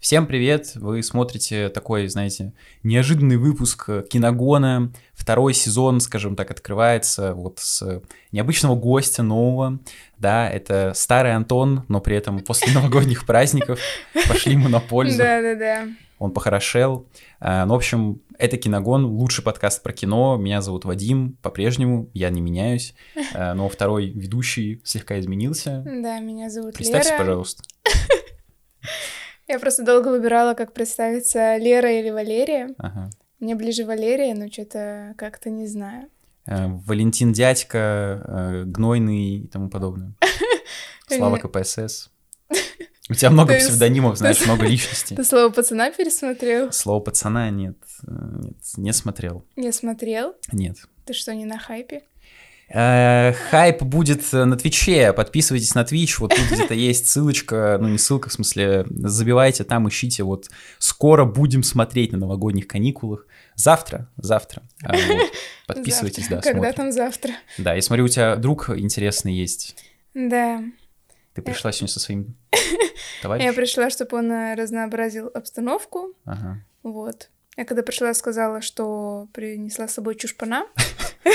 Всем 0.00 0.26
привет! 0.26 0.72
Вы 0.76 1.02
смотрите 1.02 1.68
такой, 1.68 2.08
знаете, 2.08 2.54
неожиданный 2.82 3.36
выпуск 3.36 3.86
Киногона. 4.08 4.90
Второй 5.12 5.52
сезон, 5.52 6.00
скажем 6.00 6.36
так, 6.36 6.50
открывается 6.50 7.34
вот 7.34 7.58
с 7.58 8.00
необычного 8.32 8.76
гостя 8.76 9.22
нового. 9.22 9.78
Да, 10.16 10.48
это 10.48 10.92
старый 10.94 11.34
Антон, 11.34 11.84
но 11.88 12.00
при 12.00 12.16
этом 12.16 12.38
после 12.40 12.72
новогодних 12.74 13.26
праздников 13.26 13.78
пошли 14.26 14.54
ему 14.54 14.70
на 14.70 14.80
пользу. 14.80 15.18
Да-да-да. 15.18 15.88
Он 16.18 16.32
похорошел. 16.32 17.06
А, 17.38 17.66
Ну, 17.66 17.74
в 17.74 17.76
общем, 17.76 18.22
это 18.38 18.56
Киногон, 18.56 19.04
лучший 19.04 19.44
подкаст 19.44 19.82
про 19.82 19.92
кино. 19.92 20.38
Меня 20.38 20.62
зовут 20.62 20.86
Вадим, 20.86 21.36
по-прежнему, 21.42 22.08
я 22.14 22.30
не 22.30 22.40
меняюсь. 22.40 22.94
А, 23.34 23.52
Но 23.52 23.68
второй 23.68 24.08
ведущий 24.08 24.80
слегка 24.82 25.20
изменился. 25.20 25.82
Да, 25.84 26.20
меня 26.20 26.48
зовут 26.48 26.72
Представься, 26.72 27.10
Лера. 27.10 27.18
пожалуйста. 27.18 27.64
Я 29.50 29.58
просто 29.58 29.84
долго 29.84 30.08
выбирала, 30.08 30.54
как 30.54 30.72
представиться, 30.72 31.56
Лера 31.56 31.90
или 31.90 32.10
Валерия. 32.10 32.72
Ага. 32.78 33.10
Мне 33.40 33.56
ближе 33.56 33.84
Валерия, 33.84 34.32
но 34.32 34.48
что-то 34.48 35.14
как-то 35.18 35.50
не 35.50 35.66
знаю. 35.66 36.08
Э, 36.46 36.68
Валентин 36.68 37.32
Дядька, 37.32 38.22
э, 38.28 38.62
Гнойный 38.64 39.38
и 39.38 39.48
тому 39.48 39.68
подобное. 39.68 40.12
Слава. 41.08 41.38
КПСС. 41.38 42.10
У 43.08 43.14
тебя 43.14 43.30
много 43.30 43.56
псевдонимов, 43.56 44.18
знаешь, 44.18 44.46
много 44.46 44.66
личностей. 44.66 45.16
Ты 45.16 45.24
слово 45.24 45.50
пацана 45.50 45.90
пересмотрел? 45.90 46.70
Слово 46.70 47.00
пацана 47.00 47.50
нет, 47.50 47.76
э, 48.06 48.12
нет, 48.12 48.56
не 48.76 48.92
смотрел. 48.92 49.44
Не 49.56 49.72
смотрел? 49.72 50.36
Нет. 50.52 50.76
Ты 51.06 51.12
что, 51.12 51.34
не 51.34 51.44
на 51.44 51.58
хайпе? 51.58 52.04
Э, 52.72 53.32
Хайп 53.50 53.82
будет 53.82 54.22
э, 54.32 54.44
на 54.44 54.56
Твиче, 54.56 55.12
подписывайтесь 55.12 55.74
на 55.74 55.84
Твич, 55.84 56.20
вот 56.20 56.30
тут 56.34 56.46
где-то 56.50 56.74
есть 56.74 57.08
ссылочка, 57.08 57.78
ну 57.80 57.88
не 57.88 57.98
ссылка, 57.98 58.28
в 58.28 58.32
смысле, 58.32 58.86
забивайте 58.88 59.64
там, 59.64 59.88
ищите, 59.88 60.22
вот 60.22 60.48
скоро 60.78 61.24
будем 61.24 61.64
смотреть 61.64 62.12
на 62.12 62.18
новогодних 62.18 62.68
каникулах. 62.68 63.26
Завтра, 63.56 64.08
завтра. 64.16 64.62
А, 64.84 64.92
вот, 64.92 65.32
Подписывайтесь, 65.66 66.28
Завтра. 66.28 66.36
да, 66.36 66.42
Когда 66.42 66.72
смотрим. 66.72 66.74
там 66.76 66.92
завтра? 66.92 67.32
Да, 67.58 67.74
я 67.74 67.82
смотрю, 67.82 68.04
у 68.04 68.08
тебя 68.08 68.36
друг 68.36 68.70
интересный 68.70 69.34
есть. 69.34 69.76
Да. 70.14 70.62
Ты 71.34 71.42
пришла 71.42 71.72
сегодня 71.72 71.92
со 71.92 72.00
своим 72.00 72.36
Я 72.52 73.22
товарищем? 73.22 73.54
пришла, 73.54 73.90
чтобы 73.90 74.16
он 74.18 74.30
э, 74.32 74.54
разнообразил 74.54 75.30
обстановку. 75.34 76.14
Ага. 76.24 76.64
Вот. 76.82 77.30
Я 77.60 77.66
когда 77.66 77.82
пришла, 77.82 78.14
сказала, 78.14 78.62
что 78.62 79.28
принесла 79.34 79.86
с 79.86 79.92
собой 79.92 80.14
чушпана. 80.14 80.64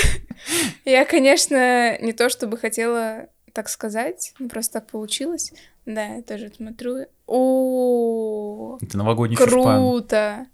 Я, 0.84 1.04
конечно, 1.04 1.96
не 2.00 2.12
то 2.12 2.28
чтобы 2.30 2.58
хотела 2.58 3.28
так 3.52 3.68
сказать, 3.68 4.34
ну, 4.40 4.48
просто 4.48 4.80
так 4.80 4.88
получилось. 4.88 5.52
Да, 5.86 6.04
я 6.16 6.22
тоже 6.22 6.50
смотрю. 6.56 7.06
О, 7.28 8.76
Это 8.82 8.98
новогодний 8.98 9.36
чушпан. 9.36 9.78
круто! 9.78 10.46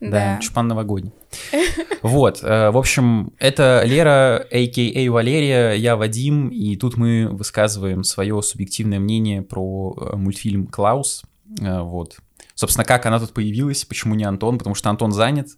Да, 0.00 0.10
Да. 0.10 0.38
чушпан 0.40 0.66
новогодний. 0.66 1.12
Вот, 2.02 2.42
э, 2.42 2.70
в 2.72 2.76
общем, 2.76 3.32
это 3.38 3.82
Лера, 3.84 4.44
а.к.а. 4.50 5.10
Валерия, 5.12 5.74
я 5.74 5.94
Вадим, 5.94 6.48
и 6.48 6.74
тут 6.74 6.96
мы 6.96 7.28
высказываем 7.28 8.02
свое 8.02 8.42
субъективное 8.42 8.98
мнение 8.98 9.42
про 9.42 9.96
э, 9.96 10.16
мультфильм 10.16 10.66
«Клаус». 10.66 11.22
Э, 11.62 11.82
Вот. 11.82 12.16
Собственно, 12.54 12.84
как 12.84 13.04
она 13.06 13.18
тут 13.18 13.32
появилась, 13.32 13.84
почему 13.84 14.14
не 14.14 14.24
Антон, 14.24 14.58
потому 14.58 14.74
что 14.74 14.88
Антон 14.88 15.10
занят. 15.10 15.48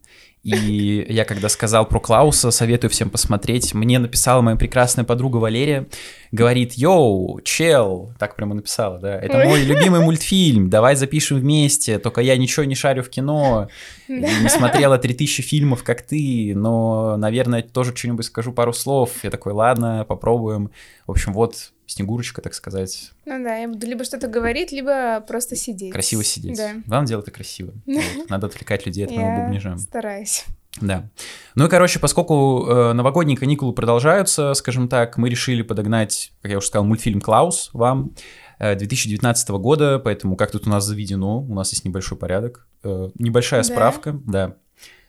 И 0.43 1.05
я 1.09 1.25
когда 1.25 1.49
сказал 1.49 1.87
про 1.87 1.99
Клауса, 1.99 2.53
советую 2.53 2.89
всем 2.91 3.11
посмотреть, 3.11 3.75
мне 3.75 3.99
написала 3.99 4.43
моя 4.43 4.57
прекрасная 4.57 5.05
подруга 5.05 5.39
Валерия, 5.39 5.89
говорит, 6.31 6.75
йоу, 6.75 7.41
чел, 7.41 8.13
так 8.19 8.37
прямо 8.37 8.55
написала, 8.55 9.01
да, 9.01 9.19
это 9.19 9.39
мой 9.39 9.63
любимый 9.63 10.01
мультфильм, 10.01 10.71
давай 10.71 10.95
запишем 10.95 11.39
вместе, 11.39 11.99
только 11.99 12.21
я 12.21 12.37
ничего 12.37 12.65
не 12.65 12.77
шарю 12.77 13.03
в 13.03 13.11
кино, 13.11 13.69
не 14.07 14.49
смотрела 14.49 14.99
3000 14.99 15.43
фильмов, 15.43 15.83
как 15.83 16.03
ты, 16.03 16.53
но, 16.55 17.17
наверное, 17.17 17.63
тоже 17.63 17.93
что-нибудь 17.97 18.27
скажу 18.27 18.53
пару 18.53 18.73
слов. 18.73 19.11
Я 19.25 19.31
такой, 19.31 19.53
ладно, 19.53 20.05
попробуем. 20.09 20.71
В 21.09 21.11
общем, 21.11 21.33
вот 21.33 21.73
Снегурочка, 21.87 22.43
так 22.43 22.55
сказать, 22.55 23.13
Ну 23.25 23.43
да, 23.45 23.57
я 23.57 23.69
буду 23.69 23.87
либо 23.87 24.05
что-то 24.05 24.27
говорить, 24.29 24.73
либо 24.73 25.21
просто 25.27 25.55
сидеть. 25.57 25.93
красиво 25.93 26.25
сидеть. 26.25 26.57
Да. 26.57 26.73
Главное 26.87 27.09
дело 27.09 27.21
это 27.21 27.31
красиво. 27.31 27.73
Вот. 27.87 28.29
Надо 28.31 28.47
отвлекать 28.49 28.87
людей 28.87 29.05
от 29.05 29.11
моего 29.13 29.43
бубнижа. 29.43 29.77
стараюсь. 29.79 30.45
Да. 30.81 31.09
Ну 31.55 31.67
и, 31.67 31.69
короче, 31.71 31.99
поскольку 31.99 32.67
э, 32.69 32.93
новогодние 32.93 33.39
каникулы 33.39 33.73
продолжаются, 33.73 34.53
скажем 34.55 34.89
так, 34.89 35.17
мы 35.17 35.31
решили 35.31 35.63
подогнать, 35.63 36.33
как 36.43 36.51
я 36.51 36.59
уже 36.59 36.67
сказал, 36.67 36.85
мультфильм 36.85 37.21
«Клаус» 37.23 37.71
вам 37.73 38.13
э, 38.59 38.75
2019 38.75 39.49
года, 39.51 39.99
поэтому 39.99 40.37
как 40.37 40.51
тут 40.51 40.67
у 40.67 40.71
нас 40.71 40.85
заведено, 40.85 41.41
у 41.41 41.55
нас 41.55 41.73
есть 41.73 41.85
небольшой 41.87 42.19
порядок, 42.19 42.67
э, 42.83 43.09
небольшая 43.19 43.63
Да? 43.63 43.65
справка, 43.65 44.21
да. 44.27 44.57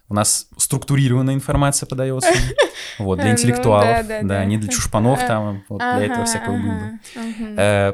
У 0.10 0.14
нас 0.14 0.48
структурированная 0.58 1.34
информация 1.34 1.86
подается, 1.86 2.30
вот, 3.00 3.18
для 3.18 3.26
ну, 3.28 3.32
интеллектуалов, 3.34 3.88
да, 3.88 4.04
да, 4.04 4.22
да, 4.22 4.28
да. 4.28 4.46
не 4.46 4.58
для 4.58 4.70
чушпанов 4.72 5.20
там, 5.28 5.64
вот 5.68 5.80
для 5.80 6.04
этого 6.06 6.22
Ага, 6.22 6.26
всякого 6.26 6.58
было. 6.58 6.74
ага, 6.74 7.28
мгм. 7.28 7.56
Э, 7.58 7.94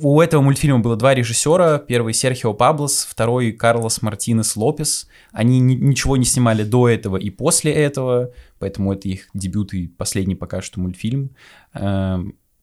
У 0.00 0.20
этого 0.20 0.40
мультфильма 0.42 0.78
было 0.80 0.96
два 0.96 1.14
режиссера. 1.14 1.78
Первый 1.78 2.14
Серхио 2.14 2.54
Паблос, 2.54 3.04
второй 3.10 3.52
Карлос 3.52 4.02
Мартинес 4.02 4.56
Лопес. 4.56 5.08
Они 5.32 5.58
ни- 5.60 5.74
ничего 5.74 6.16
не 6.16 6.24
снимали 6.24 6.62
до 6.62 6.88
этого 6.88 7.16
и 7.16 7.30
после 7.30 7.72
этого, 7.72 8.30
поэтому 8.58 8.92
это 8.92 9.08
их 9.08 9.28
дебют 9.34 9.74
и 9.74 9.88
последний 9.88 10.34
пока 10.36 10.62
что 10.62 10.80
мультфильм. 10.80 11.30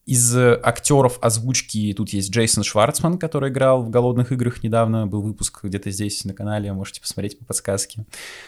Из 0.05 0.37
э, 0.37 0.59
актеров 0.61 1.17
озвучки 1.19 1.91
тут 1.97 2.09
есть 2.09 2.29
Джейсон 2.29 2.63
Шварцман, 2.63 3.17
который 3.17 3.49
играл 3.49 3.81
в 3.81 3.89
«Голодных 3.89 4.31
играх» 4.31 4.61
недавно. 4.61 5.07
Был 5.07 5.23
выпуск 5.23 5.63
где-то 5.63 5.89
здесь 5.89 6.23
на 6.25 6.33
канале, 6.33 6.71
можете 6.73 7.01
посмотреть 7.01 7.39
по 7.39 7.45
подсказке. 7.45 8.05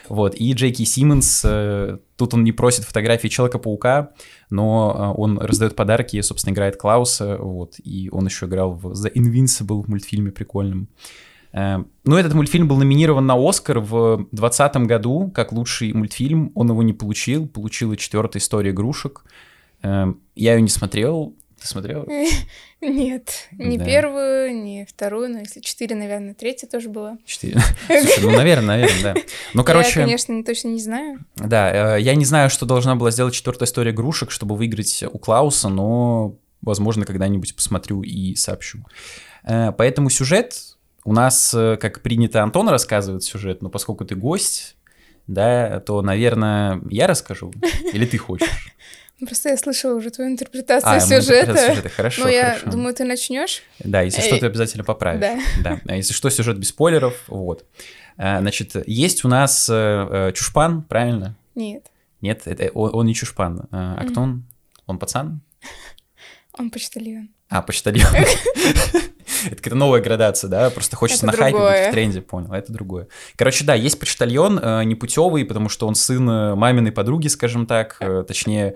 Вот. 0.07 0.35
И 0.35 0.53
Джейки 0.53 0.83
Симмонс, 0.83 1.41
э, 1.43 1.97
тут 2.15 2.35
он 2.35 2.43
не 2.43 2.51
просит 2.51 2.85
фотографии 2.85 3.27
Человека-паука, 3.27 4.11
но 4.51 5.15
э, 5.17 5.19
он 5.19 5.39
раздает 5.39 5.75
подарки, 5.75 6.21
собственно, 6.21 6.53
играет 6.53 6.77
Клауса, 6.77 7.37
вот, 7.37 7.79
и 7.83 8.09
он 8.11 8.27
еще 8.27 8.45
играл 8.45 8.73
в 8.73 8.91
The 8.91 9.11
Invincible 9.13 9.81
в 9.81 9.87
мультфильме 9.87 10.31
прикольном. 10.31 10.89
Ну, 11.53 12.17
этот 12.17 12.35
мультфильм 12.35 12.67
был 12.67 12.77
номинирован 12.77 13.25
на 13.25 13.33
Оскар 13.35 13.79
в 13.79 14.27
2020 14.31 14.75
году 14.85 15.31
как 15.33 15.51
лучший 15.53 15.91
мультфильм. 15.91 16.51
Он 16.53 16.69
его 16.69 16.83
не 16.83 16.93
получил, 16.93 17.47
получила 17.47 17.97
четвертая 17.97 18.41
история 18.41 18.71
игрушек. 18.71 19.23
Я 19.81 20.13
ее 20.35 20.61
не 20.61 20.67
смотрел. 20.67 21.35
Ты 21.59 21.67
смотрел? 21.67 22.05
Нет, 22.81 23.47
не 23.51 23.77
Да. 23.77 23.85
первую, 23.85 24.55
не 24.55 24.85
вторую, 24.85 25.29
но 25.29 25.39
если 25.39 25.59
четыре, 25.61 25.95
наверное, 25.95 26.33
третья 26.35 26.67
тоже 26.67 26.89
была. 26.89 27.17
Четыре. 27.25 27.59
Слушай, 27.87 28.23
ну, 28.23 28.31
наверное, 28.31 28.77
наверное, 28.79 29.13
да. 29.15 29.21
Ну, 29.53 29.63
короче, 29.63 29.99
Я, 30.01 30.05
конечно, 30.05 30.33
не- 30.33 30.43
точно 30.43 30.67
не 30.69 30.79
знаю. 30.81 31.25
да, 31.35 31.97
э, 31.97 32.01
я 32.01 32.13
не 32.15 32.25
знаю, 32.25 32.49
что 32.51 32.65
должна 32.67 32.95
была 32.95 33.09
сделать 33.11 33.33
четвертая 33.33 33.67
история 33.67 33.91
игрушек, 33.91 34.29
чтобы 34.31 34.55
выиграть 34.55 35.03
у 35.11 35.17
Клауса, 35.17 35.69
но, 35.69 36.35
возможно, 36.61 37.05
когда-нибудь 37.05 37.55
посмотрю 37.55 38.03
и 38.03 38.35
сообщу. 38.35 38.85
Э, 39.43 39.71
Поэтому 39.71 40.09
сюжет 40.11 40.55
у 41.03 41.13
нас, 41.13 41.53
э, 41.55 41.77
как 41.77 42.01
принято, 42.03 42.43
Антон 42.43 42.69
рассказывает 42.69 43.23
сюжет, 43.23 43.61
но 43.63 43.69
поскольку 43.69 44.05
ты 44.05 44.13
гость, 44.15 44.75
да, 45.25 45.79
то, 45.79 46.01
наверное, 46.03 46.81
я 46.91 47.07
расскажу. 47.07 47.51
Или 47.93 48.05
ты 48.05 48.17
хочешь? 48.19 48.75
Просто 49.25 49.49
я 49.49 49.57
слышала 49.57 49.95
уже 49.95 50.11
твою 50.11 50.29
интерпретацию 50.31 50.91
А, 50.91 50.95
мы 50.95 51.01
сюжета. 51.01 51.57
сюжета. 51.69 51.89
Хорошо, 51.89 52.23
Ну, 52.23 52.27
я 52.29 52.51
хорошо. 52.51 52.69
думаю, 52.71 52.93
ты 52.93 53.03
начнешь. 53.03 53.63
Да, 53.79 54.01
если 54.01 54.21
что, 54.21 54.35
Эй. 54.35 54.39
ты 54.41 54.45
обязательно 54.45 54.83
поправишь. 54.83 55.21
Да. 55.21 55.39
Да. 55.63 55.81
А 55.87 55.95
если 55.95 56.13
что, 56.13 56.29
сюжет 56.29 56.57
без 56.59 56.69
спойлеров, 56.69 57.15
вот. 57.27 57.65
Э, 58.17 58.39
Значит, 58.39 58.75
есть 58.87 59.25
у 59.25 59.27
нас 59.27 59.67
э, 59.69 59.73
э, 59.73 60.31
Чушпан, 60.33 60.83
правильно? 60.83 61.35
Нет, 61.55 61.87
Нет, 62.21 62.41
это, 62.45 62.69
он, 62.75 62.91
он 62.93 63.05
не 63.07 63.15
Чушпан. 63.15 63.67
А, 63.71 63.95
а 63.99 64.05
кто 64.05 64.21
он? 64.21 64.45
Он 64.85 64.99
пацан? 64.99 65.41
он 66.57 66.69
почтальон. 66.69 67.29
А, 67.49 67.61
почтальон. 67.61 68.05
Это 69.45 69.55
какая-то 69.55 69.75
новая 69.75 70.01
градация, 70.01 70.49
да? 70.49 70.69
Просто 70.69 70.95
хочется 70.95 71.25
Это 71.27 71.37
на 71.37 71.43
хайпе 71.43 71.57
быть 71.57 71.63
другое. 71.65 71.87
в 71.89 71.91
тренде, 71.91 72.21
понял, 72.21 72.53
это 72.53 72.71
другое. 72.73 73.07
Короче, 73.35 73.63
да, 73.65 73.73
есть 73.75 73.99
почтальон, 73.99 74.59
э, 74.61 74.83
непутевый, 74.83 75.45
потому 75.45 75.69
что 75.69 75.87
он 75.87 75.95
сын 75.95 76.29
э, 76.29 76.55
маминой 76.55 76.91
подруги, 76.91 77.27
скажем 77.27 77.65
так, 77.65 77.97
э, 77.99 78.23
точнее, 78.27 78.75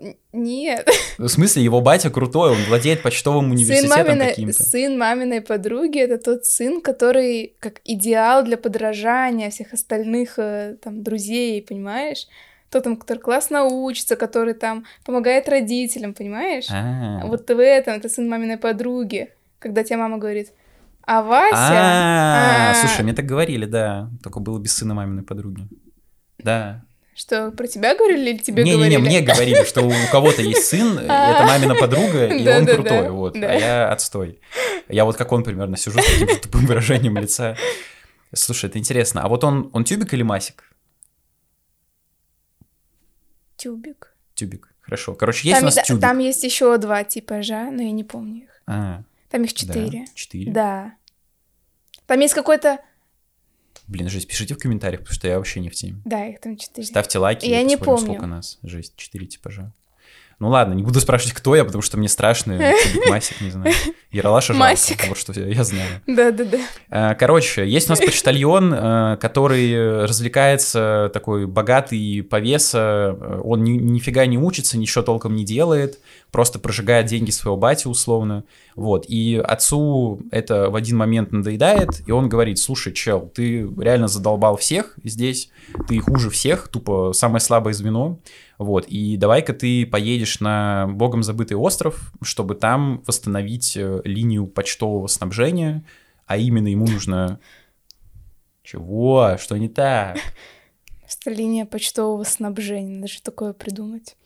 Н- 0.00 0.16
Нет. 0.32 0.88
в 1.18 1.28
смысле, 1.28 1.62
его 1.62 1.80
батя 1.80 2.10
крутой, 2.10 2.50
он 2.52 2.58
владеет 2.68 3.02
почтовым 3.02 3.44
Сын 3.46 3.50
университетом 3.52 4.06
маминой, 4.06 4.28
каким-то. 4.28 4.62
сын 4.64 4.98
маминой 4.98 5.40
подруги 5.40 5.98
это 6.00 6.18
тот 6.18 6.44
сын, 6.46 6.80
который 6.80 7.54
как 7.60 7.80
идеал 7.84 8.42
для 8.42 8.56
подражания 8.56 9.50
всех 9.50 9.72
остальных 9.72 10.38
э, 10.38 10.76
там 10.82 11.02
друзей, 11.02 11.62
понимаешь? 11.62 12.26
Тот 12.70 12.82
там, 12.82 12.96
который 12.96 13.18
классно 13.18 13.62
учится, 13.64 14.16
который 14.16 14.52
там 14.54 14.84
помогает 15.04 15.48
родителям, 15.48 16.14
понимаешь? 16.14 16.66
А, 16.68 17.20
Вот 17.24 17.48
в 17.48 17.58
этом 17.60 17.94
это 17.94 18.08
сын 18.08 18.28
маминой 18.28 18.56
подруги, 18.58 19.28
когда 19.58 19.82
тебе 19.82 19.96
мама 19.96 20.18
говорит, 20.18 20.52
а 21.02 21.22
Вася... 21.22 21.56
А, 21.56 22.70
а, 22.70 22.74
слушай, 22.74 23.02
мне 23.02 23.12
так 23.14 23.26
говорили, 23.26 23.64
да, 23.64 24.10
только 24.22 24.40
было 24.40 24.58
без 24.58 24.74
сына 24.74 24.94
маминой 24.94 25.22
подруги. 25.22 25.68
Да, 26.38 26.84
Что, 27.14 27.50
про 27.50 27.66
тебя 27.66 27.96
говорили 27.96 28.30
или 28.30 28.38
тебе 28.38 28.62
не, 28.62 28.72
говорили? 28.72 28.96
Не-не-не, 28.96 29.20
мне 29.20 29.20
говорили, 29.20 29.64
что 29.64 29.82
у 29.82 29.92
кого-то 30.10 30.42
есть 30.42 30.66
сын, 30.66 30.98
это 30.98 31.44
мамина 31.46 31.74
подруга, 31.76 32.26
и 32.26 32.46
он 32.48 32.66
крутой, 32.66 33.10
вот, 33.10 33.36
а 33.36 33.54
я 33.54 33.92
отстой. 33.92 34.40
Я 34.88 35.04
вот 35.04 35.16
как 35.16 35.32
он 35.32 35.44
примерно 35.44 35.76
сижу 35.76 36.00
с 36.00 36.04
таким 36.04 36.28
тупым 36.40 36.66
выражением 36.66 37.16
лица. 37.16 37.56
Слушай, 38.32 38.70
это 38.70 38.78
интересно. 38.78 39.22
А 39.22 39.28
вот 39.28 39.44
он, 39.44 39.70
он 39.72 39.84
тюбик 39.84 40.12
или 40.12 40.22
масик? 40.22 40.64
Тюбик. 43.56 44.14
Тюбик. 44.34 44.74
Хорошо. 44.80 45.14
Короче, 45.14 45.48
есть 45.48 45.60
там, 45.60 45.64
у 45.64 45.66
нас 45.66 45.86
тюбик. 45.86 46.02
Там 46.02 46.18
есть 46.18 46.44
еще 46.44 46.76
два 46.78 47.04
типажа, 47.04 47.70
но 47.70 47.82
я 47.82 47.92
не 47.92 48.04
помню 48.04 48.44
их. 48.44 48.62
А, 48.66 49.02
там 49.28 49.44
их 49.44 49.52
четыре. 49.52 50.00
Да, 50.06 50.12
четыре? 50.14 50.52
Да. 50.52 50.94
Там 52.06 52.20
есть 52.20 52.34
какой-то... 52.34 52.80
Блин, 53.88 54.08
жесть, 54.08 54.26
пишите 54.26 54.54
в 54.54 54.58
комментариях, 54.58 55.00
потому 55.02 55.14
что 55.14 55.28
я 55.28 55.38
вообще 55.38 55.60
не 55.60 55.68
в 55.68 55.74
теме. 55.74 56.00
Да, 56.04 56.26
их 56.26 56.40
там 56.40 56.56
четыре. 56.56 56.86
Ставьте 56.86 57.18
лайки. 57.18 57.46
Я 57.46 57.62
не 57.62 57.76
помню. 57.76 58.04
сколько 58.04 58.26
нас. 58.26 58.58
Жесть, 58.62 58.96
четыре 58.96 59.26
типажа. 59.26 59.72
Ну 60.38 60.50
ладно, 60.50 60.74
не 60.74 60.82
буду 60.82 61.00
спрашивать, 61.00 61.34
кто 61.34 61.56
я, 61.56 61.64
потому 61.64 61.80
что 61.80 61.96
мне 61.96 62.08
страшно. 62.08 62.60
Масик, 63.08 63.40
не 63.40 63.50
знаю. 63.50 63.74
Яралаша 64.12 64.52
жалко. 64.52 64.70
Масик. 64.70 65.08
Вот 65.08 65.16
что 65.16 65.32
я, 65.32 65.46
я 65.46 65.64
знаю. 65.64 66.02
Да-да-да. 66.06 67.14
Короче, 67.14 67.66
есть 67.66 67.88
у 67.88 67.92
нас 67.92 68.00
почтальон, 68.00 68.72
э, 68.72 69.16
который 69.18 70.04
развлекается, 70.04 71.10
такой 71.14 71.46
богатый 71.46 72.22
повеса. 72.22 73.16
Он 73.44 73.64
ни, 73.64 73.72
нифига 73.72 74.26
не 74.26 74.36
учится, 74.36 74.76
ничего 74.76 75.02
толком 75.02 75.34
не 75.34 75.44
делает, 75.44 76.00
просто 76.30 76.58
прожигает 76.58 77.06
деньги 77.06 77.30
своего 77.30 77.56
бати 77.56 77.88
условно. 77.88 78.44
Вот. 78.74 79.06
И 79.08 79.42
отцу 79.42 80.20
это 80.30 80.68
в 80.68 80.76
один 80.76 80.98
момент 80.98 81.32
надоедает, 81.32 82.06
и 82.06 82.12
он 82.12 82.28
говорит, 82.28 82.58
слушай, 82.58 82.92
чел, 82.92 83.32
ты 83.34 83.66
реально 83.78 84.08
задолбал 84.08 84.58
всех 84.58 84.98
здесь, 85.02 85.50
ты 85.88 85.98
хуже 86.00 86.28
всех, 86.28 86.68
тупо 86.68 87.12
самое 87.14 87.40
слабое 87.40 87.72
звено. 87.72 88.18
Вот, 88.58 88.86
и 88.86 89.16
давай-ка 89.16 89.52
ты 89.52 89.84
поедешь 89.84 90.40
на 90.40 90.86
богом 90.88 91.22
забытый 91.22 91.56
остров, 91.56 92.12
чтобы 92.22 92.54
там 92.54 93.02
восстановить 93.06 93.76
э, 93.76 94.00
линию 94.04 94.46
почтового 94.46 95.06
снабжения, 95.08 95.84
а 96.26 96.36
именно 96.38 96.68
ему 96.68 96.86
нужно... 96.86 97.38
Чего? 98.62 99.36
Что 99.38 99.56
не 99.56 99.68
так? 99.68 100.18
Просто 101.02 101.30
линия 101.30 101.66
почтового 101.66 102.24
снабжения, 102.24 102.96
надо 102.96 103.08
же 103.08 103.22
такое 103.22 103.52
придумать. 103.52 104.16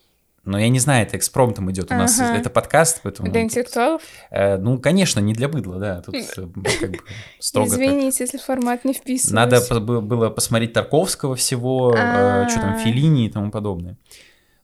Но 0.51 0.59
я 0.59 0.69
не 0.69 0.81
знаю, 0.81 1.07
это 1.07 1.17
экспромтом 1.17 1.71
идет. 1.71 1.93
У 1.93 1.95
нас 1.95 2.19
ага. 2.19 2.37
это 2.37 2.51
подкаст, 2.51 3.01
поэтому... 3.05 3.31
Для 3.31 3.43
интеллектуалов? 3.43 4.03
Э, 4.33 4.57
ну, 4.57 4.81
конечно, 4.81 5.21
не 5.21 5.33
для 5.33 5.49
быдла, 5.49 5.79
да. 5.79 6.03
Тут 6.03 6.17
э, 6.17 6.25
как 6.35 6.91
бы 6.91 6.99
строго 7.39 7.69
Извините, 7.69 8.25
если 8.25 8.39
формат 8.39 8.85
не 8.85 8.93
вписывается. 8.93 9.33
Надо 9.33 9.81
было 10.01 10.29
посмотреть 10.29 10.73
Тарковского 10.73 11.37
всего, 11.37 11.95
э, 11.97 12.49
что 12.49 12.61
там, 12.61 12.79
Филини 12.79 13.27
и 13.27 13.31
тому 13.31 13.53
подобное. 13.53 13.97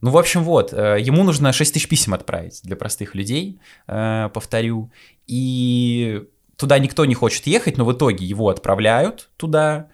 Ну, 0.01 0.11
в 0.11 0.19
общем, 0.19 0.43
вот, 0.43 0.73
э, 0.73 0.97
ему 1.01 1.23
нужно 1.23 1.53
6 1.53 1.73
тысяч 1.73 1.89
писем 1.89 2.15
отправить 2.15 2.61
для 2.65 2.75
простых 2.75 3.15
людей, 3.15 3.61
повторю. 3.87 4.91
И 5.29 6.25
туда 6.57 6.81
никто 6.81 7.05
не 7.05 7.15
хочет 7.15 7.47
ехать, 7.47 7.79
но 7.79 7.85
в 7.85 7.93
итоге 7.93 8.27
его 8.27 8.49
отправляют 8.49 9.31
туда, 9.37 9.87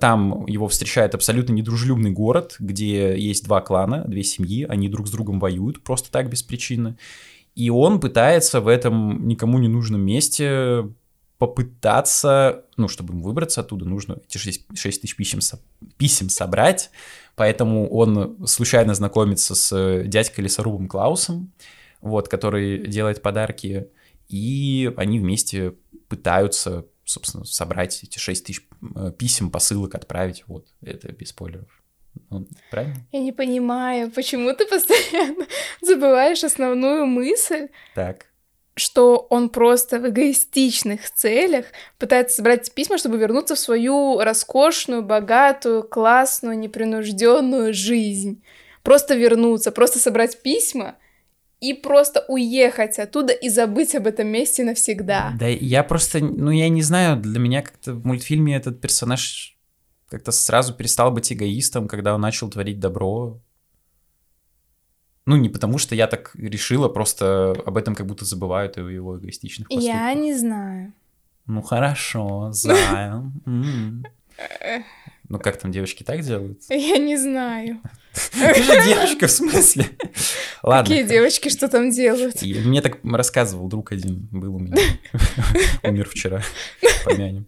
там 0.00 0.46
его 0.46 0.68
встречает 0.68 1.14
абсолютно 1.14 1.52
недружелюбный 1.52 2.10
город, 2.10 2.56
где 2.58 3.18
есть 3.18 3.44
два 3.44 3.60
клана, 3.60 4.04
две 4.06 4.22
семьи, 4.22 4.66
они 4.68 4.88
друг 4.88 5.08
с 5.08 5.10
другом 5.10 5.40
воюют 5.40 5.82
просто 5.82 6.10
так 6.10 6.28
без 6.28 6.42
причины. 6.42 6.96
И 7.54 7.70
он 7.70 8.00
пытается 8.00 8.60
в 8.60 8.68
этом 8.68 9.26
никому 9.28 9.58
не 9.58 9.68
нужном 9.68 10.00
месте 10.00 10.88
попытаться, 11.38 12.64
ну, 12.76 12.88
чтобы 12.88 13.14
ему 13.14 13.22
выбраться 13.22 13.60
оттуда, 13.60 13.84
нужно 13.84 14.18
эти 14.26 14.38
6, 14.38 14.78
6 14.78 15.00
тысяч 15.02 15.16
писем, 15.16 15.40
писем 15.96 16.28
собрать, 16.28 16.90
поэтому 17.36 17.88
он 17.90 18.46
случайно 18.46 18.94
знакомится 18.94 19.54
с 19.54 20.04
дядькой 20.04 20.44
лесорубом 20.44 20.88
Клаусом, 20.88 21.52
вот, 22.00 22.28
который 22.28 22.86
делает 22.86 23.22
подарки, 23.22 23.88
и 24.28 24.92
они 24.96 25.18
вместе 25.18 25.74
пытаются 26.08 26.86
собственно, 27.04 27.44
собрать 27.44 28.02
эти 28.02 28.18
6 28.18 28.46
тысяч 28.46 28.66
э, 28.96 29.12
писем, 29.16 29.50
посылок, 29.50 29.94
отправить. 29.94 30.44
Вот, 30.46 30.66
это 30.80 31.12
без 31.12 31.30
спойлеров. 31.30 31.68
Ну, 32.30 32.46
правильно? 32.70 32.96
Я 33.12 33.20
не 33.20 33.32
понимаю, 33.32 34.10
почему 34.10 34.52
ты 34.54 34.66
постоянно 34.66 35.46
забываешь 35.80 36.44
основную 36.44 37.06
мысль. 37.06 37.68
Так. 37.94 38.26
Что 38.76 39.26
он 39.30 39.50
просто 39.50 40.00
в 40.00 40.08
эгоистичных 40.08 41.10
целях 41.12 41.66
пытается 41.98 42.36
собрать 42.36 42.72
письма, 42.74 42.98
чтобы 42.98 43.18
вернуться 43.18 43.54
в 43.54 43.58
свою 43.58 44.18
роскошную, 44.18 45.02
богатую, 45.02 45.84
классную, 45.84 46.58
непринужденную 46.58 47.72
жизнь. 47.72 48.42
Просто 48.82 49.14
вернуться, 49.14 49.70
просто 49.70 49.98
собрать 49.98 50.42
письма 50.42 50.96
и 51.64 51.72
просто 51.72 52.24
уехать 52.28 52.98
оттуда 52.98 53.32
и 53.32 53.48
забыть 53.48 53.94
об 53.94 54.06
этом 54.06 54.26
месте 54.28 54.64
навсегда. 54.64 55.32
Да, 55.38 55.46
я 55.46 55.82
просто, 55.82 56.20
ну, 56.20 56.50
я 56.50 56.68
не 56.68 56.82
знаю, 56.82 57.16
для 57.16 57.40
меня 57.40 57.62
как-то 57.62 57.94
в 57.94 58.04
мультфильме 58.04 58.54
этот 58.54 58.80
персонаж 58.80 59.56
как-то 60.10 60.30
сразу 60.30 60.74
перестал 60.74 61.10
быть 61.10 61.32
эгоистом, 61.32 61.88
когда 61.88 62.14
он 62.14 62.20
начал 62.20 62.50
творить 62.50 62.80
добро. 62.80 63.40
Ну, 65.24 65.36
не 65.36 65.48
потому 65.48 65.78
что 65.78 65.94
я 65.94 66.06
так 66.06 66.32
решила, 66.34 66.88
просто 66.88 67.52
об 67.64 67.78
этом 67.78 67.94
как 67.94 68.06
будто 68.06 68.26
забывают 68.26 68.76
о 68.76 68.82
его 68.82 69.18
эгоистичных 69.18 69.68
поступках. 69.68 69.94
Я 69.94 70.12
не 70.12 70.34
знаю. 70.34 70.92
Ну, 71.46 71.62
хорошо, 71.62 72.50
Зая. 72.52 73.22
Ну, 75.28 75.38
как 75.38 75.56
там 75.58 75.72
девочки 75.72 76.02
так 76.02 76.20
делают? 76.20 76.62
Я 76.68 76.98
не 76.98 77.16
знаю. 77.16 77.80
Ты 78.32 78.62
же 78.62 78.84
девочка, 78.84 79.26
в 79.26 79.30
смысле? 79.30 79.86
Ладно. 80.62 80.88
Какие 80.88 81.08
девочки 81.08 81.48
что 81.48 81.68
там 81.68 81.90
делают? 81.90 82.42
мне 82.42 82.80
так 82.80 82.98
рассказывал 83.02 83.68
друг 83.68 83.92
один, 83.92 84.28
был 84.30 84.56
у 84.56 84.58
меня. 84.58 84.76
Умер 85.82 86.08
вчера, 86.08 86.42
помянем. 87.04 87.46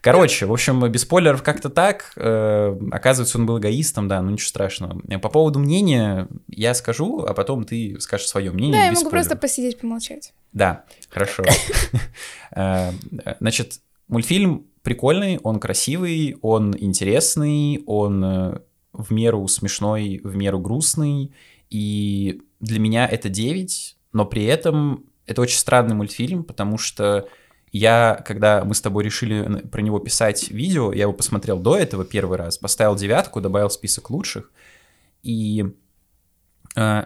Короче, 0.00 0.46
в 0.46 0.52
общем, 0.52 0.86
без 0.88 1.02
спойлеров 1.02 1.42
как-то 1.42 1.68
так. 1.68 2.12
Э, 2.16 2.78
оказывается, 2.92 3.38
он 3.38 3.46
был 3.46 3.58
эгоистом, 3.58 4.08
да, 4.08 4.22
ну 4.22 4.30
ничего 4.30 4.48
страшного. 4.48 5.00
По 5.18 5.28
поводу 5.28 5.58
мнения 5.58 6.28
я 6.48 6.74
скажу, 6.74 7.24
а 7.24 7.34
потом 7.34 7.64
ты 7.64 8.00
скажешь 8.00 8.28
свое 8.28 8.52
мнение. 8.52 8.80
Да, 8.80 8.86
я 8.86 8.92
могу 8.92 9.10
просто 9.10 9.36
посидеть, 9.36 9.78
помолчать. 9.78 10.32
Да, 10.52 10.84
хорошо. 11.10 11.44
Э, 12.52 12.92
значит, 13.40 13.80
мультфильм 14.08 14.66
прикольный, 14.86 15.40
он 15.42 15.58
красивый, 15.58 16.36
он 16.42 16.72
интересный, 16.78 17.82
он 17.86 18.24
э, 18.24 18.60
в 18.92 19.12
меру 19.12 19.48
смешной, 19.48 20.20
в 20.22 20.36
меру 20.36 20.60
грустный, 20.60 21.34
и 21.70 22.40
для 22.60 22.78
меня 22.78 23.04
это 23.08 23.28
9, 23.28 23.96
но 24.12 24.26
при 24.26 24.44
этом 24.44 25.06
это 25.26 25.42
очень 25.42 25.58
странный 25.58 25.96
мультфильм, 25.96 26.44
потому 26.44 26.78
что 26.78 27.28
я, 27.72 28.22
когда 28.24 28.62
мы 28.64 28.76
с 28.76 28.80
тобой 28.80 29.02
решили 29.02 29.66
про 29.66 29.80
него 29.82 29.98
писать 29.98 30.52
видео, 30.52 30.92
я 30.92 31.02
его 31.02 31.12
посмотрел 31.12 31.58
до 31.58 31.76
этого 31.76 32.04
первый 32.04 32.38
раз, 32.38 32.56
поставил 32.56 32.94
девятку, 32.94 33.40
добавил 33.40 33.70
список 33.70 34.10
лучших, 34.10 34.52
и 35.24 35.64
э, 36.76 37.02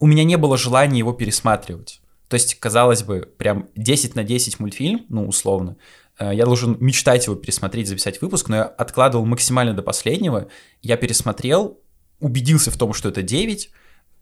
у 0.00 0.06
меня 0.08 0.24
не 0.24 0.36
было 0.36 0.58
желания 0.58 0.98
его 0.98 1.12
пересматривать. 1.12 2.00
То 2.26 2.34
есть, 2.34 2.58
казалось 2.58 3.04
бы, 3.04 3.32
прям 3.36 3.68
10 3.76 4.16
на 4.16 4.24
10 4.24 4.58
мультфильм, 4.58 5.04
ну, 5.08 5.28
условно, 5.28 5.76
Э, 5.76 6.01
я 6.30 6.44
должен 6.44 6.76
мечтать 6.80 7.26
его 7.26 7.36
пересмотреть, 7.36 7.88
записать 7.88 8.20
выпуск, 8.20 8.48
но 8.48 8.56
я 8.56 8.64
откладывал 8.64 9.24
максимально 9.24 9.74
до 9.74 9.82
последнего. 9.82 10.48
Я 10.82 10.96
пересмотрел, 10.96 11.80
убедился 12.20 12.70
в 12.70 12.76
том, 12.76 12.92
что 12.92 13.08
это 13.08 13.22
9, 13.22 13.70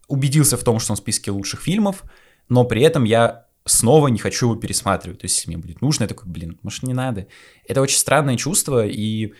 убедился 0.09 0.57
в 0.57 0.65
том, 0.65 0.79
что 0.79 0.93
он 0.93 0.97
в 0.97 1.01
списке 1.01 1.31
лучших 1.31 1.61
фильмов, 1.61 2.05
но 2.49 2.65
при 2.65 2.83
этом 2.83 3.05
я 3.05 3.47
снова 3.65 4.09
не 4.09 4.19
хочу 4.19 4.51
его 4.51 4.61
пересматривать. 4.61 5.21
То 5.21 5.25
есть, 5.27 5.37
если 5.37 5.51
мне 5.51 5.59
будет 5.59 5.83
нужно, 5.83 6.05
я 6.05 6.09
такой, 6.09 6.29
блин, 6.29 6.59
может, 6.63 6.83
не 6.83 6.95
надо. 6.95 7.27
Это 7.67 7.81
очень 7.81 7.99
странное 7.99 8.37
чувство, 8.37 8.87
и 8.87 9.35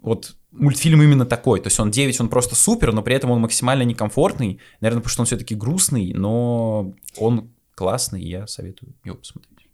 вот 0.00 0.36
мультфильм 0.50 1.02
именно 1.02 1.26
такой. 1.26 1.60
То 1.60 1.66
есть 1.66 1.78
он 1.78 1.90
9, 1.90 2.20
он 2.20 2.28
просто 2.28 2.54
супер, 2.54 2.92
но 2.92 3.02
при 3.02 3.14
этом 3.14 3.30
он 3.30 3.40
максимально 3.40 3.82
некомфортный. 3.82 4.60
Наверное, 4.80 5.00
потому 5.00 5.12
что 5.12 5.22
он 5.22 5.26
все-таки 5.26 5.54
грустный, 5.54 6.12
но 6.12 6.94
он 7.16 7.50
классный, 7.74 8.22
и 8.22 8.28
я 8.28 8.46
советую 8.46 8.94
его 9.04 9.16
посмотреть. 9.16 9.65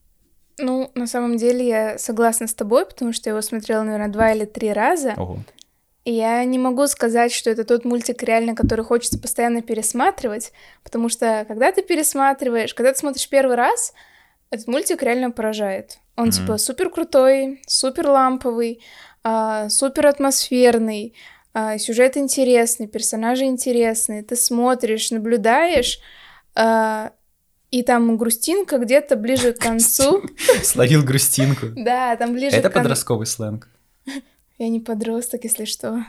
Ну, 0.59 0.90
на 0.94 1.06
самом 1.06 1.37
деле 1.37 1.66
я 1.66 1.99
согласна 1.99 2.47
с 2.47 2.54
тобой, 2.54 2.87
потому 2.87 3.12
что 3.12 3.28
я 3.28 3.32
его 3.32 3.42
смотрела, 3.42 3.82
наверное, 3.82 4.09
два 4.09 4.32
или 4.32 4.44
три 4.44 4.73
раза. 4.73 5.14
Ого. 5.16 5.38
И 6.04 6.12
я 6.12 6.44
не 6.44 6.59
могу 6.59 6.87
сказать, 6.88 7.32
что 7.32 7.50
это 7.50 7.64
тот 7.64 7.85
мультик 7.85 8.23
реально, 8.23 8.56
который 8.56 8.85
хочется 8.85 9.18
постоянно 9.18 9.62
пересматривать, 9.62 10.52
потому 10.82 11.09
что 11.09 11.44
когда 11.47 11.71
ты 11.71 11.82
пересматриваешь, 11.82 12.75
когда 12.75 12.92
ты 12.92 12.99
смотришь 12.99 13.28
первый 13.28 13.54
раз, 13.56 13.92
этот 14.50 14.66
мультик 14.66 15.02
реально 15.02 15.30
поражает. 15.30 15.99
Он 16.16 16.28
mm-hmm. 16.28 16.32
типа 16.32 16.59
супер 16.59 16.90
крутой, 16.90 17.62
супер 17.66 18.09
ламповый, 18.09 18.82
э, 19.25 19.68
супер 19.68 20.09
атмосферный, 20.09 21.14
э, 21.54 21.78
сюжет 21.78 22.16
интересный, 22.16 22.88
персонажи 22.88 23.44
интересные. 23.44 24.23
Ты 24.25 24.35
смотришь, 24.35 25.12
наблюдаешь, 25.12 26.00
э, 26.56 27.11
и 27.72 27.82
там 27.82 28.16
грустинка 28.18 28.78
где-то 28.78 29.16
ближе 29.16 29.52
к 29.54 29.58
концу. 29.58 30.22
Словил 30.62 31.02
грустинку. 31.02 31.66
Да, 31.74 32.14
там 32.16 32.34
ближе 32.34 32.54
Это 32.54 32.70
подростковый 32.70 33.26
сленг. 33.26 33.68
Я 34.58 34.68
не 34.68 34.78
подросток, 34.78 35.42
если 35.44 35.64
что. 35.64 36.04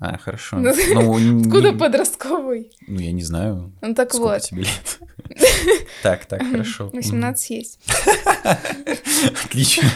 А, 0.00 0.18
хорошо. 0.18 0.56
Ну, 0.56 0.72
Ну, 0.94 1.18
не- 1.20 1.42
Откуда 1.46 1.72
подростковый? 1.72 2.72
Ну, 2.88 2.98
я 3.00 3.12
не 3.12 3.22
знаю. 3.22 3.72
Ну 3.82 3.94
так 3.94 4.12
Сколько 4.12 4.32
вот. 4.32 4.42
тебе 4.42 4.62
лет? 4.62 4.98
Так, 6.02 6.24
так, 6.26 6.42
хорошо. 6.42 6.86
Мгм. 6.86 6.96
18 6.96 7.50
есть. 7.50 7.78
Отлично. 9.44 9.88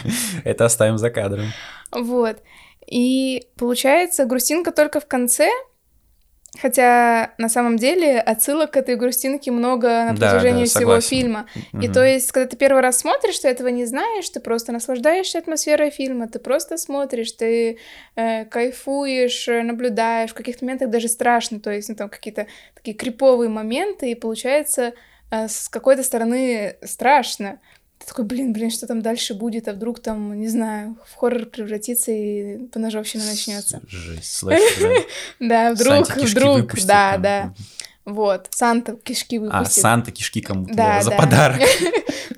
Это 0.43 0.65
оставим 0.65 0.97
за 0.97 1.09
кадром. 1.09 1.47
Вот. 1.91 2.37
И 2.87 3.47
получается, 3.57 4.25
грустинка 4.25 4.71
только 4.71 4.99
в 4.99 5.07
конце, 5.07 5.49
хотя 6.61 7.33
на 7.37 7.49
самом 7.49 7.77
деле 7.77 8.19
отсылок 8.19 8.71
к 8.71 8.77
этой 8.77 8.95
грустинке 8.95 9.51
много 9.51 9.87
на 9.87 10.13
Да, 10.13 10.31
протяжении 10.31 10.63
да, 10.65 10.69
всего 10.69 10.81
согласен. 10.81 11.07
фильма. 11.09 11.45
И 11.73 11.77
Мгм. 11.85 11.93
то 11.93 12.03
есть, 12.05 12.31
когда 12.31 12.47
ты 12.49 12.57
первый 12.57 12.81
раз 12.81 12.99
смотришь, 12.99 13.39
ты 13.39 13.47
этого 13.47 13.69
не 13.69 13.85
знаешь, 13.85 14.29
ты 14.29 14.39
просто 14.39 14.71
наслаждаешься 14.71 15.37
атмосферой 15.39 15.89
фильма, 15.89 16.27
ты 16.27 16.39
просто 16.39 16.77
смотришь, 16.77 17.31
ты 17.31 17.77
э, 18.15 18.45
кайфуешь, 18.45 19.47
э, 19.47 19.61
наблюдаешь, 19.63 20.31
в 20.31 20.33
каких-то 20.33 20.65
моментах 20.65 20.89
даже 20.89 21.07
страшно, 21.07 21.59
то 21.59 21.71
есть, 21.71 21.89
ну, 21.89 21.95
там 21.95 22.09
какие-то 22.09 22.47
такие 22.75 22.95
криповые 22.95 23.49
моменты, 23.49 24.11
и 24.11 24.15
получается, 24.15 24.93
э, 25.31 25.47
с 25.47 25.69
какой-то 25.69 26.03
стороны 26.03 26.75
страшно. 26.83 27.59
Ты 27.99 28.07
такой, 28.07 28.23
блин, 28.25 28.53
блин, 28.53 28.71
что 28.71 28.87
там 28.87 29.01
дальше 29.01 29.33
будет, 29.33 29.67
а 29.67 29.73
вдруг 29.73 29.99
там, 29.99 30.39
не 30.39 30.47
знаю, 30.47 30.95
в 31.11 31.15
хоррор 31.15 31.45
превратится 31.45 32.11
и 32.11 32.57
поножовщина 32.67 33.25
начнется. 33.25 33.81
Жесть, 33.87 34.41
да. 34.45 34.57
Да, 35.39 35.73
вдруг, 35.73 36.09
вдруг, 36.15 36.73
да, 36.85 37.17
да. 37.17 37.53
Вот, 38.05 38.47
Санта 38.51 38.95
кишки 38.95 39.37
А, 39.37 39.41
выпустит. 39.41 39.81
Санта 39.81 40.11
кишки 40.11 40.41
кому-то 40.41 40.73
Да, 40.73 41.01
за 41.01 41.11
да. 41.11 41.17
подарок. 41.17 41.61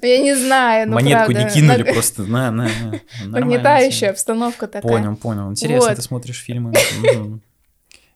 Ну, 0.03 0.07
Я 0.07 0.17
не 0.19 0.33
знаю, 0.35 0.87
ну 0.87 0.95
Монетку 0.95 1.31
правда. 1.31 1.43
не 1.43 1.49
кинули, 1.53 1.83
просто 1.83 2.23
на, 2.23 2.49
на, 2.49 2.69
Нагнетающая 3.25 4.09
обстановка 4.09 4.65
такая. 4.65 4.81
Понял, 4.91 5.15
понял. 5.15 5.51
Интересно, 5.51 5.89
Вот. 5.89 5.95
ты 5.95 6.01
смотришь 6.01 6.41
фильмы. 6.41 6.73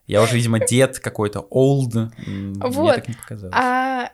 Я 0.07 0.23
уже, 0.23 0.35
видимо, 0.35 0.59
дед 0.59 0.97
какой-то, 0.99 1.45
old. 1.51 1.95
М, 2.25 2.53
Мне 2.53 2.69
Вот. 2.69 2.95
так 2.95 3.07
не 3.07 3.13
показалось. 3.13 3.53
А, 3.55 4.09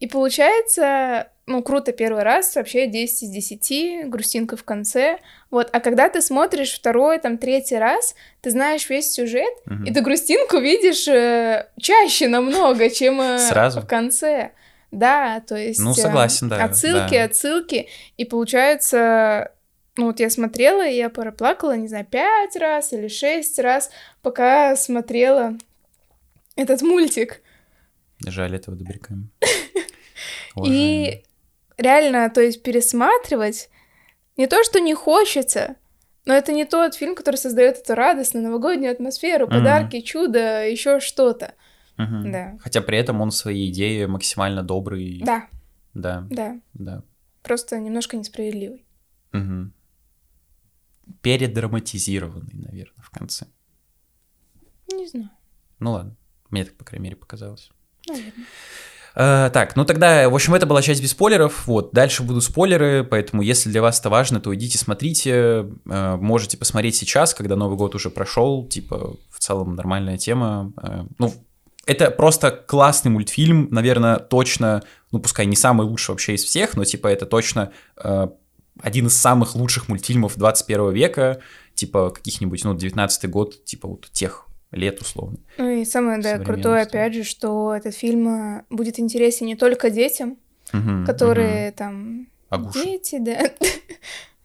и 0.00 0.06
получается, 0.06 1.28
ну, 1.46 1.62
круто 1.62 1.92
первый 1.92 2.22
раз, 2.22 2.54
вообще 2.54 2.86
10 2.86 3.22
из 3.24 3.30
10, 3.30 4.08
грустинка 4.08 4.56
в 4.56 4.64
конце. 4.64 5.18
Вот, 5.50 5.68
а 5.72 5.80
когда 5.80 6.08
ты 6.08 6.20
смотришь 6.22 6.72
второй, 6.72 7.18
там, 7.18 7.36
третий 7.38 7.76
раз, 7.76 8.14
ты 8.40 8.50
знаешь 8.50 8.88
весь 8.88 9.10
сюжет, 9.12 9.52
Мгм. 9.66 9.84
и 9.84 9.92
ты 9.92 10.00
грустинку 10.00 10.58
видишь 10.58 11.08
э, 11.08 11.68
чаще 11.80 12.28
намного, 12.28 12.90
чем 12.90 13.20
э, 13.20 13.38
Сразу? 13.38 13.80
в 13.80 13.86
конце. 13.86 14.52
Да, 14.90 15.40
то 15.40 15.56
есть... 15.56 15.80
Ну, 15.80 15.90
э, 15.90 15.94
согласен, 15.94 16.48
да, 16.48 16.62
Отсылки, 16.64 17.14
да. 17.14 17.24
отсылки. 17.24 17.88
И 18.16 18.24
получается, 18.24 19.52
ну, 19.96 20.06
вот 20.06 20.20
я 20.20 20.30
смотрела, 20.30 20.86
и 20.86 20.94
я 20.96 21.10
проплакала, 21.10 21.76
не 21.76 21.88
знаю, 21.88 22.06
пять 22.06 22.54
раз 22.56 22.92
или 22.92 23.08
шесть 23.08 23.58
раз, 23.58 23.90
пока 24.22 24.76
смотрела 24.76 25.58
этот 26.56 26.82
мультик. 26.82 27.42
Жаль 28.26 28.54
этого 28.54 28.76
добряка. 28.76 29.14
И 30.66 31.24
реально, 31.76 32.30
то 32.30 32.40
есть 32.40 32.62
пересматривать 32.62 33.70
не 34.36 34.46
то, 34.46 34.62
что 34.64 34.80
не 34.80 34.94
хочется, 34.94 35.76
но 36.24 36.34
это 36.34 36.52
не 36.52 36.64
тот 36.64 36.94
фильм, 36.94 37.14
который 37.14 37.36
создает 37.36 37.78
эту 37.78 37.94
радостную 37.94 38.44
новогоднюю 38.44 38.92
атмосферу, 38.92 39.46
Мгм. 39.46 39.54
подарки, 39.56 40.00
чудо, 40.00 40.66
еще 40.68 41.00
что-то. 41.00 41.54
Мгм. 41.96 42.30
Да. 42.32 42.56
Хотя 42.60 42.80
при 42.80 42.98
этом 42.98 43.20
он 43.20 43.30
свои 43.30 43.70
идеи 43.70 44.04
максимально 44.06 44.62
добрый. 44.62 45.20
Да, 45.24 45.48
Да, 45.94 46.24
да, 46.30 46.60
да. 46.74 47.02
просто 47.42 47.78
немножко 47.78 48.16
несправедливый. 48.16 48.84
Мгм. 49.32 49.72
Передраматизированный, 51.22 52.54
наверное, 52.54 53.02
в 53.02 53.10
конце. 53.10 53.46
Не 54.92 55.06
знаю, 55.06 55.30
Ну 55.80 55.92
ладно, 55.92 56.16
мне 56.50 56.64
так, 56.64 56.74
по 56.76 56.84
крайней 56.84 57.04
мере, 57.04 57.16
показалось. 57.16 57.70
наверное. 58.06 58.46
Э, 59.18 59.50
так, 59.52 59.74
ну 59.74 59.84
тогда, 59.84 60.28
в 60.28 60.34
общем, 60.34 60.54
это 60.54 60.64
была 60.64 60.80
часть 60.80 61.02
без 61.02 61.10
спойлеров. 61.10 61.66
Вот, 61.66 61.90
дальше 61.92 62.22
будут 62.22 62.44
спойлеры, 62.44 63.02
поэтому 63.02 63.42
если 63.42 63.68
для 63.68 63.82
вас 63.82 63.98
это 63.98 64.10
важно, 64.10 64.40
то 64.40 64.54
идите 64.54 64.78
смотрите. 64.78 65.66
Э, 65.90 66.16
можете 66.16 66.56
посмотреть 66.56 66.94
сейчас, 66.94 67.34
когда 67.34 67.56
Новый 67.56 67.76
год 67.76 67.96
уже 67.96 68.10
прошел. 68.10 68.64
Типа, 68.68 69.16
в 69.28 69.40
целом 69.40 69.74
нормальная 69.74 70.18
тема. 70.18 70.72
Э, 70.80 71.04
ну, 71.18 71.34
это 71.84 72.12
просто 72.12 72.52
классный 72.52 73.10
мультфильм, 73.10 73.66
наверное, 73.72 74.18
точно, 74.18 74.84
ну, 75.10 75.18
пускай 75.18 75.46
не 75.46 75.56
самый 75.56 75.84
лучший 75.84 76.12
вообще 76.12 76.34
из 76.34 76.44
всех, 76.44 76.76
но, 76.76 76.84
типа, 76.84 77.08
это 77.08 77.26
точно 77.26 77.72
э, 77.96 78.28
один 78.80 79.08
из 79.08 79.16
самых 79.16 79.56
лучших 79.56 79.88
мультфильмов 79.88 80.36
21 80.36 80.92
века, 80.92 81.40
типа, 81.74 82.10
каких-нибудь, 82.10 82.62
ну, 82.62 82.76
19 82.76 83.30
год, 83.30 83.64
типа, 83.64 83.88
вот 83.88 84.08
тех 84.12 84.47
лет, 84.70 85.00
условно. 85.00 85.38
Ну 85.56 85.68
и 85.68 85.84
самое, 85.84 86.20
да, 86.20 86.38
крутое, 86.38 86.82
опять 86.82 87.14
же, 87.14 87.24
что 87.24 87.74
этот 87.74 87.94
фильм 87.94 88.28
э, 88.28 88.64
будет 88.70 88.98
интересен 88.98 89.46
не 89.46 89.56
только 89.56 89.90
детям, 89.90 90.36
Мгм, 90.72 91.04
которые 91.06 91.72
там... 91.72 92.28
Агуша. 92.50 92.84
Дети, 92.84 93.18
да. 93.18 93.50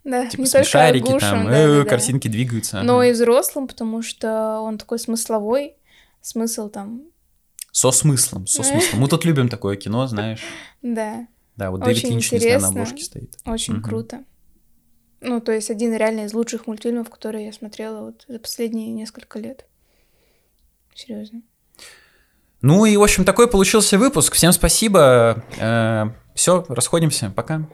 Да, 0.04 0.26
Типа 0.28 0.42
не 0.42 0.48
смешарики 0.48 1.08
Агушам, 1.08 1.44
там, 1.44 1.46
да, 1.46 1.58
э, 1.58 1.68
да, 1.78 1.84
да. 1.86 1.90
картинки 1.90 2.28
двигаются. 2.28 2.84
Но 2.84 3.02
и 3.04 3.14
взрослым, 3.14 3.68
потому 3.70 4.02
что 4.02 4.60
он 4.60 4.78
такой 4.78 5.00
смысловой, 5.00 5.76
смысл 6.20 6.68
там, 6.70 7.04
Со 7.72 7.90
смыслом, 7.92 8.46
со 8.46 8.64
смыслом. 8.64 9.00
Мы 9.00 9.08
тут 9.08 9.24
любим 9.24 9.48
такое 9.48 9.78
кино, 9.78 10.06
знаешь. 10.08 10.42
да, 10.82 11.26
Да, 11.56 11.72
вот 11.72 11.84
Дэвид 11.86 12.04
Линч 12.04 12.34
не 12.34 12.40
зря 12.40 12.60
на 12.60 12.68
обложке 12.68 13.02
стоит. 13.02 13.38
очень 13.46 13.76
Мгм. 13.76 13.84
круто. 13.84 14.24
Ну, 15.22 15.40
то 15.40 15.54
есть 15.54 15.72
один 15.72 15.94
реально 15.96 16.26
из 16.26 16.34
лучших 16.34 16.68
мультфильмов, 16.68 17.10
которые 17.10 17.46
я 17.46 17.54
смотрела 17.54 18.02
вот 18.08 18.26
за 18.28 18.40
последние 18.40 18.90
несколько 18.92 19.40
лет. 19.40 19.66
Серьезно. 20.96 21.42
Ну 22.62 22.86
и, 22.86 22.96
в 22.96 23.04
общем, 23.04 23.26
такой 23.26 23.48
получился 23.50 23.98
выпуск. 23.98 24.34
Всем 24.36 24.52
спасибо. 24.54 25.44
Все, 26.34 26.66
расходимся. 26.70 27.32
Пока. 27.36 27.68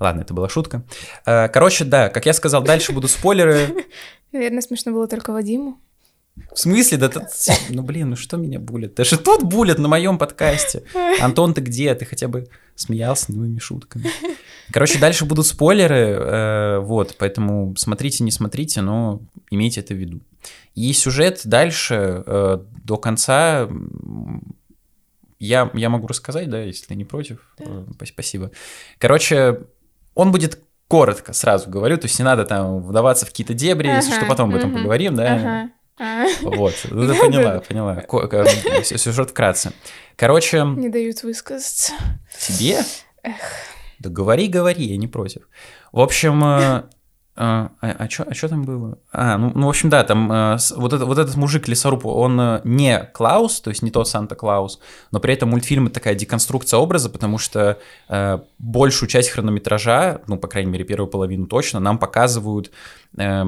Ладно, 0.00 0.22
это 0.22 0.34
была 0.34 0.48
шутка. 0.48 0.82
Э, 1.24 1.48
Короче, 1.48 1.84
да, 1.84 2.08
как 2.08 2.26
я 2.26 2.32
сказал, 2.32 2.62
дальше 2.62 2.92
будут 2.92 3.10
спойлеры. 3.10 3.86
Наверное, 4.32 4.60
смешно 4.60 4.92
было 4.92 5.06
только 5.06 5.32
Вадиму. 5.32 5.78
В 6.52 6.58
смысле? 6.58 6.98
Да 6.98 7.08
тут- 7.08 7.24
Ну, 7.68 7.82
блин, 7.82 8.10
ну 8.10 8.16
что 8.16 8.36
меня 8.36 8.58
булят? 8.58 8.94
Даже 8.94 9.16
тут 9.18 9.44
булят 9.44 9.78
на 9.78 9.86
моем 9.88 10.18
подкасте. 10.18 10.82
Антон, 11.20 11.54
ты 11.54 11.60
где? 11.60 11.94
Ты 11.94 12.04
хотя 12.04 12.26
бы 12.26 12.48
смеялся 12.74 13.32
моими 13.32 13.58
шутками. 13.60 14.06
Короче, 14.72 14.98
дальше 14.98 15.24
будут 15.26 15.46
спойлеры, 15.46 15.96
э, 15.96 16.78
вот, 16.80 17.16
поэтому 17.18 17.74
смотрите, 17.76 18.24
не 18.24 18.30
смотрите, 18.30 18.80
но 18.80 19.20
имейте 19.50 19.80
это 19.80 19.92
в 19.94 19.98
виду. 19.98 20.20
И 20.74 20.92
сюжет 20.92 21.42
дальше, 21.44 22.22
э, 22.26 22.58
до 22.84 22.96
конца, 22.96 23.68
я, 25.38 25.70
я 25.74 25.88
могу 25.88 26.06
рассказать, 26.06 26.48
да, 26.48 26.60
если 26.60 26.86
ты 26.86 26.94
не 26.94 27.04
против. 27.04 27.38
Да. 27.58 27.64
Э, 27.66 27.68
спа- 27.90 28.06
Спасибо. 28.06 28.50
Короче, 28.98 29.60
он 30.14 30.30
будет 30.30 30.60
коротко, 30.88 31.32
сразу 31.32 31.68
говорю, 31.70 31.96
то 31.96 32.04
есть 32.06 32.18
не 32.18 32.24
надо 32.24 32.44
там 32.44 32.82
вдаваться 32.82 33.24
в 33.26 33.30
какие-то 33.30 33.54
дебри, 33.54 33.88
если 33.88 34.10
Ага, 34.12 34.20
что, 34.20 34.26
потом 34.28 34.50
об 34.50 34.56
этом 34.56 34.72
поговорим, 34.72 35.14
да. 35.16 35.34
Ага. 35.34 35.70
А, 35.98 36.26
Вот, 36.42 36.74
ну, 36.90 37.06
ты 37.06 37.18
поняла, 37.18 37.60
поняла. 37.60 38.02
С- 38.82 38.98
Сюжет 38.98 39.30
вкратце. 39.30 39.72
Короче, 40.16 40.64
Не 40.64 40.88
дают 40.88 41.22
высказаться. 41.22 41.92
тебе? 42.38 42.80
Да 43.98 44.08
говори, 44.10 44.48
говори, 44.48 44.84
я 44.84 44.96
не 44.96 45.06
против. 45.08 45.48
В 45.92 46.00
общем, 46.00 46.40
э, 47.36 47.40
а, 47.40 47.70
а 47.80 48.08
что 48.08 48.48
там 48.48 48.64
было? 48.64 48.98
А, 49.12 49.38
ну, 49.38 49.52
ну, 49.54 49.66
в 49.66 49.68
общем, 49.68 49.90
да, 49.90 50.04
там 50.04 50.30
э, 50.30 50.58
вот, 50.76 50.92
это, 50.92 51.06
вот 51.06 51.18
этот 51.18 51.36
мужик 51.36 51.68
лесоруб, 51.68 52.06
он 52.06 52.40
э, 52.40 52.60
не 52.64 52.98
Клаус, 53.12 53.60
то 53.60 53.70
есть 53.70 53.82
не 53.82 53.90
тот 53.90 54.08
Санта-Клаус, 54.08 54.80
но 55.10 55.20
при 55.20 55.34
этом 55.34 55.50
мультфильм 55.50 55.86
это 55.86 55.94
такая 55.94 56.14
деконструкция 56.14 56.78
образа, 56.78 57.10
потому 57.10 57.38
что 57.38 57.78
э, 58.08 58.38
большую 58.58 59.08
часть 59.08 59.30
хронометража, 59.30 60.20
ну, 60.26 60.38
по 60.38 60.48
крайней 60.48 60.70
мере, 60.70 60.84
первую 60.84 61.08
половину 61.08 61.46
точно, 61.46 61.80
нам 61.80 61.98
показывают 61.98 62.70
э, 63.18 63.44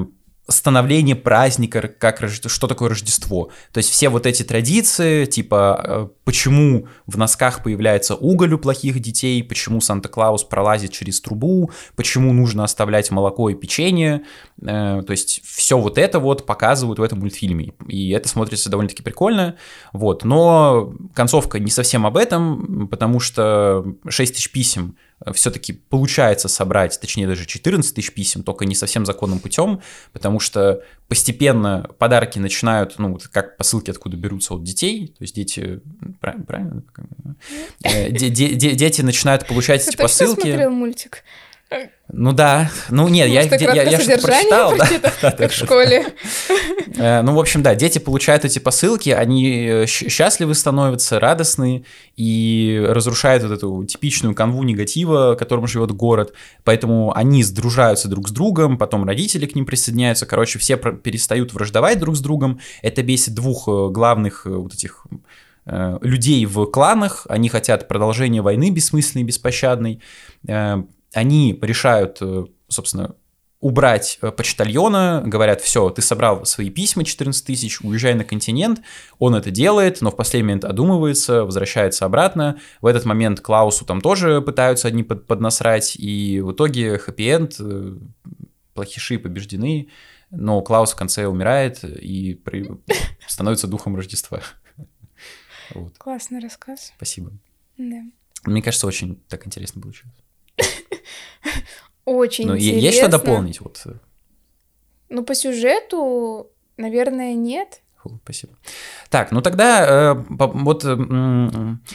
становление 0.47 1.15
праздника, 1.15 1.87
как 1.87 2.23
что 2.29 2.67
такое 2.67 2.89
Рождество. 2.89 3.49
То 3.71 3.79
есть 3.79 3.89
все 3.89 4.09
вот 4.09 4.25
эти 4.25 4.43
традиции, 4.43 5.25
типа 5.25 5.81
э, 5.83 6.07
почему 6.23 6.87
в 7.07 7.17
носках 7.17 7.63
появляется 7.63 8.15
уголь 8.15 8.53
у 8.53 8.59
плохих 8.59 8.99
детей, 8.99 9.43
почему 9.43 9.81
Санта-Клаус 9.81 10.43
пролазит 10.43 10.91
через 10.91 11.19
трубу, 11.19 11.71
почему 11.95 12.31
нужно 12.31 12.63
оставлять 12.63 13.09
молоко 13.09 13.49
и 13.49 13.55
печенье. 13.55 14.21
э, 14.61 15.01
то 15.05 15.11
есть 15.11 15.41
все 15.43 15.79
вот 15.79 15.97
это 15.97 16.19
вот 16.19 16.45
показывают 16.45 16.99
в 16.99 17.03
этом 17.03 17.19
мультфильме. 17.19 17.73
И 17.87 18.11
это 18.11 18.29
смотрится 18.29 18.69
довольно-таки 18.69 19.01
прикольно. 19.01 19.55
Вот. 19.93 20.23
Но 20.23 20.93
концовка 21.15 21.59
не 21.59 21.71
совсем 21.71 22.05
об 22.05 22.17
этом, 22.17 22.87
потому 22.87 23.19
что 23.19 23.83
6 24.07 24.33
тысяч 24.33 24.51
писем 24.51 24.95
все-таки 25.33 25.73
получается 25.73 26.47
собрать, 26.47 26.99
точнее 26.99 27.27
даже 27.27 27.45
14 27.45 27.93
тысяч 27.95 28.13
писем, 28.13 28.43
только 28.43 28.65
не 28.65 28.75
совсем 28.75 29.05
законным 29.05 29.39
путем, 29.39 29.81
потому 30.13 30.39
что 30.39 30.83
постепенно 31.07 31.89
подарки 31.97 32.39
начинают, 32.39 32.95
ну, 32.97 33.13
вот 33.13 33.27
как 33.27 33.57
посылки 33.57 33.91
откуда 33.91 34.17
берутся 34.17 34.53
от 34.53 34.63
детей, 34.63 35.07
то 35.07 35.23
есть 35.23 35.35
дети, 35.35 35.81
правильно, 36.19 36.45
правильно? 36.45 36.83
Э, 37.83 38.09
де- 38.11 38.29
де- 38.29 38.53
де- 38.55 38.73
дети 38.75 39.01
начинают 39.01 39.47
получать 39.47 39.87
эти 39.87 39.95
посылки. 39.97 40.41
смотрел 40.41 40.71
мультик? 40.71 41.23
Ну 42.13 42.31
да, 42.31 42.71
ну 42.89 43.07
нет, 43.07 43.27
я, 43.27 43.41
я, 43.41 43.73
я, 43.73 43.83
я 43.83 43.99
что-то 43.99 44.21
прочитал, 44.21 44.77
да, 44.77 45.31
Как 45.31 45.51
в 45.51 45.53
школе. 45.53 46.05
Э, 46.95 47.21
Ну, 47.23 47.33
в 47.33 47.39
общем, 47.39 47.63
да, 47.63 47.73
дети 47.75 47.97
получают 47.97 48.45
эти 48.45 48.59
посылки, 48.59 49.09
они 49.09 49.65
э, 49.67 49.85
счастливы 49.87 50.53
становятся, 50.53 51.19
радостны 51.19 51.83
и 52.15 52.81
разрушают 52.87 53.43
вот 53.43 53.51
эту 53.51 53.83
типичную 53.85 54.35
канву 54.35 54.63
негатива, 54.63 55.35
которым 55.35 55.67
живет 55.67 55.91
город. 55.91 56.33
Поэтому 56.63 57.13
они 57.15 57.43
сдружаются 57.43 58.07
друг 58.07 58.29
с 58.29 58.31
другом, 58.31 58.77
потом 58.77 59.03
родители 59.03 59.47
к 59.47 59.55
ним 59.55 59.65
присоединяются. 59.65 60.27
Короче, 60.27 60.59
все 60.59 60.77
перестают 60.77 61.53
враждовать 61.53 61.99
друг 61.99 62.15
с 62.15 62.19
другом. 62.21 62.59
Это 62.83 63.01
бесит 63.01 63.33
двух 63.33 63.67
э, 63.67 63.89
главных 63.89 64.45
вот 64.45 64.73
этих 64.73 65.05
людей 65.67 66.45
в 66.45 66.67
кланах. 66.67 67.25
Они 67.27 67.49
хотят 67.49 67.87
продолжения 67.87 68.43
войны 68.43 68.69
бессмысленной, 68.69 69.23
беспощадной. 69.23 69.99
Они 71.13 71.57
решают, 71.61 72.17
э, 72.21 72.45
собственно, 72.67 73.15
убрать 73.65 74.19
э, 74.21 74.31
почтальона, 74.31 75.23
говорят, 75.25 75.61
все, 75.61 75.89
ты 75.89 76.01
собрал 76.01 76.45
свои 76.45 76.69
письма 76.69 77.03
14 77.03 77.43
тысяч, 77.43 77.81
уезжай 77.81 78.13
на 78.13 78.23
континент, 78.23 78.81
он 79.17 79.33
это 79.33 79.49
делает, 79.49 80.01
но 80.01 80.11
в 80.11 80.15
последний 80.15 80.43
момент 80.47 80.65
одумывается, 80.65 81.45
возвращается 81.45 82.05
обратно, 82.05 82.59
в 82.81 82.85
этот 82.85 83.05
момент 83.05 83.39
Клаусу 83.39 83.85
там 83.85 84.01
тоже 84.01 84.41
пытаются 84.41 84.87
одни 84.87 85.03
под, 85.03 85.25
поднасрать, 85.25 85.95
и 85.95 86.41
в 86.41 86.51
итоге 86.51 86.97
хэппи-энд, 86.97 87.55
э, 87.59 87.97
плохиши 88.73 89.17
побеждены, 89.17 89.87
но 90.29 90.61
Клаус 90.61 90.91
в 90.91 90.95
конце 90.95 91.25
умирает 91.25 91.83
и 91.83 92.35
при- 92.35 92.69
становится 93.27 93.67
духом 93.67 93.95
Рождества. 93.95 94.41
Вот, 95.73 95.97
Классный 95.97 96.39
рассказ. 96.39 96.91
спасибо. 96.97 97.31
Да. 97.77 98.03
Мне 98.43 98.61
кажется, 98.61 98.85
очень 98.85 99.15
так 99.27 99.47
интересно 99.47 99.81
получилось. 99.81 100.13
Очень 102.05 102.47
Ну, 102.47 102.55
интересно. 102.55 102.79
есть 102.85 102.97
что 102.97 103.07
дополнить? 103.09 103.61
Вот, 103.61 103.81
э, 103.85 103.93
Ну, 105.09 105.23
по 105.23 105.33
сюжету, 105.35 106.49
наверное, 106.77 107.33
нет. 107.33 107.81
фу, 108.01 108.19
спасибо. 108.23 108.53
Так, 109.09 109.31
ну 109.31 109.41
тогда 109.41 110.13
э, 110.13 110.35
по- 110.37 110.47
вот 110.47 110.83
э, 110.85 110.95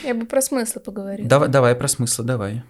Я 0.03 0.13
бы 0.13 0.25
про 0.25 0.41
смыслы 0.41 0.81
поговорила. 0.81 1.27
давай, 1.29 1.49
давай 1.49 1.75
про 1.75 1.87
смыслы, 1.87 2.25
давай. 2.25 2.63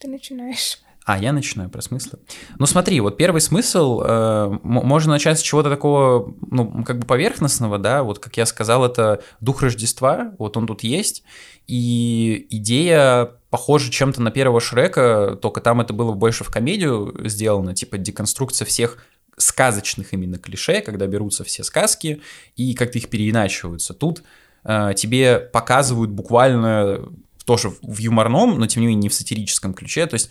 Ты 0.00 0.08
начинаешь. 0.08 0.78
А, 1.06 1.18
я 1.18 1.32
начинаю 1.32 1.70
про 1.70 1.80
смыслы. 1.82 2.18
Ну 2.58 2.66
смотри, 2.66 2.98
вот 2.98 3.16
первый 3.16 3.40
смысл, 3.40 4.02
э, 4.04 4.58
можно 4.64 5.12
начать 5.12 5.38
с 5.38 5.42
чего-то 5.42 5.70
такого, 5.70 6.34
ну, 6.50 6.82
как 6.82 6.98
бы 6.98 7.06
поверхностного, 7.06 7.78
да, 7.78 8.02
вот 8.02 8.18
как 8.18 8.36
я 8.36 8.44
сказал, 8.44 8.84
это 8.84 9.22
дух 9.40 9.62
Рождества, 9.62 10.34
вот 10.40 10.56
он 10.56 10.66
тут 10.66 10.82
есть, 10.82 11.22
и 11.68 12.48
идея 12.50 13.30
похожа 13.50 13.88
чем-то 13.88 14.20
на 14.20 14.32
первого 14.32 14.60
Шрека, 14.60 15.38
только 15.40 15.60
там 15.60 15.80
это 15.80 15.92
было 15.92 16.12
больше 16.12 16.42
в 16.42 16.50
комедию 16.50 17.14
сделано, 17.24 17.72
типа 17.72 17.98
деконструкция 17.98 18.66
всех 18.66 18.98
сказочных 19.36 20.12
именно 20.12 20.38
клише, 20.38 20.80
когда 20.80 21.06
берутся 21.06 21.44
все 21.44 21.62
сказки 21.62 22.20
и 22.56 22.74
как-то 22.74 22.98
их 22.98 23.10
переиначиваются. 23.10 23.94
Тут 23.94 24.24
э, 24.64 24.90
тебе 24.96 25.38
показывают 25.38 26.10
буквально 26.10 27.08
тоже 27.46 27.72
в 27.80 27.98
юморном, 27.98 28.58
но 28.58 28.66
тем 28.66 28.82
не 28.82 28.88
менее 28.88 29.02
не 29.02 29.08
в 29.08 29.14
сатирическом 29.14 29.72
ключе, 29.72 30.06
то 30.06 30.14
есть 30.14 30.30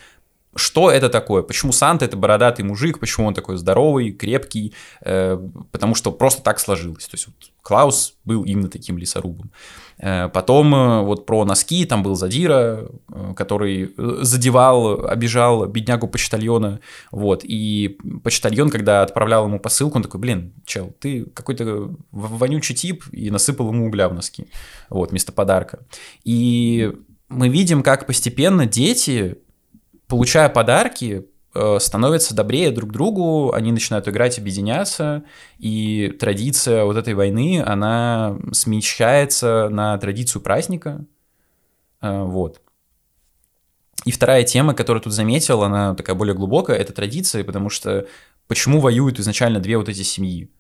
что 0.56 0.90
это 0.90 1.10
такое? 1.10 1.44
Почему 1.44 1.72
Санта 1.72 2.06
это 2.06 2.16
бородатый 2.16 2.64
мужик? 2.64 3.00
Почему 3.00 3.28
он 3.28 3.34
такой 3.34 3.58
здоровый, 3.58 4.12
крепкий? 4.12 4.74
Э, 5.02 5.38
потому 5.72 5.96
что 5.96 6.12
просто 6.12 6.42
так 6.42 6.60
сложилось. 6.60 7.06
То 7.06 7.16
есть 7.16 7.28
вот 7.28 7.36
Клаус 7.62 8.16
был 8.24 8.44
именно 8.44 8.70
таким 8.70 8.98
лесорубом. 8.98 9.52
Э, 9.98 10.30
потом 10.30 10.74
э, 10.74 11.02
вот 11.02 11.26
про 11.26 11.44
носки, 11.44 11.86
там 11.86 12.04
был 12.04 12.16
Задира, 12.16 12.88
э, 13.10 13.34
который 13.36 13.94
э, 13.98 14.18
задевал, 14.22 15.06
обижал 15.06 15.66
беднягу 15.66 16.08
почтальона. 16.08 16.80
Вот. 17.12 17.42
И 17.44 17.98
почтальон, 18.24 18.70
когда 18.70 19.02
отправлял 19.02 19.46
ему 19.46 19.60
посылку, 19.60 19.98
он 19.98 20.04
такой, 20.04 20.22
блин, 20.22 20.54
чел, 20.66 20.96
ты 21.00 21.26
какой-то 21.26 21.96
вонючий 22.12 22.76
тип, 22.76 23.04
и 23.12 23.30
насыпал 23.30 23.70
ему 23.74 23.88
угля 23.88 24.08
в 24.08 24.14
носки. 24.14 24.48
Вот, 24.90 25.12
вместо 25.12 25.34
подарка. 25.34 25.80
И 26.24 26.94
мы 27.28 27.50
видим, 27.50 27.84
как 27.84 28.06
постепенно 28.08 28.66
дети 28.66 29.38
получая 30.16 30.48
подарки, 30.48 31.28
э, 31.54 31.78
становятся 31.82 32.34
добрее 32.34 32.72
друг 32.72 32.94
другу, 32.94 33.52
они 33.54 33.74
начинают 33.74 34.08
играть, 34.08 34.40
объединяться, 34.40 35.26
и 35.58 36.16
традиция 36.18 36.86
вот 36.86 36.96
этой 36.96 37.14
войны, 37.16 37.62
она 37.66 38.38
смещается 38.54 39.68
на 39.70 39.98
традицию 39.98 40.42
праздника, 40.42 41.06
Э, 42.06 42.24
вот. 42.24 42.62
И 44.06 44.12
вторая 44.12 44.44
тема, 44.44 44.74
которую 44.74 45.02
тут 45.02 45.14
заметил, 45.14 45.64
она 45.64 45.96
такая 45.96 46.16
более 46.16 46.36
глубокая, 46.36 46.78
это 46.78 46.94
традиции, 46.94 47.42
потому 47.42 47.70
что 47.70 48.08
почему 48.48 48.80
воюют 48.80 49.20
изначально 49.20 49.60
две 49.60 49.78
вот 49.78 49.90
эти 49.90 50.04
семьи, 50.04 50.52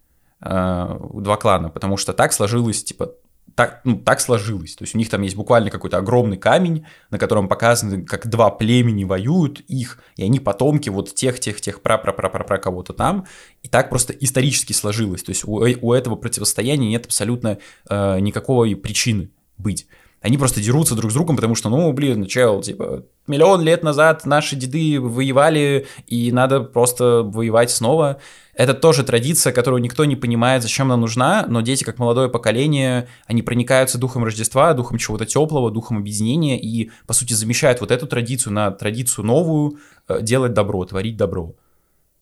э, 0.41 0.99
два 1.13 1.37
клана, 1.37 1.69
потому 1.69 1.97
что 1.97 2.13
так 2.13 2.33
сложилось, 2.33 2.83
типа, 2.83 3.13
так, 3.55 3.81
ну, 3.85 3.97
так 3.97 4.19
сложилось. 4.19 4.75
То 4.75 4.83
есть 4.83 4.95
у 4.95 4.97
них 4.97 5.09
там 5.09 5.21
есть 5.21 5.35
буквально 5.35 5.69
какой-то 5.69 5.97
огромный 5.97 6.37
камень, 6.37 6.85
на 7.09 7.17
котором 7.17 7.47
показано, 7.47 8.05
как 8.05 8.27
два 8.27 8.51
племени 8.51 9.05
воюют 9.05 9.61
их, 9.61 9.99
и 10.17 10.23
они 10.23 10.39
потомки 10.39 10.89
вот 10.89 11.15
тех, 11.15 11.39
тех, 11.39 11.61
тех, 11.61 11.81
пра 11.81 11.97
пра 11.97 12.11
пра 12.11 12.29
пра 12.29 12.43
пра 12.43 12.57
кого-то 12.57 12.93
там. 12.93 13.25
И 13.63 13.69
так 13.69 13.89
просто 13.89 14.11
исторически 14.13 14.73
сложилось. 14.73 15.23
То 15.23 15.29
есть 15.31 15.45
у, 15.45 15.63
э- 15.65 15.77
у 15.81 15.93
этого 15.93 16.17
противостояния 16.17 16.89
нет 16.89 17.05
абсолютно 17.05 17.57
э, 17.89 18.19
никакой 18.19 18.75
причины 18.75 19.29
быть. 19.57 19.87
Они 20.21 20.37
просто 20.37 20.59
дерутся 20.59 20.95
друг 20.95 21.11
с 21.11 21.13
другом, 21.13 21.35
потому 21.35 21.53
что, 21.53 21.69
ну, 21.69 21.93
блин, 21.93 22.25
чел, 22.25 22.61
типа, 22.61 23.05
миллион 23.27 23.61
лет 23.61 23.83
назад 23.83 24.25
наши 24.25 24.55
деды 24.55 24.99
воевали, 24.99 25.85
и 26.07 26.31
надо 26.31 26.61
просто 26.61 27.21
воевать 27.23 27.69
снова. 27.69 28.19
Это 28.55 28.73
тоже 28.73 29.03
традиция, 29.03 29.51
которую 29.51 29.81
никто 29.81 30.05
не 30.05 30.15
понимает, 30.15 30.63
зачем 30.63 30.87
она 30.87 30.97
нужна, 30.97 31.45
но 31.47 31.61
дети, 31.61 31.83
как 31.83 31.99
молодое 31.99 32.29
поколение, 32.29 33.07
они 33.27 33.41
проникаются 33.41 33.97
духом 33.97 34.23
Рождества, 34.23 34.73
духом 34.73 34.97
чего-то 34.97 35.25
теплого, 35.25 35.71
духом 35.71 35.97
объединения, 35.97 36.57
и, 36.59 36.89
по 37.05 37.13
сути, 37.13 37.33
замещают 37.33 37.81
вот 37.81 37.91
эту 37.91 38.07
традицию 38.07 38.53
на 38.53 38.71
традицию 38.71 39.25
новую, 39.25 39.79
э, 40.07 40.21
делать 40.21 40.53
добро, 40.53 40.85
творить 40.85 41.17
добро. 41.17 41.53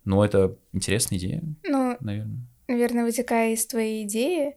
Ну, 0.06 0.24
это 0.24 0.56
интересная 0.74 1.19
идея, 1.19 1.43
Ну, 1.63 1.98
наверное. 2.00 2.38
наверное, 2.67 3.06
вытекая 3.06 3.54
из 3.54 3.65
твоей 3.67 4.04
идеи, 4.04 4.56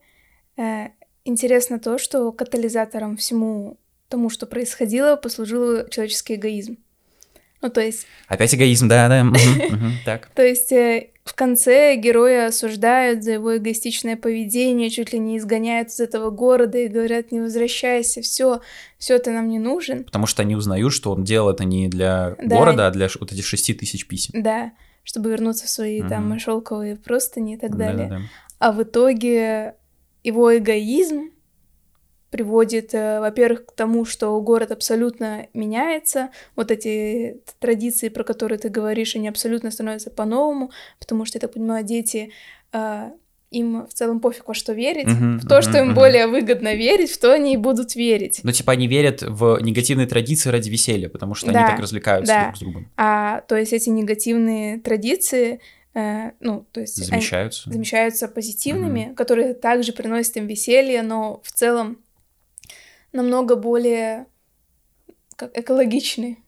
э, 0.57 0.89
интересно 1.25 1.79
то, 1.79 1.99
что 1.99 2.33
катализатором 2.33 3.19
всему 3.19 3.79
тому, 4.09 4.31
что 4.31 4.47
происходило, 4.47 5.17
послужил 5.17 5.89
человеческий 5.89 6.37
эгоизм. 6.37 6.79
Ну, 7.63 7.71
то 7.71 7.81
есть, 7.81 8.07
Опять 8.29 8.55
эгоизм, 8.55 8.87
мгм, 8.87 9.33
мгм, 9.71 9.93
так. 10.05 10.29
то 10.35 10.45
есть 10.45 10.71
э, 10.73 11.09
в 11.25 11.35
конце 11.35 11.97
героя 11.97 12.47
осуждают 12.47 13.25
за 13.25 13.33
его 13.33 13.57
эгоистичное 13.57 14.17
поведение, 14.17 14.91
чуть 14.91 15.13
ли 15.13 15.19
не 15.19 15.39
изгоняют 15.39 15.89
из 15.89 15.99
этого 15.99 16.31
города 16.31 16.79
и 16.79 16.87
говорят, 16.89 17.33
не 17.33 17.41
возвращайся, 17.41 18.23
все, 18.23 18.61
все, 18.99 19.19
ты 19.19 19.31
нам 19.33 19.49
не 19.49 19.59
нужен. 19.59 20.05
Потому 20.05 20.27
что 20.27 20.43
они 20.43 20.55
узнают, 20.55 20.93
что 20.93 21.11
он 21.13 21.25
делал 21.25 21.51
это 21.51 21.65
не 21.65 21.89
для 21.89 22.37
Да. 22.41 22.57
города, 22.57 22.87
а 22.87 22.91
для 22.91 23.09
вот 23.19 23.33
этих 23.33 23.45
шести 23.45 23.75
тысяч 23.75 24.07
писем. 24.07 24.41
Да, 24.41 24.73
чтобы 25.03 25.31
вернуться 25.31 25.67
в 25.67 25.71
свои 25.71 26.03
там 26.03 26.39
шелковые 26.39 26.97
простыни 26.97 27.55
и 27.55 27.57
так 27.59 27.77
далее. 27.77 28.09
Да-да-да. 28.09 28.25
А 28.59 28.73
в 28.73 28.83
итоге 28.83 29.75
его 30.23 30.57
эгоизм 30.57 31.31
приводит, 32.31 32.95
э, 32.95 33.21
во-первых, 33.21 33.67
к 33.67 33.73
тому, 33.73 34.05
что 34.05 34.41
город 34.41 34.71
абсолютно 34.73 35.47
меняется. 35.55 36.31
Вот 36.57 36.71
эти 36.71 37.41
традиции, 37.61 38.09
про 38.09 38.25
которые 38.25 38.59
ты 38.59 38.69
говоришь, 38.69 39.17
они 39.17 39.29
абсолютно 39.29 39.71
становятся 39.71 40.11
по-новому, 40.11 40.71
потому 40.99 41.25
что, 41.25 41.37
я 41.37 41.41
так 41.41 41.53
понимаю, 41.53 41.85
дети 41.85 42.31
э, 42.73 43.11
им 43.53 43.87
в 43.87 43.95
целом 43.95 44.21
пофиг 44.21 44.49
во 44.49 44.55
что 44.55 44.73
верить, 44.73 45.07
Мгм, 45.07 45.39
в 45.39 45.47
то, 45.49 45.63
что 45.63 45.71
мгм, 45.71 45.79
им 45.79 45.87
мгм. 45.87 45.95
более 45.95 46.27
выгодно 46.27 46.75
верить, 46.75 47.11
в 47.13 47.19
то 47.21 47.33
они 47.33 47.55
и 47.55 47.57
будут 47.57 47.95
верить. 47.95 48.41
Ну, 48.43 48.51
типа, 48.53 48.73
они 48.73 48.89
верят 48.89 49.23
в 49.23 49.59
негативные 49.63 50.07
традиции 50.09 50.51
ради 50.51 50.69
веселья, 50.69 51.09
потому 51.09 51.35
что 51.35 51.53
Да, 51.53 51.61
они 51.61 51.71
так 51.71 51.81
развлекаются 51.81 52.33
да. 52.35 52.43
друг 52.45 52.57
с 52.57 52.61
другом. 52.61 52.91
А 52.97 53.41
то 53.43 53.57
есть 53.57 53.73
эти 53.73 53.89
негативные 53.89 54.79
традиции, 54.81 55.61
э, 55.95 56.33
ну, 56.41 56.67
то 56.73 56.81
есть 56.81 56.99
они- 56.99 57.07
Замещаются. 57.07 57.71
замещаются 57.71 58.27
позитивными, 58.29 59.15
которые 59.17 59.55
также 59.55 59.93
приносят 59.93 60.37
им 60.37 60.49
веселье, 60.49 61.03
но 61.03 61.41
в 61.45 61.53
целом 61.53 61.99
намного 63.13 63.57
более 63.57 64.27
как, 65.37 65.57
экологичные. 65.57 66.39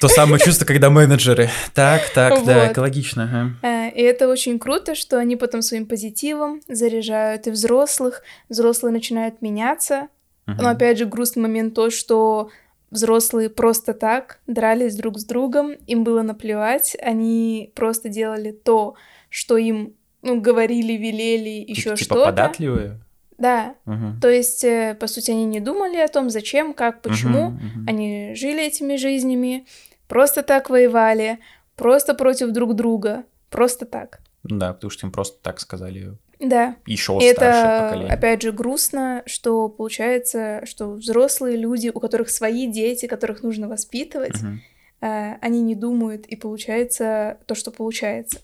То 0.00 0.08
самое 0.08 0.40
чувство, 0.40 0.64
когда 0.64 0.90
менеджеры. 0.90 1.50
Так, 1.74 2.08
так, 2.14 2.44
да, 2.44 2.72
экологично. 2.72 3.24
ага. 3.62 3.68
Э, 3.68 3.90
И 3.90 4.02
это 4.02 4.28
очень 4.28 4.58
круто, 4.58 4.94
что 4.94 5.18
они 5.18 5.36
потом 5.36 5.62
своим 5.62 5.86
позитивом 5.86 6.60
заряжают 6.68 7.46
и 7.46 7.50
взрослых, 7.50 8.22
взрослые 8.48 8.92
начинают 8.92 9.42
меняться. 9.42 10.08
Но 10.46 10.70
опять 10.70 10.96
же 10.96 11.04
грустный 11.04 11.42
момент 11.42 11.74
то, 11.74 11.90
что 11.90 12.50
взрослые 12.90 13.50
просто 13.50 13.92
так 13.92 14.38
дрались 14.46 14.96
друг 14.96 15.18
с 15.18 15.24
другом, 15.24 15.72
им 15.86 16.04
было 16.04 16.22
наплевать, 16.22 16.96
они 17.02 17.70
просто 17.74 18.08
делали 18.08 18.52
то, 18.52 18.94
что 19.28 19.58
им 19.58 19.92
ну, 20.22 20.40
говорили, 20.40 20.94
велели, 20.94 21.62
еще 21.68 21.96
Типа 21.96 21.96
что-то. 21.96 22.24
податливые. 22.26 22.98
Да, 23.38 23.74
Мгм. 23.84 24.20
То 24.20 24.28
есть, 24.28 24.64
э, 24.64 24.96
по 24.98 25.06
сути, 25.06 25.30
они 25.30 25.44
не 25.44 25.60
думали 25.60 25.96
о 25.96 26.08
том, 26.08 26.28
зачем, 26.28 26.74
как, 26.74 27.02
почему. 27.02 27.50
Мгм, 27.50 27.66
мгм. 27.66 27.84
Они 27.88 28.32
жили 28.34 28.66
этими 28.66 28.96
жизнями, 28.96 29.64
просто 30.08 30.42
так 30.42 30.70
воевали, 30.70 31.38
просто 31.76 32.14
против 32.14 32.50
друг 32.50 32.74
друга, 32.74 33.24
просто 33.50 33.86
так. 33.86 34.20
Да, 34.42 34.72
потому 34.72 34.90
что 34.90 35.06
им 35.06 35.12
просто 35.12 35.38
так 35.42 35.60
сказали 35.60 36.14
Да. 36.40 36.76
еще 36.86 37.18
старшее 37.20 37.32
это, 37.74 37.84
поколение. 37.84 38.12
опять 38.12 38.42
же, 38.42 38.50
грустно, 38.52 39.22
что 39.26 39.68
получается, 39.68 40.62
что 40.66 40.92
взрослые 40.94 41.56
люди, 41.56 41.90
у 41.94 42.00
которых 42.00 42.30
свои 42.30 42.66
дети, 42.66 43.06
которых 43.06 43.42
нужно 43.44 43.68
воспитывать, 43.68 44.42
Мгм. 44.42 44.60
э, 45.00 45.34
они 45.40 45.60
не 45.62 45.76
думают, 45.76 46.26
и 46.26 46.34
получается 46.34 47.38
то, 47.46 47.54
что 47.54 47.70
получается. 47.70 48.40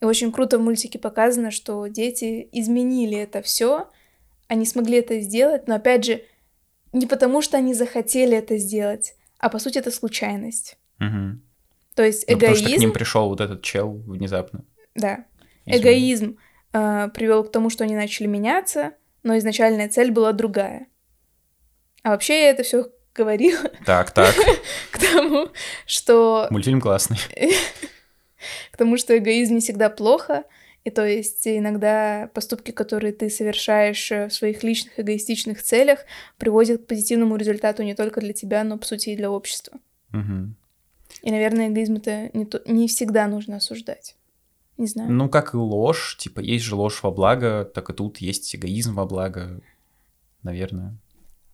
И 0.00 0.04
очень 0.06 0.32
круто 0.32 0.58
в 0.58 0.62
мультике 0.62 0.98
показано, 0.98 1.50
что 1.50 1.86
дети 1.88 2.48
изменили 2.52 3.18
это 3.18 3.42
все, 3.42 3.88
они 4.48 4.66
смогли 4.66 4.98
это 4.98 5.20
сделать, 5.20 5.68
но 5.68 5.76
опять 5.76 6.04
же, 6.04 6.22
не 6.92 7.06
потому 7.06 7.42
что 7.42 7.56
они 7.56 7.74
захотели 7.74 8.36
это 8.36 8.56
сделать, 8.58 9.14
а 9.38 9.48
по 9.50 9.58
сути 9.58 9.78
это 9.78 9.90
случайность. 9.90 10.78
Мгм. 10.98 11.42
То 11.94 12.02
есть 12.02 12.24
Ну, 12.28 12.34
потому 12.34 12.54
что 12.54 12.64
к 12.64 12.66
эгоизм, 12.68 12.80
ним 12.80 12.92
пришел 12.92 13.28
вот 13.28 13.40
этот 13.40 13.62
чел 13.62 13.92
внезапно. 14.06 14.64
да, 14.94 15.24
Извини. 15.66 15.80
эгоизм 15.82 16.38
привел 16.72 17.44
к 17.44 17.52
тому, 17.52 17.70
что 17.70 17.84
они 17.84 17.94
начали 17.94 18.26
меняться, 18.26 18.92
но 19.22 19.36
изначальная 19.38 19.88
цель 19.88 20.10
была 20.10 20.32
другая. 20.32 20.86
А 22.02 22.10
вообще 22.10 22.42
я 22.44 22.50
это 22.50 22.62
все 22.62 22.90
говорила 23.14 23.68
Так, 23.84 24.12
так, 24.12 24.34
к 24.92 24.98
тому, 24.98 25.48
что 25.86 26.46
мультфильм 26.50 26.80
классный. 26.80 27.18
к 28.70 28.76
тому, 28.76 28.96
что 28.96 29.16
эгоизм 29.18 29.54
не 29.54 29.60
всегда 29.60 29.90
плохо, 29.90 30.44
и 30.88 30.90
то 30.90 31.06
есть 31.06 31.46
иногда 31.46 32.30
поступки, 32.34 32.70
которые 32.70 33.12
ты 33.12 33.28
совершаешь 33.30 34.10
э, 34.10 34.28
в 34.28 34.32
своих 34.32 34.62
личных 34.62 34.98
эгоистичных 34.98 35.62
целях, 35.62 36.00
приводят 36.38 36.82
к 36.82 36.86
позитивному 36.86 37.36
результату 37.36 37.82
не 37.82 37.94
только 37.94 38.20
для 38.20 38.32
тебя, 38.32 38.64
но, 38.64 38.78
по 38.78 38.86
сути, 38.86 39.10
и 39.10 39.16
для 39.16 39.30
общества. 39.30 39.78
Мгм. 40.10 40.56
И, 41.22 41.30
наверное, 41.30 41.68
эгоизм 41.68 41.96
это 41.96 42.30
не, 42.32 42.46
то- 42.46 42.62
не 42.66 42.88
всегда 42.88 43.26
нужно 43.28 43.56
осуждать. 43.56 44.16
Не 44.78 44.86
знаю. 44.86 45.12
Ну, 45.12 45.28
как 45.28 45.54
и 45.54 45.56
ложь, 45.56 46.16
типа, 46.18 46.40
есть 46.40 46.64
же 46.64 46.74
ложь 46.74 47.02
во 47.02 47.10
благо, 47.10 47.64
так 47.64 47.90
и 47.90 47.92
тут 47.92 48.18
есть 48.18 48.54
эгоизм 48.56 48.94
во 48.94 49.04
благо, 49.06 49.60
наверное. 50.42 50.96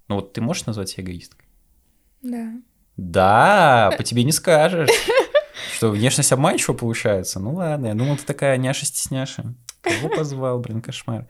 Ну, 0.08 0.16
вот 0.16 0.32
ты 0.32 0.40
можешь 0.40 0.66
назвать 0.66 0.90
себя 0.90 1.04
эгоисткой? 1.04 1.46
Да. 2.22 2.52
Да, 2.96 3.92
по 3.96 4.02
тебе 4.04 4.22
не 4.22 4.32
скажешь. 4.32 4.90
Что, 5.74 5.90
внешность 5.90 6.32
обманчива 6.32 6.74
получается? 6.74 7.40
Ну 7.40 7.54
ладно, 7.54 7.88
я 7.88 7.94
думал, 7.94 8.16
ты 8.16 8.24
такая 8.24 8.56
няша-стесняша. 8.56 9.54
Кого 9.82 10.08
позвал, 10.08 10.58
блин, 10.60 10.80
кошмар. 10.80 11.26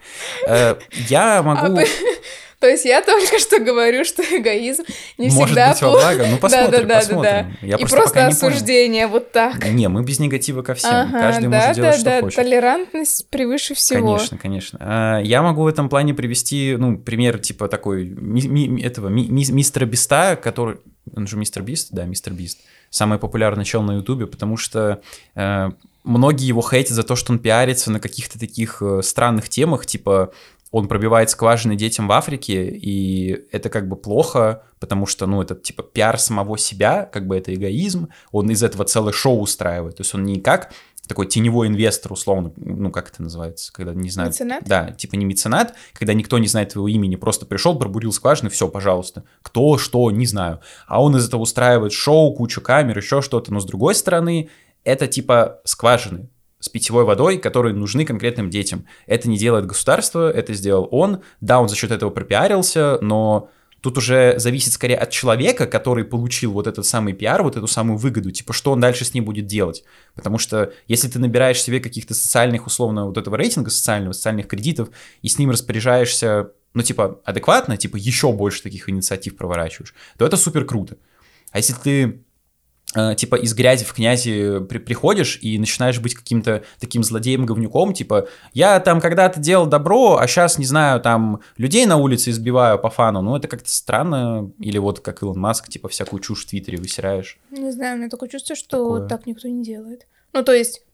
Э, 0.46 0.76
Я 1.08 1.42
могу... 1.42 1.74
А 1.78 1.84
ты- 1.84 1.88
То 2.60 2.68
есть 2.68 2.84
я 2.86 3.02
только 3.02 3.38
что 3.40 3.58
говорю, 3.58 4.04
что 4.04 4.22
эгоизм 4.22 4.84
не 5.18 5.26
Может 5.28 5.46
всегда 5.48 5.72
быть, 5.72 5.82
во 5.82 5.90
благо? 5.90 6.26
Ну, 6.30 6.38
посмотрим, 6.38 6.70
Да-да-да-да-да. 6.70 7.00
посмотрим. 7.00 7.56
Я 7.62 7.74
И 7.76 7.80
просто 7.80 7.96
просто 7.96 8.14
пока 8.14 8.28
не 8.30 8.34
понял. 8.34 8.52
осуждение 8.54 9.06
вот 9.08 9.32
так. 9.32 9.66
Не, 9.66 9.88
мы 9.88 10.02
без 10.04 10.18
негатива 10.20 10.62
ко 10.62 10.74
всем. 10.74 10.90
Ага, 10.94 11.20
Каждый 11.20 11.48
да, 11.48 11.58
может 11.60 11.74
делать, 11.74 11.90
да, 11.90 11.96
что 11.98 12.04
да, 12.04 12.20
хочет. 12.20 12.36
толерантность 12.36 13.28
превыше 13.28 13.74
всего. 13.74 14.14
Конечно, 14.14 14.38
конечно. 14.38 14.78
А, 14.80 15.18
Я 15.20 15.42
могу 15.42 15.64
в 15.64 15.66
этом 15.66 15.88
плане 15.90 16.14
привести, 16.14 16.76
ну, 16.78 16.96
пример 16.96 17.38
типа 17.38 17.68
такой 17.68 18.04
ми- 18.16 18.46
ми- 18.48 18.80
этого 18.82 19.08
ми- 19.08 19.28
ми- 19.28 19.50
мистера 19.52 19.84
Биста, 19.84 20.36
который, 20.42 20.78
он 21.14 21.26
же 21.26 21.36
мистер 21.36 21.62
Бист, 21.62 21.88
да, 21.92 22.04
мистер 22.04 22.32
Бист, 22.32 22.60
самый 22.94 23.18
популярный 23.18 23.64
чел 23.64 23.82
на 23.82 23.96
Ютубе, 23.96 24.28
потому 24.28 24.56
что 24.56 25.02
э, 25.34 25.70
многие 26.04 26.46
его 26.46 26.62
хейтят 26.62 26.92
за 26.92 27.02
то, 27.02 27.16
что 27.16 27.32
он 27.32 27.40
пиарится 27.40 27.90
на 27.90 27.98
каких-то 27.98 28.38
таких 28.38 28.80
э, 28.82 29.02
странных 29.02 29.48
темах, 29.48 29.84
типа 29.84 30.32
он 30.70 30.86
пробивает 30.86 31.28
скважины 31.30 31.74
детям 31.74 32.06
в 32.06 32.12
Африке, 32.12 32.68
и 32.68 33.46
это 33.50 33.68
как 33.68 33.88
бы 33.88 33.96
плохо, 33.96 34.62
потому 34.78 35.06
что, 35.06 35.26
ну, 35.26 35.42
это 35.42 35.56
типа 35.56 35.82
пиар 35.82 36.18
самого 36.18 36.56
себя, 36.56 37.04
как 37.12 37.26
бы 37.26 37.36
это 37.36 37.52
эгоизм, 37.52 38.08
он 38.30 38.50
из 38.50 38.62
этого 38.62 38.84
целое 38.84 39.12
шоу 39.12 39.40
устраивает, 39.40 39.96
то 39.96 40.02
есть 40.02 40.14
он 40.14 40.24
не 40.24 40.40
как 40.40 40.72
такой 41.06 41.26
теневой 41.26 41.68
инвестор, 41.68 42.12
условно, 42.12 42.52
ну, 42.56 42.90
как 42.90 43.10
это 43.10 43.22
называется, 43.22 43.72
когда 43.72 43.92
не 43.94 44.10
знаю. 44.10 44.30
Меценат? 44.30 44.64
Да, 44.64 44.90
типа 44.92 45.16
не 45.16 45.24
меценат, 45.24 45.74
когда 45.92 46.14
никто 46.14 46.38
не 46.38 46.48
знает 46.48 46.70
твоего 46.70 46.88
имени, 46.88 47.16
просто 47.16 47.46
пришел, 47.46 47.78
пробурил 47.78 48.12
скважины, 48.12 48.50
все, 48.50 48.68
пожалуйста. 48.68 49.24
Кто, 49.42 49.78
что, 49.78 50.10
не 50.10 50.26
знаю. 50.26 50.60
А 50.86 51.02
он 51.02 51.16
из 51.16 51.26
этого 51.26 51.42
устраивает 51.42 51.92
шоу, 51.92 52.34
кучу 52.34 52.60
камер, 52.60 52.98
еще 52.98 53.22
что-то. 53.22 53.52
Но 53.52 53.60
с 53.60 53.64
другой 53.64 53.94
стороны, 53.94 54.48
это 54.82 55.06
типа 55.06 55.60
скважины 55.64 56.28
с 56.60 56.70
питьевой 56.70 57.04
водой, 57.04 57.36
которые 57.36 57.74
нужны 57.74 58.06
конкретным 58.06 58.48
детям. 58.48 58.86
Это 59.06 59.28
не 59.28 59.36
делает 59.36 59.66
государство, 59.66 60.30
это 60.30 60.54
сделал 60.54 60.88
он. 60.90 61.20
Да, 61.42 61.60
он 61.60 61.68
за 61.68 61.76
счет 61.76 61.90
этого 61.90 62.08
пропиарился, 62.08 62.98
но 63.02 63.50
тут 63.84 63.98
уже 63.98 64.38
зависит 64.38 64.72
скорее 64.72 64.96
от 64.96 65.10
человека, 65.10 65.66
который 65.66 66.06
получил 66.06 66.52
вот 66.52 66.66
этот 66.66 66.86
самый 66.86 67.12
пиар, 67.12 67.42
вот 67.42 67.54
эту 67.54 67.66
самую 67.66 67.98
выгоду, 67.98 68.30
типа, 68.30 68.54
что 68.54 68.72
он 68.72 68.80
дальше 68.80 69.04
с 69.04 69.12
ним 69.12 69.26
будет 69.26 69.44
делать. 69.44 69.84
Потому 70.14 70.38
что 70.38 70.72
если 70.88 71.06
ты 71.06 71.18
набираешь 71.18 71.60
себе 71.60 71.80
каких-то 71.80 72.14
социальных, 72.14 72.66
условно, 72.66 73.04
вот 73.04 73.18
этого 73.18 73.36
рейтинга 73.36 73.68
социального, 73.68 74.14
социальных 74.14 74.48
кредитов, 74.48 74.88
и 75.20 75.28
с 75.28 75.38
ним 75.38 75.50
распоряжаешься, 75.50 76.52
ну, 76.72 76.80
типа, 76.80 77.20
адекватно, 77.26 77.76
типа, 77.76 77.96
еще 77.96 78.32
больше 78.32 78.62
таких 78.62 78.88
инициатив 78.88 79.36
проворачиваешь, 79.36 79.94
то 80.16 80.24
это 80.24 80.38
супер 80.38 80.64
круто. 80.64 80.96
А 81.52 81.58
если 81.58 81.74
ты 81.74 82.24
типа 83.16 83.36
из 83.36 83.54
грязи 83.54 83.84
в 83.84 83.92
князи 83.92 84.60
при- 84.68 84.78
приходишь 84.78 85.38
и 85.42 85.58
начинаешь 85.58 86.00
быть 86.00 86.14
каким-то 86.14 86.62
таким 86.78 87.02
злодеем-говнюком, 87.02 87.92
типа, 87.92 88.28
я 88.52 88.78
там 88.80 89.00
когда-то 89.00 89.40
делал 89.40 89.66
добро, 89.66 90.18
а 90.18 90.26
сейчас, 90.26 90.58
не 90.58 90.64
знаю, 90.64 91.00
там 91.00 91.40
людей 91.56 91.86
на 91.86 91.96
улице 91.96 92.30
избиваю 92.30 92.78
по 92.78 92.90
фану, 92.90 93.20
ну 93.20 93.36
это 93.36 93.48
как-то 93.48 93.70
странно, 93.70 94.50
или 94.58 94.78
вот 94.78 95.00
как 95.00 95.22
Илон 95.22 95.38
Маск, 95.38 95.68
типа, 95.68 95.88
всякую 95.88 96.20
чушь 96.20 96.44
в 96.44 96.48
Твиттере 96.48 96.78
высираешь. 96.78 97.38
Не 97.50 97.70
знаю, 97.72 97.96
у 97.96 97.98
меня 97.98 98.08
такое 98.08 98.28
чувство, 98.28 98.54
что 98.54 98.94
Такое. 98.94 99.08
так 99.08 99.26
никто 99.26 99.48
не 99.48 99.62
делает. 99.62 100.06
Ну, 100.32 100.42
то 100.42 100.52
есть, 100.52 100.84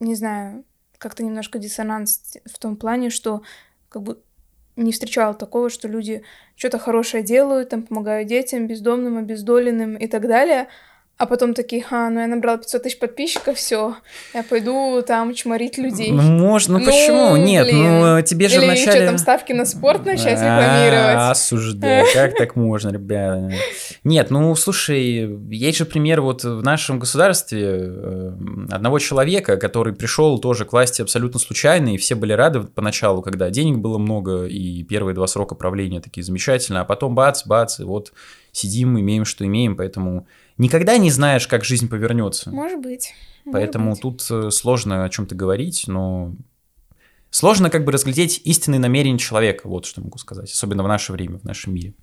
не 0.00 0.14
знаю, 0.14 0.64
как-то 0.98 1.22
немножко 1.22 1.58
диссонанс 1.58 2.38
в 2.50 2.58
том 2.58 2.76
плане, 2.76 3.10
что 3.10 3.42
как 3.88 4.02
бы 4.02 4.18
не 4.76 4.92
встречала 4.92 5.34
такого, 5.34 5.70
что 5.70 5.86
люди 5.88 6.22
что-то 6.56 6.78
хорошее 6.78 7.22
делают, 7.22 7.68
там 7.68 7.82
помогают 7.82 8.28
детям, 8.28 8.66
бездомным, 8.66 9.18
обездоленным 9.18 9.96
и 9.96 10.06
так 10.06 10.26
далее, 10.26 10.68
а 11.16 11.26
потом 11.26 11.54
такие, 11.54 11.80
ха, 11.80 12.10
ну 12.10 12.20
я 12.20 12.26
набрала 12.26 12.58
500 12.58 12.82
тысяч 12.82 12.98
подписчиков, 12.98 13.56
все, 13.56 13.94
я 14.34 14.42
пойду 14.42 15.00
там 15.06 15.32
чморить 15.32 15.78
людей. 15.78 16.10
Ну, 16.10 16.22
можно, 16.22 16.78
ну, 16.78 16.84
почему? 16.84 17.36
Нет, 17.36 17.66
блин. 17.66 18.00
ну 18.00 18.22
тебе 18.22 18.48
же 18.48 18.56
Или 18.56 18.64
вначале... 18.64 18.96
что 18.96 19.06
там, 19.06 19.18
ставки 19.18 19.52
на 19.52 19.64
спорт 19.64 20.04
начать 20.04 20.38
А, 20.40 20.60
рекламировать. 20.60 21.30
Осуждаю. 21.30 22.06
Как 22.12 22.36
так 22.36 22.56
можно, 22.56 22.90
ребята? 22.90 23.52
Нет, 24.02 24.30
ну, 24.30 24.56
слушай, 24.56 25.38
есть 25.50 25.78
же 25.78 25.84
пример 25.84 26.20
вот 26.20 26.42
в 26.42 26.62
нашем 26.62 26.98
государстве 26.98 27.62
э, 27.64 28.32
одного 28.72 28.98
человека, 28.98 29.56
который 29.56 29.94
пришел 29.94 30.38
тоже 30.40 30.64
к 30.64 30.72
власти 30.72 31.00
абсолютно 31.00 31.38
случайно, 31.38 31.94
и 31.94 31.96
все 31.96 32.16
были 32.16 32.32
рады 32.32 32.62
поначалу, 32.62 33.22
когда 33.22 33.50
денег 33.50 33.78
было 33.78 33.98
много, 33.98 34.46
и 34.46 34.82
первые 34.82 35.14
два 35.14 35.28
срока 35.28 35.54
правления 35.54 36.00
такие 36.00 36.24
замечательные, 36.24 36.80
а 36.80 36.84
потом 36.84 37.14
бац, 37.14 37.46
бац, 37.46 37.78
и 37.78 37.84
вот 37.84 38.12
сидим, 38.50 38.98
имеем, 38.98 39.24
что 39.24 39.46
имеем, 39.46 39.76
поэтому 39.76 40.26
никогда 40.58 40.96
не 40.98 41.10
знаешь, 41.10 41.46
как 41.46 41.64
жизнь 41.64 41.88
повернется. 41.88 42.50
Может 42.50 42.80
быть. 42.80 43.12
может 43.44 43.60
Поэтому 43.60 43.92
быть. 43.92 44.00
тут 44.00 44.26
э, 44.30 44.50
сложно 44.50 45.04
о 45.04 45.08
чем-то 45.08 45.34
говорить, 45.34 45.84
но 45.86 46.34
сложно 47.30 47.70
как 47.70 47.84
бы 47.84 47.92
разглядеть 47.92 48.40
истинные 48.44 48.78
намерения 48.78 49.18
человека, 49.18 49.68
вот 49.68 49.86
что 49.86 50.00
могу 50.00 50.18
сказать, 50.18 50.50
особенно 50.50 50.82
в 50.82 50.88
наше 50.88 51.12
время, 51.12 51.38
в 51.38 51.44
нашем 51.44 51.74
мире. 51.74 51.94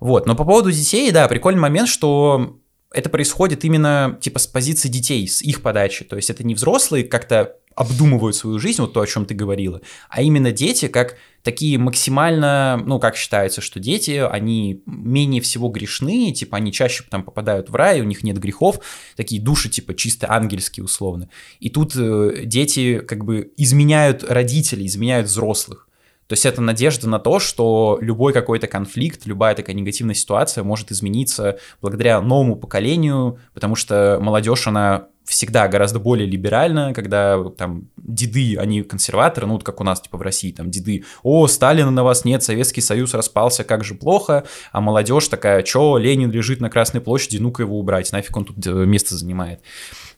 Вот, 0.00 0.26
но 0.26 0.34
по 0.34 0.44
поводу 0.44 0.72
детей, 0.72 1.10
да, 1.12 1.28
прикольный 1.28 1.60
момент, 1.60 1.88
что 1.88 2.58
это 2.94 3.10
происходит 3.10 3.64
именно 3.64 4.18
типа 4.20 4.38
с 4.38 4.46
позиции 4.46 4.88
детей, 4.88 5.26
с 5.26 5.42
их 5.42 5.62
подачи, 5.62 6.04
то 6.04 6.16
есть 6.16 6.30
это 6.30 6.44
не 6.44 6.54
взрослые 6.54 7.04
как-то 7.04 7.56
обдумывают 7.74 8.36
свою 8.36 8.58
жизнь, 8.58 8.80
вот 8.80 8.92
то, 8.92 9.00
о 9.00 9.06
чем 9.06 9.26
ты 9.26 9.34
говорила, 9.34 9.80
а 10.08 10.22
именно 10.22 10.52
дети 10.52 10.86
как 10.86 11.16
такие 11.42 11.76
максимально, 11.76 12.82
ну, 12.84 12.98
как 12.98 13.16
считается, 13.16 13.60
что 13.60 13.78
дети, 13.80 14.12
они 14.12 14.82
менее 14.86 15.42
всего 15.42 15.68
грешны, 15.68 16.32
типа, 16.32 16.56
они 16.56 16.72
чаще 16.72 17.04
там 17.08 17.22
попадают 17.22 17.68
в 17.68 17.74
рай, 17.74 18.00
у 18.00 18.04
них 18.04 18.24
нет 18.24 18.38
грехов, 18.38 18.80
такие 19.16 19.42
души, 19.42 19.68
типа, 19.68 19.94
чисто 19.94 20.32
ангельские, 20.32 20.84
условно. 20.84 21.28
И 21.60 21.68
тут 21.68 21.94
э, 21.96 22.42
дети, 22.44 23.00
как 23.00 23.24
бы, 23.24 23.52
изменяют 23.58 24.24
родителей, 24.24 24.86
изменяют 24.86 25.26
взрослых. 25.26 25.88
То 26.34 26.36
есть 26.36 26.46
это 26.46 26.60
надежда 26.60 27.08
на 27.08 27.20
то, 27.20 27.38
что 27.38 27.96
любой 28.00 28.32
какой-то 28.32 28.66
конфликт, 28.66 29.24
любая 29.24 29.54
такая 29.54 29.76
негативная 29.76 30.16
ситуация 30.16 30.64
может 30.64 30.90
измениться 30.90 31.60
благодаря 31.80 32.20
новому 32.20 32.56
поколению, 32.56 33.38
потому 33.52 33.76
что 33.76 34.18
молодежь, 34.20 34.66
она 34.66 35.06
всегда 35.24 35.68
гораздо 35.68 36.00
более 36.00 36.26
либеральна, 36.26 36.92
когда 36.92 37.40
там 37.50 37.88
деды, 37.96 38.56
они 38.58 38.82
консерваторы, 38.82 39.46
ну 39.46 39.52
вот 39.52 39.62
как 39.62 39.80
у 39.80 39.84
нас 39.84 40.00
типа 40.00 40.18
в 40.18 40.22
России, 40.22 40.50
там 40.50 40.72
деды, 40.72 41.04
о, 41.22 41.46
Сталина 41.46 41.92
на 41.92 42.02
вас 42.02 42.24
нет, 42.24 42.42
Советский 42.42 42.80
Союз 42.80 43.14
распался, 43.14 43.62
как 43.62 43.84
же 43.84 43.94
плохо, 43.94 44.42
а 44.72 44.80
молодежь 44.80 45.28
такая, 45.28 45.62
чё, 45.62 45.98
Ленин 45.98 46.32
лежит 46.32 46.60
на 46.60 46.68
Красной 46.68 47.00
площади, 47.00 47.36
ну-ка 47.36 47.62
его 47.62 47.78
убрать, 47.78 48.10
нафиг 48.10 48.36
он 48.36 48.44
тут 48.44 48.66
э, 48.66 48.72
место 48.72 49.14
занимает. 49.14 49.60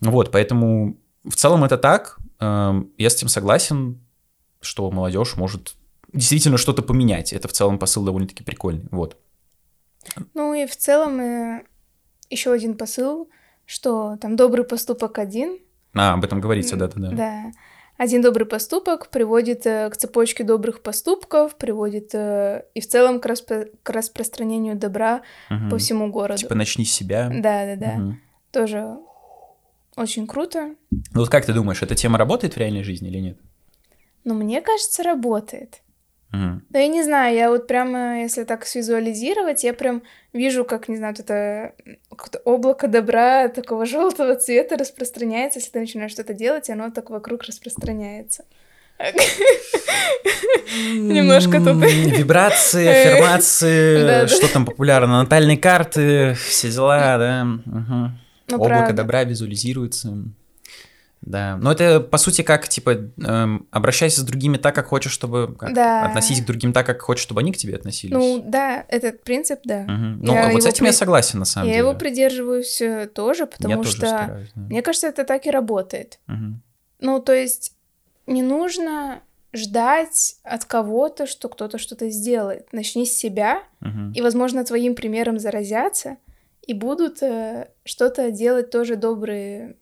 Вот, 0.01 0.33
поэтому 0.33 0.97
в 1.25 1.35
целом 1.37 1.63
это 1.63 1.77
так, 1.77 2.17
эм, 2.41 2.89
я 2.97 3.11
с 3.11 3.17
этим 3.17 3.29
согласен, 3.29 4.01
что 4.63 4.91
молодежь 4.91 5.37
может 5.37 5.75
действительно 6.13 6.59
что-то 6.59 6.83
поменять. 6.83 7.33
Это 7.33 7.49
в 7.49 7.53
целом 7.53 7.79
посыл 7.79 8.05
довольно-таки 8.05 8.45
прикольный. 8.45 8.87
Вот. 8.91 9.17
Ну 10.35 10.55
и 10.55 10.67
в 10.67 10.77
целом 10.77 11.63
еще 12.31 12.53
один 12.53 12.77
посыл 12.77 13.29
что 13.67 14.17
там 14.21 14.37
добрый 14.37 14.65
поступок 14.65 15.19
один. 15.19 15.59
А, 15.95 16.15
об 16.15 16.25
этом 16.25 16.41
говорится, 16.41 16.77
да-да-да. 16.77 17.11
Да. 17.11 17.45
Один 17.99 18.23
добрый 18.23 18.47
поступок 18.47 19.09
приводит 19.09 19.67
э, 19.67 19.89
к 19.91 19.97
цепочке 19.97 20.45
добрых 20.45 20.83
поступков, 20.83 21.57
приводит 21.57 22.15
э, 22.15 22.65
и 22.75 22.81
в 22.81 22.87
целом 22.87 23.21
к, 23.21 23.27
распро- 23.27 23.71
к 23.83 23.91
распространению 23.91 24.77
добра 24.77 25.23
Мгм. 25.49 25.71
по 25.71 25.79
всему 25.79 26.11
городу. 26.11 26.41
Типа 26.41 26.55
начни 26.55 26.85
с 26.85 26.93
себя. 26.93 27.31
Да, 27.31 27.65
да, 27.65 27.77
да. 27.77 27.93
Мгм. 27.95 28.21
Тоже 28.53 28.99
очень 29.97 30.27
круто. 30.27 30.75
Ну 30.91 31.21
вот 31.21 31.31
как 31.31 31.47
ты 31.47 31.55
думаешь, 31.55 31.83
эта 31.83 31.95
тема 31.95 32.19
работает 32.19 32.55
в 32.55 32.59
реальной 32.59 32.83
жизни 32.83 33.09
или 33.09 33.19
нет? 33.19 33.39
Но 34.25 34.35
мне 34.35 34.61
кажется, 34.61 35.03
работает. 35.03 35.81
Мгм. 36.33 36.65
Да 36.71 36.79
я 36.81 36.89
не 36.89 37.03
знаю, 37.03 37.37
я 37.37 37.51
вот 37.51 37.67
прямо, 37.67 38.21
если 38.23 38.45
так 38.45 38.67
свизуализировать, 38.67 39.65
я 39.65 39.73
прям 39.73 40.03
вижу, 40.33 40.65
как, 40.65 40.89
не 40.89 40.97
знаю, 40.97 41.15
вот 41.17 41.25
это 41.25 41.75
облако 42.45 42.89
добра 42.89 43.49
такого 43.49 43.87
желтого 43.87 44.35
цвета 44.37 44.77
распространяется, 44.77 45.59
если 45.61 45.71
ты 45.71 45.81
начинаешь 45.81 46.13
что-то 46.13 46.35
делать, 46.35 46.69
и 46.69 46.73
оно 46.73 46.91
так 46.91 47.11
вокруг 47.11 47.45
распространяется. 47.45 48.45
Немножко 50.75 51.59
тут. 51.59 51.77
Вибрации, 51.77 52.87
Э, 52.87 53.13
аффирмации, 53.19 54.27
что 54.27 54.53
там 54.53 54.65
популярно, 54.65 55.23
натальные 55.23 55.59
карты, 55.59 56.35
все 56.35 56.71
дела, 56.71 57.19
да. 57.19 57.45
Ну, 58.49 58.57
Облако 58.59 58.93
добра 58.93 59.25
визуализируется. 59.25 60.13
Да. 61.27 61.57
Но 61.61 61.73
это, 61.73 62.01
по 62.01 62.19
сути, 62.19 62.43
как, 62.43 62.69
типа, 62.69 63.11
эм, 63.23 63.67
обращайся 63.73 64.21
с 64.21 64.25
другими 64.25 64.57
так, 64.57 64.75
как 64.75 64.87
хочешь, 64.87 65.13
чтобы... 65.13 65.55
как, 65.59 65.75
Да. 65.75 66.07
Относись 66.07 66.41
к 66.41 66.47
другим 66.47 66.73
так, 66.73 66.87
как 66.87 67.03
хочешь, 67.03 67.23
чтобы 67.25 67.41
они 67.41 67.53
к 67.53 67.57
тебе 67.57 67.75
относились. 67.75 68.15
Ну, 68.15 68.43
да, 68.47 68.85
этот 68.89 69.23
принцип, 69.25 69.61
да. 69.65 69.81
Мгм. 69.83 70.21
Ну, 70.23 70.33
я 70.33 70.51
вот 70.51 70.63
с 70.63 70.67
этим 70.67 70.85
я 70.87 70.93
при- 70.93 70.97
согласен, 70.97 71.41
на 71.41 71.45
самом 71.45 71.67
Я 71.69 71.75
деле. 71.75 71.89
его 71.89 71.99
придерживаюсь 71.99 72.81
э, 72.81 73.11
тоже, 73.13 73.43
Я 73.43 73.47
потому 73.49 73.77
тоже 73.83 73.91
что, 73.97 74.07
стараюсь, 74.07 74.51
да. 74.55 74.61
мне 74.63 74.83
кажется, 74.83 75.09
это 75.09 75.25
так 75.25 75.47
и 75.47 75.51
работает. 75.51 76.21
Мгм. 76.29 76.63
Ну, 77.01 77.21
то 77.21 77.33
есть 77.35 77.73
не 78.27 78.43
нужно 78.43 79.21
ждать 79.53 80.37
от 80.45 80.65
кого-то, 80.65 81.27
что 81.27 81.49
кто-то 81.49 81.79
что-то 81.79 82.09
сделает. 82.11 82.73
Начни 82.73 83.05
с 83.07 83.13
себя, 83.19 83.63
Мгм. 83.81 84.13
и, 84.13 84.21
возможно, 84.23 84.65
твоим 84.65 84.95
примером 84.95 85.39
заразятся, 85.39 86.19
и 86.67 86.73
будут 86.75 87.23
э, 87.23 87.69
что-то 87.85 88.31
делать 88.31 88.71
тоже 88.71 88.97
добрые, 88.97 89.77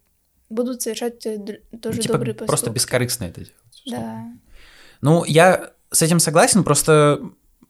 будут 0.55 0.83
совершать 0.83 1.25
э, 1.27 1.39
тоже 1.83 1.99
Ну, 1.99 2.03
типа, 2.03 2.15
добрые 2.15 2.35
поступки. 2.35 2.49
просто 2.49 2.71
бескорыстно 2.71 3.25
это 3.25 3.41
делать. 3.41 3.55
Да. 3.91 4.25
Ну, 5.01 5.25
я 5.25 5.73
с 5.91 6.03
этим 6.03 6.21
согласен, 6.21 6.65
просто 6.65 7.21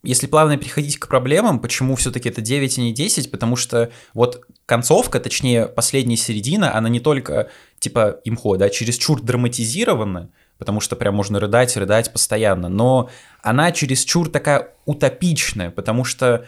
если 0.04 0.26
плавно 0.26 0.56
переходить 0.56 0.98
к 0.98 1.08
проблемам, 1.08 1.60
почему 1.60 1.96
все-таки 1.96 2.28
это 2.28 2.42
9, 2.42 2.78
а 2.78 2.80
не 2.80 2.92
10, 2.92 3.30
потому 3.30 3.56
что 3.56 3.90
вот 4.12 4.44
концовка, 4.66 5.18
точнее, 5.18 5.66
последняя 5.66 6.16
середина, 6.16 6.76
она 6.76 6.88
не 6.88 7.00
только, 7.00 7.48
типа, 7.78 8.20
имхо, 8.24 8.56
да, 8.56 8.68
чересчур 8.68 9.22
драматизирована, 9.22 10.30
потому 10.58 10.80
что 10.80 10.94
прям 10.94 11.14
можно 11.14 11.40
рыдать, 11.40 11.76
рыдать 11.76 12.12
постоянно, 12.12 12.68
но 12.68 13.08
она 13.42 13.72
чересчур 13.72 14.28
такая 14.30 14.74
утопичная, 14.84 15.70
потому 15.70 16.04
что 16.04 16.46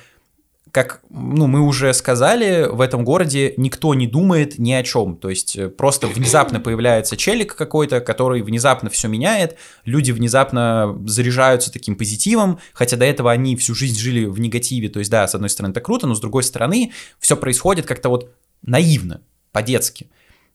как 0.73 1.01
ну, 1.09 1.47
мы 1.47 1.61
уже 1.61 1.95
сказали, 1.95 2.69
в 2.71 2.81
этом 2.81 3.05
городе 3.05 3.55
никто 3.57 3.95
не 3.95 4.07
думает 4.07 4.59
ни 4.59 4.73
о 4.73 4.83
чем. 4.83 5.17
То 5.17 5.31
есть 5.31 5.57
э, 5.57 5.69
просто 5.69 6.07
внезапно 6.07 6.61
появляется 6.61 7.17
челик 7.17 7.55
какой-то, 7.55 8.01
который 8.01 8.43
внезапно 8.43 8.91
все 8.91 9.09
меняет, 9.09 9.57
люди 9.85 10.13
внезапно 10.13 10.99
заряжаются 11.07 11.73
таким 11.73 11.97
позитивом, 11.97 12.59
хотя 12.73 12.97
до 12.97 13.05
этого 13.05 13.33
они 13.33 13.57
всю 13.57 13.75
жизнь 13.75 13.99
жили 13.99 14.27
в 14.27 14.39
негативе. 14.41 14.89
То 14.89 14.99
есть, 14.99 15.11
да, 15.11 15.27
с 15.27 15.35
одной 15.35 15.51
стороны, 15.51 15.71
это 15.71 15.81
круто, 15.81 16.07
но 16.07 16.15
с 16.15 16.21
другой 16.21 16.43
стороны, 16.43 16.93
все 17.19 17.37
происходит 17.37 17.87
как-то 17.87 18.09
вот 18.09 18.35
наивно, 18.63 19.23
по-детски. 19.53 20.09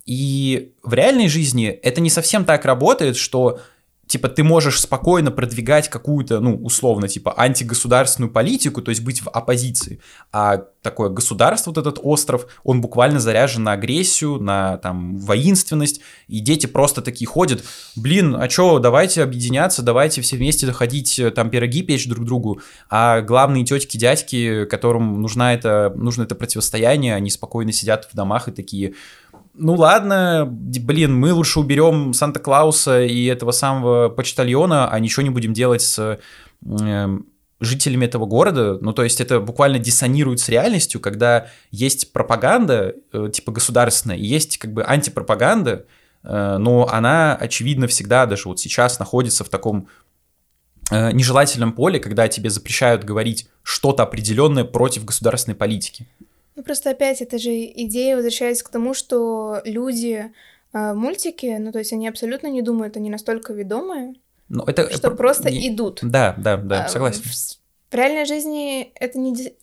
И 0.05 0.73
в 0.83 0.93
реальной 0.93 1.29
жизни 1.29 1.67
это 1.67 2.01
не 2.01 2.09
совсем 2.09 2.45
так 2.45 2.65
работает, 2.65 3.15
что 3.15 3.59
типа 4.07 4.27
ты 4.27 4.43
можешь 4.43 4.81
спокойно 4.81 5.31
продвигать 5.31 5.89
какую-то, 5.89 6.39
ну, 6.41 6.55
условно, 6.55 7.07
типа 7.07 7.33
антигосударственную 7.37 8.31
политику, 8.31 8.81
то 8.81 8.89
есть 8.89 9.01
быть 9.03 9.21
в 9.21 9.29
оппозиции. 9.29 10.01
А 10.33 10.65
такое 10.81 11.09
государство, 11.09 11.71
вот 11.71 11.77
этот 11.77 11.99
остров, 12.03 12.47
он 12.63 12.81
буквально 12.81 13.19
заряжен 13.19 13.63
на 13.63 13.73
агрессию, 13.73 14.37
на 14.39 14.77
там 14.77 15.17
воинственность, 15.17 16.01
и 16.27 16.39
дети 16.39 16.65
просто 16.65 17.01
такие 17.01 17.27
ходят, 17.27 17.63
блин, 17.95 18.35
а 18.35 18.47
чё, 18.47 18.79
давайте 18.79 19.23
объединяться, 19.23 19.81
давайте 19.81 20.21
все 20.21 20.35
вместе 20.35 20.65
доходить, 20.65 21.17
э, 21.19 21.31
там 21.31 21.49
пироги 21.49 21.81
печь 21.81 22.07
друг 22.07 22.25
другу, 22.25 22.61
а 22.89 23.21
главные 23.21 23.63
тетки, 23.63 23.97
дядьки, 23.97 24.65
которым 24.65 25.21
нужна 25.21 25.53
это, 25.53 25.93
нужно 25.95 26.23
это 26.23 26.35
противостояние, 26.35 27.15
они 27.15 27.29
спокойно 27.29 27.71
сидят 27.71 28.09
в 28.11 28.15
домах 28.15 28.47
и 28.47 28.51
такие, 28.51 28.95
ну 29.53 29.75
ладно, 29.75 30.47
блин, 30.49 31.15
мы 31.15 31.33
лучше 31.33 31.59
уберем 31.59 32.13
Санта-Клауса 32.13 33.01
и 33.03 33.25
этого 33.25 33.51
самого 33.51 34.09
почтальона, 34.09 34.89
а 34.89 34.99
ничего 34.99 35.23
не 35.23 35.29
будем 35.29 35.53
делать 35.53 35.81
с 35.81 36.19
эм, 36.65 37.25
жителями 37.59 38.05
этого 38.05 38.25
города. 38.25 38.77
Ну, 38.81 38.93
то 38.93 39.03
есть 39.03 39.21
это 39.21 39.39
буквально 39.39 39.79
диссонирует 39.79 40.39
с 40.39 40.49
реальностью, 40.49 40.99
когда 40.99 41.47
есть 41.69 42.11
пропаганда, 42.13 42.95
э, 43.13 43.29
типа 43.31 43.51
государственная, 43.51 44.17
и 44.17 44.25
есть 44.25 44.57
как 44.57 44.73
бы 44.73 44.83
антипропаганда, 44.83 45.85
э, 46.23 46.57
но 46.57 46.87
она, 46.87 47.35
очевидно, 47.35 47.87
всегда, 47.87 48.25
даже 48.25 48.47
вот 48.47 48.59
сейчас, 48.59 48.99
находится 48.99 49.43
в 49.43 49.49
таком 49.49 49.87
э, 50.91 51.11
нежелательном 51.11 51.73
поле, 51.73 51.99
когда 51.99 52.27
тебе 52.27 52.49
запрещают 52.49 53.03
говорить 53.03 53.47
что-то 53.63 54.03
определенное 54.03 54.63
против 54.63 55.05
государственной 55.05 55.55
политики. 55.55 56.07
Ну, 56.61 56.65
просто 56.65 56.91
опять, 56.91 57.23
это 57.23 57.39
же 57.39 57.49
идея, 57.65 58.15
возвращаясь 58.15 58.61
к 58.61 58.69
тому, 58.69 58.93
что 58.93 59.61
люди 59.65 60.31
э, 60.73 60.93
мультики, 60.93 61.57
ну, 61.59 61.71
то 61.71 61.79
есть 61.79 61.91
они 61.91 62.07
абсолютно 62.07 62.45
не 62.47 62.61
думают, 62.61 62.95
они 62.97 63.09
настолько 63.09 63.51
ведомые, 63.51 64.13
Но 64.47 64.63
это 64.67 64.87
что 64.91 65.09
про- 65.09 65.17
просто 65.17 65.49
не- 65.49 65.69
идут. 65.69 66.01
Да, 66.03 66.35
да, 66.37 66.57
да, 66.57 66.85
А, 66.85 66.87
согласен. 66.87 67.23
В, 67.23 67.91
в 67.91 67.95
реальной 67.95 68.25
жизни 68.25 68.91
это 68.93 69.17
не 69.17 69.55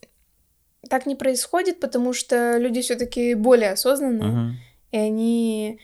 так 0.91 1.07
не 1.07 1.15
происходит, 1.15 1.79
потому 1.79 2.13
что 2.13 2.57
люди 2.59 2.81
все-таки 2.81 3.35
более 3.35 3.71
осознанные, 3.71 4.29
Мгм. 4.29 4.57
и 4.91 4.97
они, 4.97 5.79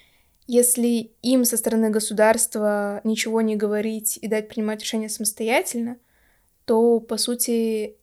если 0.48 1.12
им 1.22 1.44
со 1.44 1.57
стороны 1.57 1.90
государства 1.90 3.00
ничего 3.05 3.40
не 3.40 3.55
говорить 3.55 4.18
и 4.20 4.27
дать 4.27 4.48
принимать 4.48 4.81
решения 4.83 5.09
самостоятельно, 5.09 5.96
то 6.64 6.98
по 6.98 7.18
сути 7.18 7.94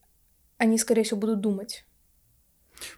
они, 0.57 0.77
скорее 0.77 1.03
всего, 1.03 1.19
будут 1.19 1.41
думать. 1.41 1.83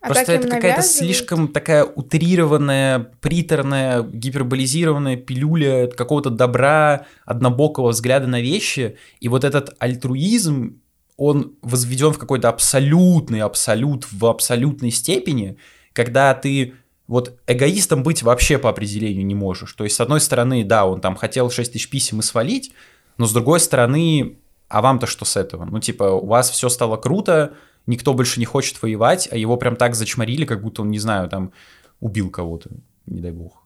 А 0.01 0.07
Просто 0.07 0.33
это 0.33 0.47
какая-то 0.47 0.81
слишком 0.81 1.47
такая 1.47 1.83
утрированная, 1.83 3.11
приторная, 3.21 4.03
гиперболизированная 4.03 5.17
пилюля 5.17 5.87
какого-то 5.87 6.29
добра, 6.29 7.05
однобокого 7.25 7.89
взгляда 7.89 8.27
на 8.27 8.41
вещи. 8.41 8.97
И 9.19 9.27
вот 9.27 9.43
этот 9.43 9.75
альтруизм, 9.79 10.81
он 11.17 11.53
возведен 11.61 12.11
в 12.11 12.17
какой-то 12.17 12.49
абсолютный 12.49 13.41
абсолют 13.41 14.07
в 14.11 14.25
абсолютной 14.25 14.91
степени, 14.91 15.57
когда 15.93 16.33
ты 16.33 16.73
вот 17.07 17.37
эгоистом 17.47 18.03
быть 18.03 18.23
вообще 18.23 18.57
по 18.57 18.69
определению 18.69 19.25
не 19.25 19.35
можешь. 19.35 19.73
То 19.73 19.83
есть, 19.83 19.95
с 19.95 20.01
одной 20.01 20.21
стороны, 20.21 20.63
да, 20.63 20.85
он 20.85 21.01
там 21.01 21.15
хотел 21.15 21.51
6 21.51 21.73
тысяч 21.73 21.89
писем 21.89 22.19
и 22.19 22.23
свалить, 22.23 22.73
но 23.17 23.25
с 23.25 23.33
другой 23.33 23.59
стороны, 23.59 24.37
а 24.69 24.81
вам-то 24.81 25.05
что 25.05 25.25
с 25.25 25.37
этого? 25.37 25.65
Ну, 25.65 25.79
типа, 25.79 26.03
у 26.05 26.25
вас 26.25 26.49
все 26.49 26.69
стало 26.69 26.97
круто, 26.97 27.53
никто 27.87 28.13
больше 28.13 28.39
не 28.39 28.45
хочет 28.45 28.81
воевать, 28.81 29.27
а 29.31 29.37
его 29.37 29.57
прям 29.57 29.75
так 29.75 29.95
зачморили, 29.95 30.45
как 30.45 30.61
будто 30.61 30.81
он, 30.81 30.91
не 30.91 30.99
знаю, 30.99 31.29
там, 31.29 31.51
убил 31.99 32.29
кого-то, 32.29 32.69
не 33.05 33.21
дай 33.21 33.31
бог. 33.31 33.63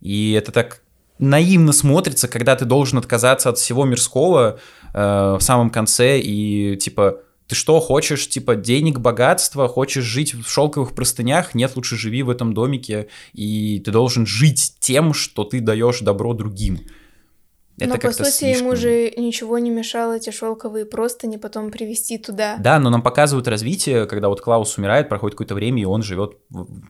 И 0.00 0.32
это 0.32 0.52
так 0.52 0.82
наивно 1.18 1.72
смотрится, 1.72 2.28
когда 2.28 2.56
ты 2.56 2.64
должен 2.64 2.98
отказаться 2.98 3.48
от 3.48 3.58
всего 3.58 3.84
мирского 3.84 4.60
э, 4.94 5.36
в 5.38 5.40
самом 5.40 5.70
конце 5.70 6.20
и, 6.20 6.76
типа, 6.76 7.20
ты 7.48 7.54
что, 7.54 7.80
хочешь, 7.80 8.28
типа, 8.28 8.56
денег, 8.56 8.98
богатства, 8.98 9.68
хочешь 9.68 10.04
жить 10.04 10.34
в 10.34 10.48
шелковых 10.48 10.94
простынях? 10.94 11.54
Нет, 11.54 11.76
лучше 11.76 11.96
живи 11.96 12.22
в 12.22 12.28
этом 12.28 12.52
домике, 12.52 13.08
и 13.32 13.80
ты 13.82 13.90
должен 13.90 14.26
жить 14.26 14.74
тем, 14.80 15.14
что 15.14 15.44
ты 15.44 15.60
даешь 15.60 16.00
добро 16.00 16.34
другим. 16.34 16.80
Это 17.78 17.94
но 17.94 17.98
по 17.98 18.12
сути 18.12 18.44
ему 18.44 18.74
слишком. 18.74 18.76
же 18.76 19.10
ничего 19.16 19.58
не 19.58 19.70
мешало 19.70 20.14
эти 20.16 20.30
шелковые 20.30 20.84
простыни 20.84 21.36
потом 21.36 21.70
привести 21.70 22.18
туда. 22.18 22.56
Да, 22.58 22.78
но 22.80 22.90
нам 22.90 23.02
показывают 23.02 23.46
развитие, 23.46 24.06
когда 24.06 24.28
вот 24.28 24.40
Клаус 24.40 24.76
умирает, 24.78 25.08
проходит 25.08 25.34
какое-то 25.34 25.54
время, 25.54 25.82
и 25.82 25.84
он 25.84 26.02
живет 26.02 26.38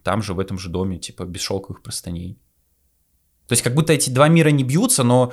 там 0.03 0.23
же, 0.23 0.33
в 0.33 0.41
этом 0.41 0.59
же 0.59 0.71
доме, 0.71 0.99
типа, 0.99 1.25
без 1.25 1.43
шелковых 1.43 1.83
простыней. 1.83 2.39
То 3.49 3.53
есть 3.53 3.63
как 3.63 3.75
будто 3.75 3.93
эти 3.93 4.09
два 4.11 4.29
мира 4.29 4.49
не 4.49 4.65
бьются, 4.65 5.03
но 5.05 5.33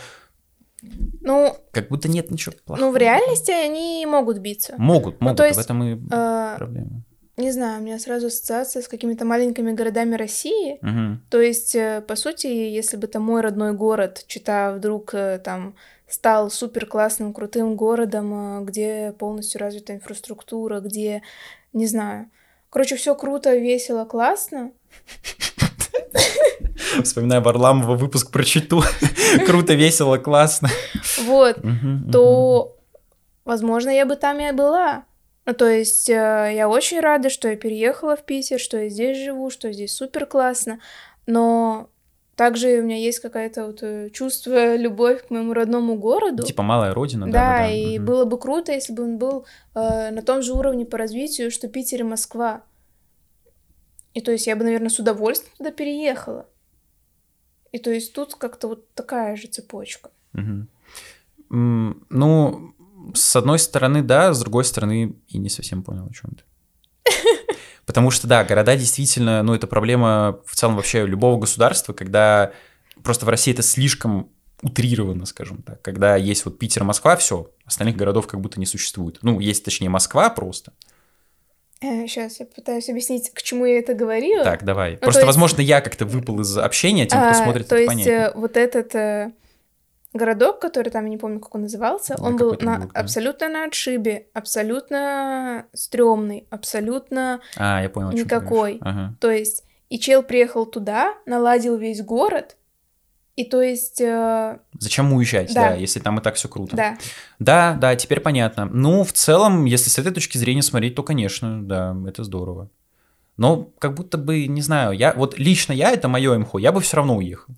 Ну, 1.22 1.56
как 1.72 1.88
будто 1.88 2.10
нет 2.10 2.32
ничего 2.32 2.54
плохого. 2.66 2.88
ну, 2.88 2.92
в 2.94 2.98
реальности 2.98 3.52
они 3.52 4.06
могут 4.06 4.40
биться. 4.40 4.76
Могут, 4.78 5.22
могут, 5.22 5.38
то 5.38 5.44
а 5.44 5.48
есть, 5.48 5.58
в 5.58 5.62
этом 5.64 5.84
и 5.84 5.98
Э, 6.12 6.56
проблема. 6.58 7.05
Не 7.38 7.52
знаю, 7.52 7.82
у 7.82 7.84
меня 7.84 8.00
сразу 8.00 8.28
ассоциация 8.28 8.82
с 8.82 8.88
какими-то 8.88 9.26
маленькими 9.26 9.74
городами 9.74 10.16
России. 10.16 10.78
Мгм. 10.82 11.22
То 11.30 11.42
есть, 11.42 11.76
э, 11.76 12.02
по 12.08 12.16
сути, 12.16 12.48
если 12.48 12.96
бы 12.96 13.08
там 13.08 13.24
мой 13.24 13.42
родной 13.42 13.74
город, 13.74 14.24
Чита, 14.28 14.74
вдруг 14.74 15.14
э, 15.14 15.40
там 15.44 15.76
стал 16.08 16.50
супер 16.50 16.86
классным, 16.86 17.34
крутым 17.34 17.76
городом, 17.76 18.62
э, 18.62 18.66
где 18.66 19.14
полностью 19.20 19.60
развита 19.60 19.94
инфраструктура, 19.94 20.80
где, 20.80 21.24
не 21.74 21.88
знаю, 21.88 22.30
короче, 22.70 22.96
все 22.96 23.16
круто, 23.16 23.54
весело, 23.56 24.06
классно. 24.06 24.72
Вспоминаю 27.04 27.42
Варламова 27.42 27.96
выпуск 27.96 28.32
про 28.32 28.44
читу. 28.44 28.82
Круто, 29.46 29.74
весело, 29.74 30.18
классно. 30.18 30.70
Вот, 31.26 31.58
то, 32.12 32.78
возможно, 33.44 33.90
я 33.90 34.06
бы 34.06 34.16
там 34.16 34.40
и 34.40 34.52
была. 34.52 35.04
Ну, 35.46 35.54
то 35.54 35.70
есть 35.70 36.10
э, 36.10 36.54
я 36.56 36.68
очень 36.68 37.00
рада, 37.00 37.30
что 37.30 37.48
я 37.48 37.56
переехала 37.56 38.16
в 38.16 38.24
Питер, 38.24 38.60
что 38.60 38.78
я 38.78 38.90
здесь 38.90 39.18
живу, 39.18 39.50
что 39.50 39.72
здесь 39.72 39.94
супер 39.94 40.26
классно. 40.26 40.80
Но 41.28 41.90
также 42.36 42.80
у 42.80 42.84
меня 42.84 42.98
есть 42.98 43.20
какое-то 43.20 43.68
вот 43.68 43.84
э, 43.84 44.10
чувство, 44.10 44.76
любовь 44.76 45.28
к 45.28 45.30
моему 45.30 45.54
родному 45.54 45.96
городу. 45.96 46.44
Типа 46.44 46.64
малая 46.64 46.94
родина, 46.94 47.28
да? 47.28 47.32
Да, 47.32 47.58
да, 47.60 47.72
и 47.72 47.98
угу. 47.98 48.08
было 48.08 48.26
бы 48.26 48.40
круто, 48.40 48.72
если 48.72 48.94
бы 48.94 49.04
он 49.04 49.18
был 49.18 49.46
э, 49.76 50.12
на 50.12 50.22
том 50.22 50.42
же 50.42 50.54
уровне 50.54 50.86
по 50.86 50.98
развитию, 50.98 51.52
что 51.52 51.68
Питер 51.68 52.02
и 52.02 52.04
Москва. 52.04 52.64
И 54.14 54.22
то 54.22 54.32
есть 54.32 54.48
я 54.48 54.56
бы, 54.56 54.64
наверное, 54.64 54.90
с 54.90 54.98
удовольствием 54.98 55.54
туда 55.58 55.72
переехала. 55.72 56.48
И 57.72 57.78
то 57.78 57.92
есть 57.92 58.14
тут 58.14 58.36
как-то 58.36 58.70
вот 58.70 58.94
такая 58.94 59.36
же 59.36 59.48
цепочка. 59.48 60.10
Угу. 60.34 60.68
Ну, 62.10 62.75
с 63.14 63.36
одной 63.36 63.60
стороны, 63.60 64.02
да, 64.02 64.34
с 64.34 64.40
другой 64.40 64.66
стороны, 64.66 65.16
и 65.28 65.38
не 65.38 65.50
совсем 65.50 65.84
понял, 65.84 66.08
о 66.10 66.14
чем 66.14 66.32
ты. 66.32 66.44
Потому 67.86 68.12
что, 68.12 68.28
да, 68.28 68.44
города 68.44 68.76
действительно, 68.76 69.44
ну, 69.44 69.54
это 69.54 69.68
проблема 69.68 70.40
в 70.46 70.56
целом 70.56 70.76
вообще 70.76 71.06
любого 71.06 71.40
государства, 71.40 71.94
когда 71.94 72.52
просто 73.04 73.26
в 73.26 73.30
России 73.30 73.54
это 73.54 73.62
слишком 73.62 74.30
утрировано, 74.62 75.26
скажем 75.26 75.62
так. 75.62 75.82
Когда 75.82 76.16
есть 76.16 76.46
вот 76.46 76.58
Питер, 76.58 76.84
Москва, 76.84 77.16
все, 77.16 77.52
остальных 77.66 77.96
городов 77.96 78.28
как 78.28 78.42
будто 78.42 78.60
не 78.60 78.66
существует. 78.66 79.20
Ну, 79.22 79.40
есть, 79.40 79.64
точнее, 79.64 79.90
Москва 79.90 80.30
просто. 80.30 80.74
Сейчас 81.82 82.40
э, 82.40 82.44
я 82.44 82.46
пытаюсь 82.46 82.90
объяснить, 82.90 83.30
к 83.32 83.42
чему 83.42 83.66
я 83.66 83.80
это 83.80 83.94
говорила. 83.94 84.44
Так, 84.44 84.64
давай. 84.64 84.94
Ну, 84.94 84.98
просто, 85.00 85.20
есть... 85.20 85.28
возможно, 85.28 85.62
я 85.62 85.82
как-то 85.82 86.06
выпал 86.06 86.40
из 86.40 86.58
общения, 86.58 87.06
тем, 87.06 87.20
кто 87.20 87.30
а, 87.30 87.34
смотрит, 87.34 87.68
то 87.68 87.76
есть, 87.76 87.88
понятнее. 87.88 88.32
вот 88.34 88.58
этот 88.58 88.96
э, 88.96 89.34
городок, 90.16 90.60
который 90.60 90.90
там, 90.90 91.06
я 91.06 91.10
не 91.10 91.18
помню, 91.18 91.40
как 91.40 91.56
он 91.56 91.62
назывался, 91.62 92.16
да, 92.18 92.24
он 92.24 92.38
был 92.38 92.58
на, 92.60 92.80
был, 92.80 92.90
да. 92.94 93.00
абсолютно 93.00 93.50
на 93.50 93.66
отшибе, 93.66 94.28
абсолютно 94.34 95.66
стрёмный, 95.74 96.48
абсолютно 96.50 97.42
а, 97.58 97.82
я 97.82 97.90
понял, 97.90 98.12
никакой. 98.12 98.80
Ага. 98.82 99.16
То 99.20 99.32
есть, 99.32 99.64
и 99.90 100.00
чел 100.00 100.24
приехал 100.24 100.66
туда, 100.66 101.14
наладил 101.26 101.78
весь 101.78 102.02
город, 102.02 102.58
и 103.36 103.44
то 103.44 103.62
есть... 103.62 104.00
Э... 104.00 104.60
Зачем 104.80 105.12
уезжать, 105.12 105.54
да. 105.54 105.70
да, 105.70 105.76
если 105.76 106.00
там 106.00 106.20
и 106.20 106.22
так 106.22 106.36
все 106.36 106.48
круто. 106.48 106.76
Да. 106.76 106.98
Да, 107.40 107.78
да, 107.80 107.96
теперь 107.96 108.22
понятно. 108.22 108.66
Ну, 108.66 109.04
в 109.04 109.12
целом, 109.12 109.66
если 109.66 109.90
с 109.90 110.00
этой 110.00 110.14
точки 110.14 110.38
зрения 110.38 110.62
смотреть, 110.62 110.96
то, 110.96 111.04
конечно, 111.04 111.62
да, 111.62 111.96
это 112.08 112.24
здорово. 112.24 112.70
Но 113.36 113.66
как 113.80 113.94
будто 113.96 114.18
бы, 114.18 114.48
не 114.48 114.62
знаю, 114.62 114.94
я 114.94 115.14
вот 115.14 115.38
лично 115.38 115.74
я, 115.74 115.92
это 115.92 116.08
мое 116.08 116.36
имхо, 116.36 116.60
я 116.60 116.72
бы 116.72 116.80
все 116.80 116.96
равно 116.96 117.18
уехал. 117.18 117.54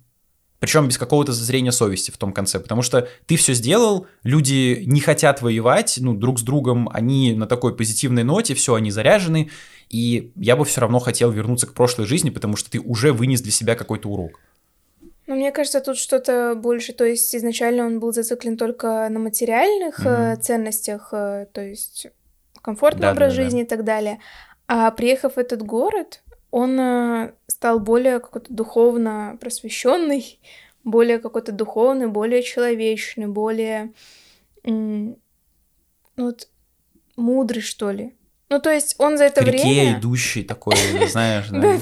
Причем 0.60 0.88
без 0.88 0.98
какого-то 0.98 1.32
зазрения 1.32 1.70
совести 1.70 2.10
в 2.10 2.18
том 2.18 2.32
конце, 2.32 2.58
потому 2.58 2.82
что 2.82 3.08
ты 3.26 3.36
все 3.36 3.54
сделал, 3.54 4.06
люди 4.24 4.82
не 4.86 5.00
хотят 5.00 5.40
воевать, 5.40 5.98
ну, 6.00 6.14
друг 6.14 6.40
с 6.40 6.42
другом, 6.42 6.88
они 6.92 7.34
на 7.34 7.46
такой 7.46 7.76
позитивной 7.76 8.24
ноте, 8.24 8.54
все, 8.54 8.74
они 8.74 8.90
заряжены, 8.90 9.50
и 9.88 10.32
я 10.34 10.56
бы 10.56 10.64
все 10.64 10.80
равно 10.80 10.98
хотел 10.98 11.30
вернуться 11.30 11.66
к 11.66 11.74
прошлой 11.74 12.06
жизни, 12.06 12.30
потому 12.30 12.56
что 12.56 12.70
ты 12.70 12.80
уже 12.80 13.12
вынес 13.12 13.40
для 13.40 13.52
себя 13.52 13.76
какой-то 13.76 14.08
урок. 14.08 14.40
Ну, 15.28 15.36
мне 15.36 15.52
кажется, 15.52 15.80
тут 15.80 15.98
что-то 15.98 16.54
больше, 16.56 16.92
то 16.92 17.04
есть 17.04 17.36
изначально 17.36 17.84
он 17.84 18.00
был 18.00 18.12
зациклен 18.12 18.56
только 18.56 19.08
на 19.10 19.18
материальных 19.18 20.00
mm-hmm. 20.00 20.36
ценностях, 20.40 21.10
э, 21.12 21.46
то 21.52 21.60
есть 21.60 22.06
комфортный 22.62 23.02
да, 23.02 23.12
образ 23.12 23.34
да, 23.34 23.42
жизни 23.42 23.58
да. 23.58 23.64
и 23.64 23.68
так 23.68 23.84
далее. 23.84 24.20
А 24.66 24.90
приехав 24.90 25.34
в 25.34 25.38
этот 25.38 25.62
город, 25.62 26.22
он 26.50 26.78
э, 26.78 27.32
стал 27.46 27.80
более 27.80 28.20
какой-то 28.20 28.52
духовно 28.52 29.36
просвещенный, 29.40 30.40
более 30.84 31.18
какой-то 31.18 31.52
духовный, 31.52 32.06
более 32.06 32.42
человечный, 32.42 33.26
более 33.26 33.92
ну, 34.64 35.18
вот, 36.16 36.48
мудрый, 37.16 37.62
что 37.62 37.90
ли. 37.90 38.14
Ну, 38.50 38.60
то 38.60 38.70
есть 38.70 38.94
он 38.98 39.18
за 39.18 39.24
это 39.24 39.42
К 39.42 39.48
реке 39.48 39.62
время... 39.62 39.98
идущий 39.98 40.42
такой, 40.42 40.74
знаешь, 41.10 41.48
да. 41.50 41.78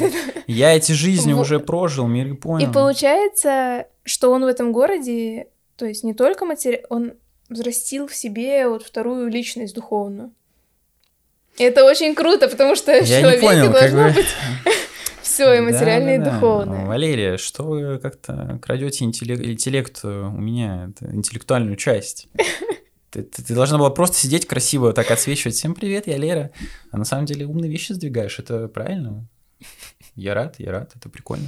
Я 0.47 0.77
эти 0.77 0.93
жизни 0.93 1.33
уже 1.33 1.61
прожил, 1.61 2.07
мир 2.07 2.29
и 2.29 2.33
понял. 2.35 2.69
И 2.69 2.73
получается, 2.73 3.87
что 4.05 4.33
он 4.33 4.43
в 4.43 4.49
этом 4.49 4.73
городе, 4.73 5.49
то 5.77 5.87
есть 5.87 6.05
не 6.05 6.15
только 6.15 6.45
матери... 6.45 6.85
он 6.89 7.15
взрастил 7.49 8.09
в 8.09 8.15
себе 8.15 8.69
вот 8.69 8.83
вторую 8.83 9.29
личность 9.29 9.75
духовную. 9.75 10.33
Это 11.59 11.85
очень 11.85 12.15
круто, 12.15 12.49
потому 12.49 12.77
что 12.77 12.93
Я 12.93 13.21
человек 13.21 13.41
понял, 13.41 13.71
должно 13.71 13.79
как 13.79 13.93
бы... 13.93 14.21
быть 14.21 14.27
все 15.23 15.53
и 15.55 15.61
материальное, 15.61 16.19
да, 16.19 16.25
да, 16.25 16.31
и 16.31 16.35
духовное. 16.35 16.81
Да. 16.81 16.87
Валерия, 16.87 17.37
что 17.37 17.65
вы 17.65 17.99
как-то 17.99 18.59
крадете 18.63 19.05
интеллект, 19.05 19.43
интеллект 19.43 20.05
у 20.05 20.31
меня, 20.31 20.91
это 20.91 21.15
интеллектуальную 21.15 21.77
часть. 21.77 22.29
Ты, 23.09 23.23
ты, 23.23 23.43
ты 23.43 23.55
должна 23.55 23.79
была 23.79 23.89
просто 23.89 24.19
сидеть 24.19 24.47
красиво, 24.47 24.93
так 24.93 25.11
отсвечивать. 25.11 25.55
Всем 25.55 25.75
привет, 25.75 26.07
я 26.07 26.19
Лера. 26.19 26.51
А 26.91 26.99
на 26.99 27.05
самом 27.05 27.25
деле 27.25 27.47
умные 27.47 27.71
вещи 27.71 27.93
сдвигаешь. 27.93 28.39
Это 28.39 28.69
правильно? 28.69 29.27
Я 30.17 30.35
рад, 30.35 30.57
я 30.59 30.73
рад, 30.73 30.91
это 30.95 31.09
прикольно. 31.09 31.47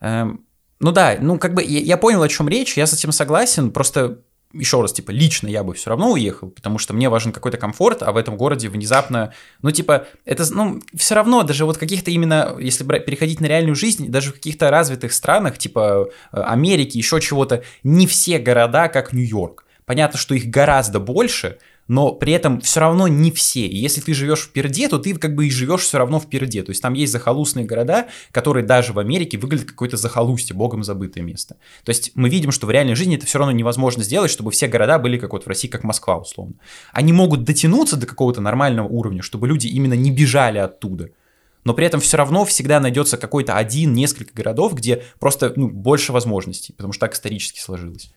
Эм, 0.00 0.46
ну 0.80 0.92
да, 0.92 1.18
ну 1.20 1.38
как 1.38 1.52
бы 1.52 1.62
я, 1.62 1.80
я 1.80 1.96
понял, 1.98 2.22
о 2.22 2.28
чем 2.28 2.48
речь, 2.48 2.78
я 2.78 2.86
с 2.86 2.94
этим 2.94 3.12
согласен. 3.12 3.70
Просто 3.70 4.20
еще 4.54 4.80
раз, 4.80 4.92
типа, 4.92 5.10
лично 5.10 5.48
я 5.48 5.62
бы 5.62 5.74
все 5.74 5.90
равно 5.90 6.12
уехал, 6.12 6.48
потому 6.50 6.78
что 6.78 6.94
мне 6.94 7.08
важен 7.08 7.32
какой-то 7.32 7.58
комфорт, 7.58 8.02
а 8.02 8.12
в 8.12 8.16
этом 8.16 8.36
городе 8.36 8.68
внезапно, 8.68 9.32
ну, 9.62 9.70
типа, 9.70 10.06
это, 10.24 10.44
ну, 10.54 10.80
все 10.94 11.14
равно, 11.14 11.42
даже 11.42 11.64
вот 11.64 11.78
каких-то 11.78 12.10
именно, 12.10 12.56
если 12.58 12.84
переходить 12.84 13.40
на 13.40 13.46
реальную 13.46 13.74
жизнь, 13.74 14.08
даже 14.08 14.30
в 14.30 14.34
каких-то 14.34 14.70
развитых 14.70 15.12
странах, 15.12 15.58
типа 15.58 16.08
э, 16.32 16.40
Америки, 16.40 16.96
еще 16.96 17.20
чего-то, 17.20 17.62
не 17.82 18.06
все 18.06 18.38
города, 18.38 18.88
как 18.88 19.12
Нью-Йорк. 19.12 19.64
Понятно, 19.84 20.18
что 20.18 20.34
их 20.34 20.46
гораздо 20.46 20.98
больше, 20.98 21.58
но 21.88 22.12
при 22.12 22.32
этом 22.32 22.60
все 22.60 22.80
равно 22.80 23.08
не 23.08 23.30
все. 23.30 23.66
И 23.66 23.76
если 23.76 24.00
ты 24.00 24.14
живешь 24.14 24.40
в 24.40 24.52
Перде, 24.52 24.88
то 24.88 24.98
ты 24.98 25.14
как 25.16 25.34
бы 25.34 25.46
и 25.46 25.50
живешь 25.50 25.82
все 25.82 25.98
равно 25.98 26.18
в 26.18 26.28
Перде. 26.28 26.62
То 26.62 26.70
есть 26.70 26.82
там 26.82 26.94
есть 26.94 27.12
захолустные 27.12 27.66
города, 27.66 28.08
которые 28.30 28.64
даже 28.64 28.92
в 28.92 28.98
Америке 28.98 29.38
выглядят 29.38 29.68
какое-то 29.68 29.96
захолустье, 29.96 30.56
богом 30.56 30.84
забытое 30.84 31.22
место. 31.22 31.56
То 31.84 31.90
есть 31.90 32.12
мы 32.14 32.28
видим, 32.28 32.50
что 32.50 32.66
в 32.66 32.70
реальной 32.70 32.94
жизни 32.94 33.16
это 33.16 33.26
все 33.26 33.38
равно 33.38 33.52
невозможно 33.52 34.02
сделать, 34.02 34.30
чтобы 34.30 34.50
все 34.50 34.66
города 34.66 34.98
были 34.98 35.18
как 35.18 35.32
вот 35.32 35.44
в 35.44 35.48
России, 35.48 35.68
как 35.68 35.84
Москва 35.84 36.18
условно. 36.18 36.54
Они 36.92 37.12
могут 37.12 37.44
дотянуться 37.44 37.96
до 37.96 38.06
какого-то 38.06 38.40
нормального 38.40 38.88
уровня, 38.88 39.22
чтобы 39.22 39.48
люди 39.48 39.66
именно 39.66 39.94
не 39.94 40.10
бежали 40.10 40.58
оттуда 40.58 41.10
но 41.64 41.72
при 41.72 41.86
этом 41.86 42.00
все 42.00 42.16
равно 42.16 42.44
всегда 42.44 42.78
найдется 42.78 43.16
какой-то 43.16 43.56
один, 43.56 43.94
несколько 43.94 44.34
городов, 44.34 44.74
где 44.74 45.02
просто 45.18 45.52
ну, 45.56 45.68
больше 45.68 46.12
возможностей, 46.12 46.72
потому 46.72 46.92
что 46.92 47.06
так 47.06 47.14
исторически 47.14 47.58
сложилось. 47.58 48.12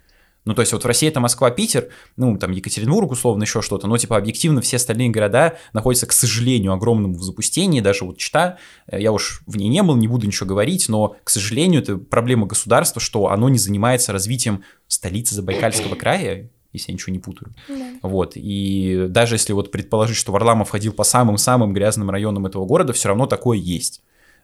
Ну, 0.48 0.54
то 0.54 0.62
есть 0.62 0.72
вот 0.72 0.86
в 0.86 0.88
России 0.88 1.10
это 1.10 1.20
Москва, 1.20 1.52
Питер, 1.52 1.90
ну, 2.16 2.38
там 2.38 2.52
Екатеринбург, 2.52 3.12
условно, 3.12 3.44
еще 3.44 3.62
что-то, 3.62 3.86
но, 3.86 3.98
типа, 3.98 4.16
объективно 4.16 4.62
все 4.62 4.78
остальные 4.78 5.10
города 5.10 5.58
находятся, 5.74 6.08
к 6.08 6.14
сожалению, 6.14 6.72
огромному 6.72 7.16
в 7.16 7.22
запустении, 7.22 7.82
даже 7.82 8.06
вот 8.06 8.18
Чита, 8.18 8.58
э, 8.88 9.02
я 9.02 9.12
уж 9.12 9.42
в 9.46 9.58
ней 9.58 9.68
не 9.68 9.84
был, 9.84 9.98
не 9.98 10.08
буду 10.08 10.26
ничего 10.26 10.48
говорить, 10.48 10.88
но, 10.88 11.18
к 11.26 11.30
сожалению, 11.30 11.82
это 11.82 11.98
проблема 11.98 12.48
государства, 12.48 13.02
что 13.02 13.28
оно 13.28 13.50
не 13.50 13.58
занимается 13.58 14.14
развитием 14.14 14.64
столицы 14.88 15.36
Забайкальского 15.36 15.96
края, 16.00 16.50
если 16.72 16.92
я 16.92 16.94
ничего 16.94 17.12
не 17.12 17.20
путаю. 17.20 17.54
Да. 17.68 18.00
Вот, 18.04 18.34
и 18.36 19.08
даже 19.10 19.36
если 19.36 19.52
вот 19.52 19.70
предположить, 19.70 20.16
что 20.16 20.32
Варламов 20.32 20.70
ходил 20.70 20.94
по 20.94 21.04
самым-самым 21.04 21.74
грязным 21.74 22.10
районам 22.10 22.46
этого 22.46 22.66
города, 22.66 22.94
все 22.94 23.10
равно 23.10 23.26
такое 23.26 23.58
есть. 23.58 24.02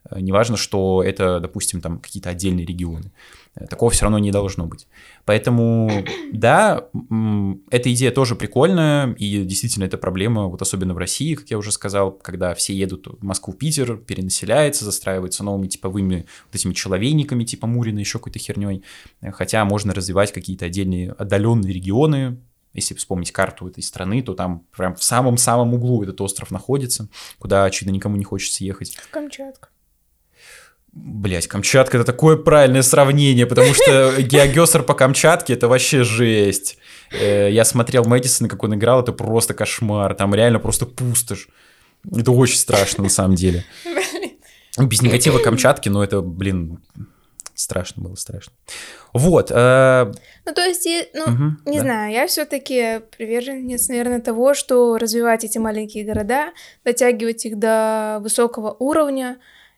Э, 0.10 0.20
неважно, 0.20 0.58
что 0.58 1.04
это, 1.04 1.39
допустим, 1.39 1.82
там 1.82 2.00
какие-то 2.00 2.30
отдельные 2.30 2.66
регионы. 2.66 3.12
Такого 3.70 3.92
все 3.92 4.06
равно 4.06 4.18
не 4.18 4.32
должно 4.32 4.66
быть. 4.66 4.88
Поэтому, 5.26 6.04
да, 6.32 6.88
эта 7.70 7.94
идея 7.94 8.12
тоже 8.12 8.36
прикольная, 8.36 9.13
и 9.13 9.44
действительно 9.44 9.84
это 9.84 10.00
проблема, 10.00 10.48
вот 10.48 10.62
особенно 10.63 10.96
в 10.96 10.98
России, 10.98 11.36
как 11.36 11.52
я 11.52 11.60
уже 11.60 11.72
сказал, 11.72 12.12
когда 12.12 12.56
все 12.56 12.74
едут 12.74 13.08
в 13.08 13.24
Москву, 13.24 13.54
Питер, 13.54 13.98
перенаселяется, 13.98 14.86
застраиваются 14.86 15.44
новыми 15.44 15.68
типовыми 15.68 16.26
вот 16.48 16.56
этими 16.56 16.74
человейниками, 16.74 17.44
типа 17.44 17.68
Мурина, 17.68 18.00
еще 18.00 18.18
какой-то 18.18 18.39
херней. 18.39 18.84
Хотя 19.34 19.63
можно 19.66 19.94
развивать 19.94 20.32
какие-то 20.32 20.66
отдельные 20.66 21.12
отдаленные 21.12 21.72
регионы, 21.72 22.39
если 22.74 22.96
вспомнить 22.96 23.32
карту 23.32 23.68
этой 23.68 23.84
страны, 23.84 24.24
то 24.24 24.34
там 24.34 24.66
прям 24.76 24.96
в 24.96 25.04
самом-самом 25.04 25.76
углу 25.76 26.02
этот 26.02 26.20
остров 26.22 26.50
находится, 26.50 27.08
куда, 27.38 27.66
очевидно, 27.66 27.96
никому 27.96 28.16
не 28.16 28.24
хочется 28.24 28.64
ехать. 28.64 28.97
Камчатка. 29.12 29.70
Блять, 30.94 31.48
Камчатка 31.48 31.98
это 31.98 32.06
такое 32.06 32.38
правильное 32.38 32.84
сравнение, 32.84 33.48
потому 33.48 33.74
что 33.74 34.14
Геогесер 34.22 34.84
по 34.84 34.94
Камчатке 34.94 35.54
это 35.54 35.68
вообще 35.68 36.04
жесть. 36.04 36.78
Э, 37.12 37.50
я 37.52 37.66
смотрел 37.66 38.06
Мэдисона, 38.06 38.48
как 38.48 38.64
он 38.64 38.76
играл, 38.76 39.02
это 39.02 39.12
просто 39.12 39.56
кошмар. 39.56 40.14
Там 40.14 40.36
реально 40.36 40.60
просто 40.60 40.86
пустошь. 40.86 41.48
Это 42.16 42.32
очень 42.32 42.58
страшно 42.58 43.04
на 43.04 43.10
самом 43.10 43.36
деле. 43.36 43.66
Без 44.78 45.02
негатива 45.02 45.39
Камчатки, 45.39 45.89
но 45.89 46.04
это, 46.04 46.22
блин, 46.22 46.80
страшно 47.56 48.04
было, 48.04 48.16
страшно. 48.16 48.54
Вот. 49.14 49.52
Э... 49.52 50.12
Ну, 50.46 50.54
то 50.54 50.62
есть, 50.64 50.88
ну, 51.14 51.24
угу, 51.24 51.72
не 51.72 51.78
да. 51.78 51.84
знаю, 51.84 52.14
я 52.14 52.28
все-таки 52.28 53.02
приверженец, 53.16 53.88
наверное, 53.88 54.20
того, 54.20 54.54
что 54.54 54.98
развивать 54.98 55.44
эти 55.44 55.58
маленькие 55.58 56.04
города, 56.04 56.52
дотягивать 56.84 57.46
их 57.46 57.58
до 57.58 58.20
высокого 58.22 58.76
уровня, 58.80 59.38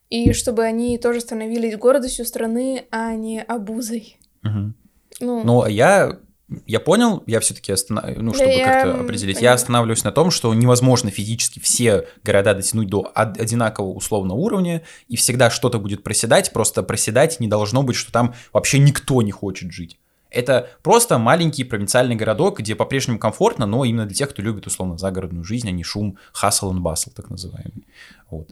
и 0.09 0.33
чтобы 0.33 0.63
они 0.63 0.97
тоже 0.97 1.21
становились 1.21 1.77
гордостью 1.77 2.25
страны, 2.25 2.85
а 2.91 3.13
не 3.15 3.41
обузой. 3.41 4.17
Мгм. 4.43 4.75
Ну, 5.19 5.43
Ну, 5.43 5.65
я, 5.67 6.19
я 6.65 6.79
понял, 6.79 7.23
я 7.25 7.39
все-таки 7.39 7.71
останов... 7.71 8.05
ну, 8.17 8.33
чтобы 8.33 8.51
я, 8.51 8.65
как-то 8.65 8.99
определить, 9.01 9.37
поняла. 9.37 9.51
я 9.51 9.53
останавливаюсь 9.55 10.03
на 10.03 10.11
том, 10.11 10.29
что 10.29 10.53
невозможно 10.53 11.09
физически 11.09 11.59
все 11.59 12.07
города 12.23 12.53
дотянуть 12.53 12.87
до 12.89 13.11
од- 13.15 13.39
одинакового 13.39 13.93
условного 13.93 14.37
уровня, 14.37 14.83
и 15.07 15.15
всегда 15.15 15.49
что-то 15.49 15.79
будет 15.79 16.03
проседать, 16.03 16.51
просто 16.53 16.83
проседать 16.83 17.39
не 17.39 17.47
должно 17.47 17.81
быть, 17.83 17.95
что 17.95 18.11
там 18.11 18.35
вообще 18.53 18.79
никто 18.79 19.21
не 19.21 19.31
хочет 19.31 19.71
жить. 19.71 19.97
Это 20.29 20.69
просто 20.83 21.17
маленький 21.17 21.63
провинциальный 21.63 22.15
городок, 22.15 22.59
где 22.59 22.75
по-прежнему 22.75 23.17
комфортно, 23.19 23.65
но 23.65 23.85
именно 23.85 24.05
для 24.05 24.15
тех, 24.15 24.29
кто 24.31 24.41
любит, 24.41 24.67
условно, 24.67 24.97
загородную 24.97 25.45
жизнь, 25.45 25.69
а 25.69 25.71
не 25.71 25.83
шум 25.83 26.17
hustle 26.33 26.71
and 26.71 26.79
bustle, 26.81 27.13
так 27.15 27.29
называемый. 27.29 27.87
Вот. 28.29 28.49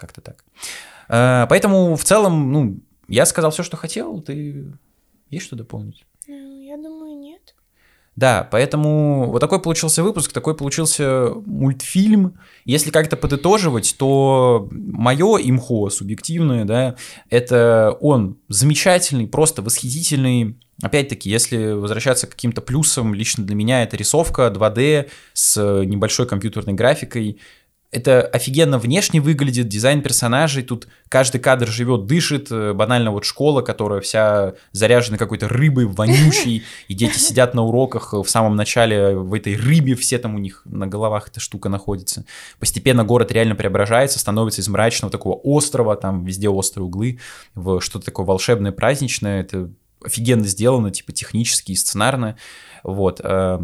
Как-то 0.00 0.22
так. 0.22 0.44
Э, 1.08 1.46
Поэтому 1.48 1.94
в 1.94 2.04
целом, 2.04 2.52
ну, 2.52 2.80
я 3.06 3.26
сказал 3.26 3.50
все, 3.50 3.62
что 3.62 3.76
хотел. 3.76 4.22
Ты 4.22 4.72
есть 5.28 5.44
что 5.44 5.56
дополнить? 5.56 6.06
ну, 6.26 6.62
я 6.62 6.76
думаю, 6.76 7.18
нет. 7.18 7.54
Да, 8.16 8.46
поэтому 8.50 9.30
вот 9.30 9.40
такой 9.40 9.62
получился 9.62 10.02
выпуск, 10.02 10.32
такой 10.32 10.56
получился 10.56 11.30
мультфильм. 11.46 12.38
Если 12.64 12.90
как-то 12.90 13.16
подытоживать, 13.16 13.94
то 13.98 14.68
мое 14.70 15.38
имхо 15.38 15.90
субъективное, 15.90 16.64
да, 16.64 16.96
это 17.30 17.96
он 18.00 18.38
замечательный, 18.48 19.26
просто 19.26 19.62
восхитительный. 19.62 20.58
Опять-таки, 20.82 21.30
если 21.30 21.72
возвращаться 21.72 22.26
к 22.26 22.30
каким-то 22.30 22.62
плюсам, 22.62 23.14
лично 23.14 23.44
для 23.44 23.54
меня 23.54 23.82
это 23.82 23.96
рисовка 23.96 24.52
2D 24.54 25.08
с 25.32 25.84
небольшой 25.84 26.26
компьютерной 26.26 26.74
графикой. 26.74 27.38
Это 27.92 28.22
офигенно 28.22 28.78
внешне 28.78 29.20
выглядит, 29.20 29.66
дизайн 29.66 30.00
персонажей, 30.00 30.62
тут 30.62 30.86
каждый 31.08 31.40
кадр 31.40 31.66
живет, 31.66 32.06
дышит, 32.06 32.46
э, 32.52 32.72
банально 32.72 33.10
вот 33.10 33.24
школа, 33.24 33.62
которая 33.62 34.00
вся 34.00 34.54
заряжена 34.70 35.18
какой-то 35.18 35.48
рыбой 35.48 35.86
вонючей, 35.86 36.62
и 36.88 36.94
дети 36.94 37.18
сидят 37.18 37.52
на 37.54 37.62
уроках 37.62 38.14
э, 38.14 38.18
в 38.18 38.30
самом 38.30 38.54
начале 38.54 39.16
в 39.16 39.34
этой 39.34 39.56
рыбе, 39.56 39.96
все 39.96 40.18
там 40.18 40.36
у 40.36 40.38
них 40.38 40.62
на 40.66 40.86
головах 40.86 41.30
эта 41.30 41.40
штука 41.40 41.68
находится. 41.68 42.24
Постепенно 42.60 43.02
город 43.02 43.32
реально 43.32 43.56
преображается, 43.56 44.20
становится 44.20 44.60
из 44.60 44.68
мрачного 44.68 45.10
такого 45.10 45.34
острова, 45.34 45.96
там 45.96 46.24
везде 46.24 46.48
острые 46.48 46.86
углы, 46.86 47.18
в 47.56 47.80
что-то 47.80 48.04
такое 48.04 48.24
волшебное, 48.24 48.70
праздничное, 48.70 49.40
это 49.40 49.68
офигенно 50.04 50.46
сделано, 50.46 50.92
типа 50.92 51.10
технически 51.10 51.72
и 51.72 51.76
сценарно, 51.76 52.36
вот. 52.84 53.20
э, 53.22 53.58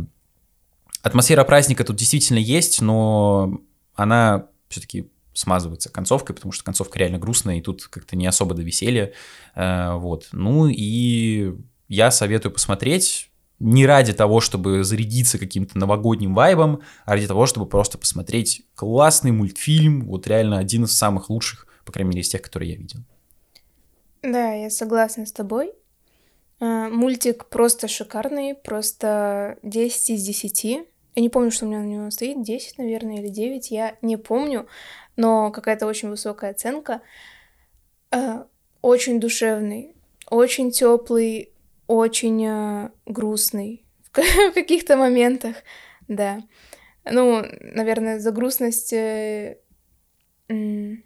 Атмосфера 1.03 1.45
праздника 1.45 1.85
тут 1.85 1.95
действительно 1.95 2.39
есть, 2.39 2.81
но 2.81 3.61
она 3.97 4.49
все-таки 4.69 5.11
смазывается 5.33 5.91
концовкой, 5.91 6.35
потому 6.35 6.53
что 6.53 6.65
концовка 6.65 6.99
реально 6.99 7.19
грустная, 7.19 7.57
и 7.57 7.61
тут 7.61 7.85
как-то 7.85 8.17
не 8.17 8.27
особо 8.27 8.55
до 8.55 8.63
веселья. 8.63 9.13
Э, 9.55 9.95
Вот. 9.95 10.29
Ну 10.33 10.69
и 10.69 11.55
я 11.89 12.11
советую 12.11 12.53
посмотреть 12.53 13.31
не 13.59 13.87
ради 13.87 14.13
того, 14.13 14.41
чтобы 14.41 14.85
зарядиться 14.85 15.39
каким-то 15.39 15.79
новогодним 15.79 16.35
вайбом, 16.35 16.83
а 17.05 17.15
ради 17.15 17.27
того, 17.27 17.47
чтобы 17.47 17.67
просто 17.67 17.97
посмотреть 17.97 18.63
классный 18.75 19.33
мультфильм, 19.33 20.07
вот 20.07 20.27
реально 20.27 20.59
один 20.59 20.85
из 20.85 20.97
самых 20.97 21.31
лучших, 21.31 21.67
по 21.85 21.93
крайней 21.93 22.11
мере, 22.11 22.21
из 22.23 22.29
тех, 22.29 22.43
которые 22.43 22.73
я 22.73 22.77
видел. 22.77 23.01
Да, 24.23 24.53
я 24.53 24.71
согласна 24.71 25.25
с 25.25 25.33
тобой. 25.33 25.73
А, 26.61 26.89
Мультик 26.89 27.47
просто 27.47 27.89
шикарный, 27.89 28.55
просто 28.55 29.59
10 29.63 30.11
из 30.11 30.23
10. 30.23 30.87
Я 31.17 31.23
не 31.23 31.31
помню, 31.31 31.51
что 31.51 31.65
у 31.65 31.69
меня 31.69 31.81
на 31.81 31.87
него 31.87 32.11
стоит, 32.11 32.43
10, 32.43 32.77
наверное, 32.79 33.17
или 33.21 33.29
9, 33.29 33.71
я 33.71 33.97
не 34.03 34.19
помню, 34.19 34.69
но 35.17 35.51
какая-то 35.51 35.87
очень 35.87 36.11
высокая 36.11 36.51
оценка. 36.51 37.01
А, 38.11 38.47
Очень 38.83 39.19
душевный, 39.19 39.97
очень 40.31 40.71
теплый, 40.71 41.53
очень 41.87 42.47
а, 42.47 42.93
грустный 43.07 43.85
в 44.05 44.11
ка- 44.11 44.23
в 44.51 44.55
каких-то 44.55 44.97
моментах, 44.99 45.57
да. 46.07 46.43
Ну, 47.11 47.43
наверное, 47.61 48.19
за 48.19 48.31
грустность 48.33 48.93
э, 48.93 49.59
не 50.49 51.03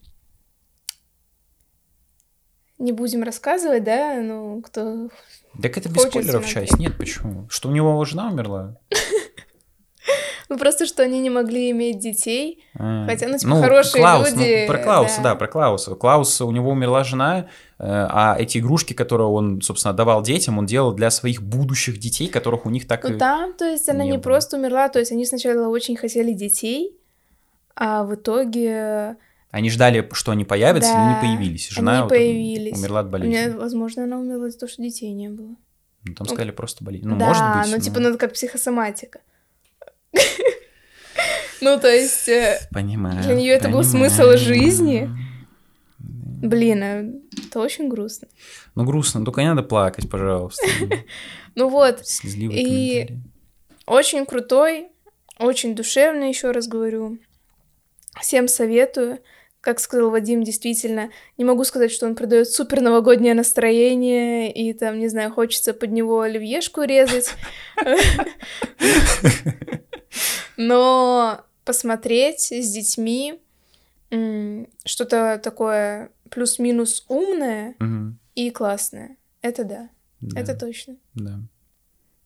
будем 2.92 3.22
рассказывать, 3.22 3.84
да, 3.84 4.16
ну, 4.20 4.60
кто... 4.62 5.10
Так 5.62 5.76
это 5.76 5.88
без 5.88 6.02
спойлеров 6.02 6.46
смотреть. 6.48 6.70
часть. 6.70 6.80
Нет, 6.80 6.96
почему? 6.98 7.48
Что 7.50 7.68
у 7.68 7.72
него 7.72 8.04
жена 8.04 8.28
умерла? 8.30 8.76
Ну, 10.50 10.58
просто, 10.58 10.84
что 10.84 11.04
они 11.04 11.20
не 11.20 11.30
могли 11.30 11.70
иметь 11.70 12.00
детей. 12.00 12.62
А, 12.76 13.06
Хотя, 13.06 13.28
ну, 13.28 13.38
типа, 13.38 13.54
хорошие 13.62 14.02
Клаус, 14.02 14.32
ну, 14.32 14.40
люди, 14.40 14.66
про 14.66 14.78
Клауса, 14.78 15.16
да. 15.18 15.22
да. 15.22 15.34
про 15.36 15.46
Клауса. 15.46 15.94
Клаус, 15.94 16.40
у 16.40 16.50
него 16.50 16.72
умерла 16.72 17.04
жена, 17.04 17.46
э, 17.78 17.84
а 17.86 18.36
эти 18.36 18.58
игрушки, 18.58 18.92
которые 18.92 19.28
он, 19.28 19.62
собственно, 19.62 19.94
давал 19.94 20.22
детям, 20.22 20.58
он 20.58 20.66
делал 20.66 20.92
для 20.92 21.10
своих 21.12 21.40
будущих 21.40 21.98
детей, 21.98 22.26
которых 22.26 22.66
у 22.66 22.70
них 22.70 22.88
так 22.88 23.08
Ну, 23.08 23.16
там, 23.16 23.54
то 23.54 23.64
есть, 23.64 23.88
она 23.88 24.02
не 24.02 24.10
не, 24.10 24.16
было. 24.16 24.22
просто 24.22 24.56
умерла, 24.56 24.88
то 24.88 24.98
есть, 24.98 25.12
они 25.12 25.24
сначала 25.24 25.68
очень 25.68 25.94
хотели 25.96 26.32
детей, 26.32 26.96
а 27.76 28.02
в 28.02 28.16
итоге... 28.16 29.16
Они 29.52 29.70
ждали, 29.70 30.08
что 30.12 30.32
они 30.32 30.44
появятся, 30.44 30.92
но 30.92 30.96
Да, 30.96 31.14
не 31.14 31.20
появились. 31.20 31.70
Жена 31.70 31.92
они 31.92 32.00
вот 32.02 32.08
появились. 32.10 32.76
умерла 32.76 33.00
от 33.00 33.08
болезни. 33.10 33.32
меня, 33.34 33.56
возможно, 33.56 34.02
она 34.04 34.18
умерла 34.18 34.48
из-за 34.48 34.58
того, 34.58 34.70
что 34.70 34.82
детей 34.82 35.12
не 35.12 35.28
было. 35.28 35.54
Ну, 36.04 36.14
там 36.14 36.26
сказали 36.26 36.50
просто 36.50 36.82
болезнь. 36.84 37.06
Ну, 37.06 37.16
да, 37.18 37.26
может 37.26 37.42
быть. 37.44 37.66
ну, 37.70 37.76
но- 37.76 37.82
типа, 37.82 38.00
ну, 38.00 38.08
это 38.08 38.18
как 38.18 38.32
психосоматика. 38.32 39.20
Ну, 41.60 41.78
то 41.78 41.88
есть, 41.88 42.28
э, 42.28 42.58
Понимаю. 42.72 43.22
для 43.22 43.34
неё 43.34 43.54
это 43.54 43.68
был 43.68 43.84
смысл 43.84 44.30
жизни. 44.36 45.10
блин, 45.98 46.82
э, 46.82 47.04
это 47.46 47.60
очень 47.60 47.88
грустно. 47.88 48.28
Ну, 48.74 48.84
грустно, 48.84 49.22
только 49.24 49.42
не 49.42 49.48
надо 49.48 49.62
плакать, 49.62 50.08
пожалуйста. 50.10 50.66
Ну 51.56 51.68
вот, 51.68 52.00
И- 52.24 53.08
очень 53.84 54.24
крутой, 54.24 54.86
очень 55.38 55.74
душевный, 55.74 56.28
еще 56.28 56.52
раз 56.52 56.66
говорю. 56.68 57.18
Всем 58.20 58.46
советую. 58.48 59.18
Как 59.60 59.80
сказал 59.80 60.10
Вадим, 60.10 60.42
действительно, 60.42 61.10
не 61.36 61.44
могу 61.44 61.64
сказать, 61.64 61.90
что 61.92 62.06
он 62.06 62.14
придает 62.14 62.48
супер 62.48 62.80
новогоднее 62.80 63.34
настроение, 63.34 64.50
и 64.50 64.72
там, 64.72 64.98
не 64.98 65.08
знаю, 65.08 65.30
хочется 65.32 65.74
под 65.74 65.90
него 65.90 66.20
оливьешку 66.22 66.82
резать. 66.84 67.34
Но 70.56 71.44
посмотреть 71.64 72.52
с 72.52 72.70
детьми 72.70 73.40
что-то 74.84 75.40
такое 75.42 76.10
плюс-минус 76.30 77.04
умное 77.08 77.74
и 78.34 78.50
классное. 78.50 79.16
Это 79.42 79.64
да, 79.64 79.88
Да, 80.20 80.40
это 80.40 80.54
точно. 80.54 80.96
да. 81.14 81.40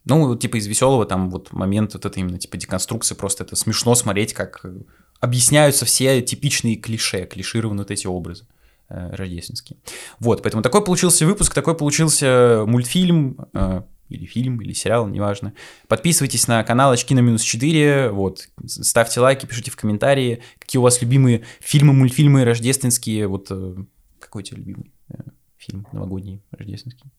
Ну, 0.07 0.37
типа 0.37 0.59
из 0.59 0.67
веселого 0.67 1.07
там 1.07 1.31
вот 1.31 1.53
момент 1.53 1.95
вот 1.95 2.05
это 2.05 2.21
именно 2.21 2.39
типа 2.39 2.59
деконструкции, 2.59 3.15
просто 3.15 3.45
это 3.45 3.57
смешно 3.57 3.95
смотреть, 3.95 4.35
как 4.35 4.61
э, 4.65 4.81
объясняются 5.21 5.87
все 5.87 6.21
типичные 6.21 6.77
клише, 6.77 7.25
клишированные 7.25 7.85
вот 7.85 7.91
эти 7.91 8.07
образы 8.07 8.47
э, 8.91 9.15
рождественские. 9.15 9.79
Вот, 10.19 10.43
поэтому 10.43 10.63
такой 10.63 10.85
получился 10.85 11.25
выпуск, 11.25 11.55
такой 11.55 11.75
получился 11.75 12.65
мультфильм, 12.67 13.49
э, 13.55 13.83
или 14.09 14.27
фильм, 14.27 14.61
или 14.61 14.73
сериал, 14.73 15.09
неважно. 15.09 15.55
Подписывайтесь 15.89 16.47
на 16.47 16.63
канал 16.65 16.93
Очки 16.93 17.15
на 17.15 17.21
минус 17.21 17.43
4, 17.43 18.11
вот, 18.11 18.49
ставьте 18.67 19.21
лайки, 19.21 19.47
пишите 19.47 19.71
в 19.71 19.77
комментарии, 19.77 20.43
какие 20.59 20.79
у 20.79 20.83
вас 20.83 21.01
любимые 21.01 21.45
фильмы, 21.61 21.93
мультфильмы 21.93 22.45
рождественские, 22.45 23.27
вот, 23.27 23.49
э, 23.51 23.77
какой 24.19 24.43
у 24.43 24.45
тебя 24.45 24.59
любимый 24.59 24.93
э, 25.09 25.15
фильм 25.57 25.87
новогодний 25.93 26.43
рождественский? 26.51 27.11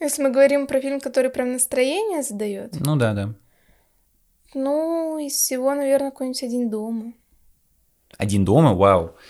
Если 0.00 0.22
мы 0.22 0.30
говорим 0.30 0.66
про 0.66 0.80
фильм, 0.80 1.00
который 1.00 1.30
прям 1.30 1.52
настроение 1.52 2.22
задает, 2.22 2.78
Ну 2.78 2.96
да, 2.96 3.14
да. 3.14 3.34
ну, 4.54 5.18
из 5.18 5.32
всего, 5.32 5.74
наверное, 5.74 6.10
какой-нибудь 6.10 6.42
один 6.42 6.70
дома. 6.70 7.12
Один 8.18 8.44
дома, 8.44 8.74
вау. 8.74 9.16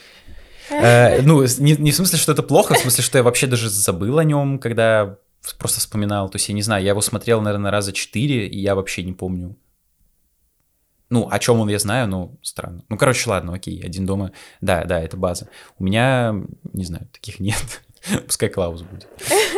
Э, 0.69 1.23
ну, 1.23 1.43
не 1.43 1.93
в 1.93 1.95
смысле, 1.95 2.19
что 2.19 2.33
это 2.33 2.43
плохо, 2.43 2.75
в 2.75 2.79
смысле, 2.79 3.05
что 3.05 3.19
я 3.19 3.23
вообще 3.23 3.47
даже 3.47 3.71
забыл 3.71 4.19
о 4.19 4.25
нем, 4.25 4.59
когда 4.59 5.17
просто 5.59 5.81
вспоминал. 5.81 6.29
То 6.29 6.37
есть, 6.37 6.49
я 6.49 6.55
не 6.55 6.63
знаю, 6.63 6.83
я 6.83 6.91
его 6.91 7.01
смотрел, 7.01 7.41
наверное, 7.41 7.71
раза 7.71 7.93
четыре, 7.93 8.47
и 8.49 8.59
я 8.59 8.75
вообще 8.75 9.03
не 9.03 9.13
помню. 9.13 9.57
Ну, 11.09 11.29
о 11.31 11.39
чем 11.39 11.61
он 11.61 11.69
я 11.69 11.79
знаю, 11.79 12.09
но 12.09 12.35
странно. 12.43 12.83
Ну, 12.89 12.97
короче, 12.97 13.31
ладно, 13.31 13.55
окей, 13.55 13.81
один 13.81 14.07
дома. 14.07 14.33
Да, 14.61 14.85
да, 14.85 15.01
это 15.01 15.17
база. 15.17 15.49
У 15.79 15.85
меня, 15.85 16.35
не 16.73 16.85
знаю, 16.85 17.09
таких 17.13 17.39
нет. 17.39 17.83
Пускай 18.27 18.49
Клаус 18.49 18.83
будет. 18.83 19.09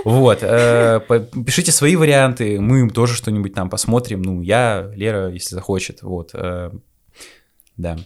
Вот. 0.04 0.38
э, 0.42 1.00
Пишите 1.46 1.72
свои 1.72 1.96
варианты, 1.96 2.60
мы 2.60 2.90
тоже 2.90 3.14
что-нибудь 3.14 3.54
там 3.54 3.70
посмотрим. 3.70 4.20
Ну, 4.22 4.42
я, 4.42 4.90
Лера, 4.94 5.30
если 5.30 5.54
захочет. 5.54 6.02
Вот. 6.02 6.30
э, 6.34 6.70
Да. 7.78 7.98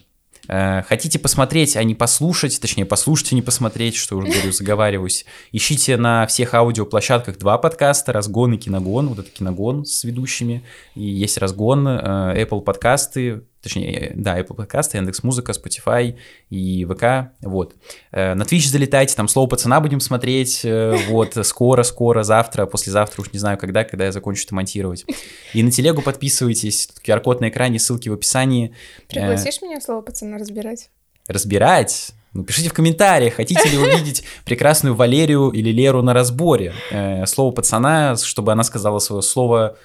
Э, 0.47 0.83
Хотите 0.83 1.19
посмотреть, 1.19 1.75
а 1.75 1.83
не 1.83 1.95
послушать, 1.95 2.59
точнее, 2.59 2.85
послушать, 2.85 3.31
а 3.31 3.35
не 3.35 3.41
посмотреть, 3.41 3.95
что 3.95 4.17
уже 4.17 4.27
говорю, 4.27 4.51
заговариваюсь. 4.51 5.25
Ищите 5.51 5.97
на 5.97 6.27
всех 6.27 6.53
аудиоплощадках 6.53 7.37
два 7.37 7.57
подкаста, 7.57 8.11
«Разгон» 8.13 8.53
и 8.53 8.57
«Киногон». 8.57 9.09
Вот 9.09 9.19
это 9.19 9.29
«Киногон» 9.29 9.85
с 9.85 10.03
ведущими. 10.03 10.63
И 10.95 11.03
есть 11.03 11.37
«Разгон», 11.37 11.87
э, 11.87 12.43
Apple 12.43 12.61
подкасты, 12.61 13.43
точнее, 13.63 14.11
да, 14.15 14.37
Apple 14.37 14.55
подкасты, 14.55 14.97
Яндекс 14.97 15.23
Музыка, 15.23 15.53
Spotify 15.53 16.17
и 16.49 16.85
ВК, 16.85 17.31
вот. 17.41 17.75
Э, 18.11 18.33
на 18.33 18.43
Twitch 18.43 18.67
залетайте, 18.67 19.15
там 19.15 19.29
слово 19.29 19.47
пацана 19.47 19.79
будем 19.79 20.01
смотреть, 20.01 20.61
э, 20.65 20.97
вот, 21.07 21.37
скоро-скоро, 21.41 22.23
завтра, 22.23 22.65
послезавтра, 22.65 23.21
уж 23.21 23.31
не 23.31 23.39
знаю 23.39 23.57
когда, 23.57 23.85
когда 23.85 24.05
я 24.05 24.11
закончу 24.11 24.43
это 24.45 24.53
монтировать. 24.53 25.05
И 25.53 25.63
на 25.63 25.71
телегу 25.71 26.01
подписывайтесь, 26.01 26.89
QR-код 27.03 27.39
на 27.39 27.49
экране, 27.49 27.79
ссылки 27.79 28.09
в 28.09 28.13
описании. 28.13 28.75
Пригласишь 29.07 29.61
меня 29.61 29.79
слово 29.79 30.01
пацана 30.01 30.37
разбирать? 30.37 30.89
Разбирать? 31.27 32.11
Ну, 32.33 32.43
пишите 32.43 32.69
в 32.69 32.73
комментариях, 32.73 33.35
хотите 33.35 33.69
ли 33.69 33.77
увидеть 33.77 34.23
прекрасную 34.45 34.95
Валерию 34.95 35.51
или 35.51 35.69
Леру 35.69 36.01
на 36.01 36.13
разборе. 36.13 36.73
Слово 37.27 37.51
пацана, 37.51 38.17
чтобы 38.17 38.51
она 38.51 38.63
сказала 38.63 38.99
свое 38.99 39.21
слово 39.21 39.77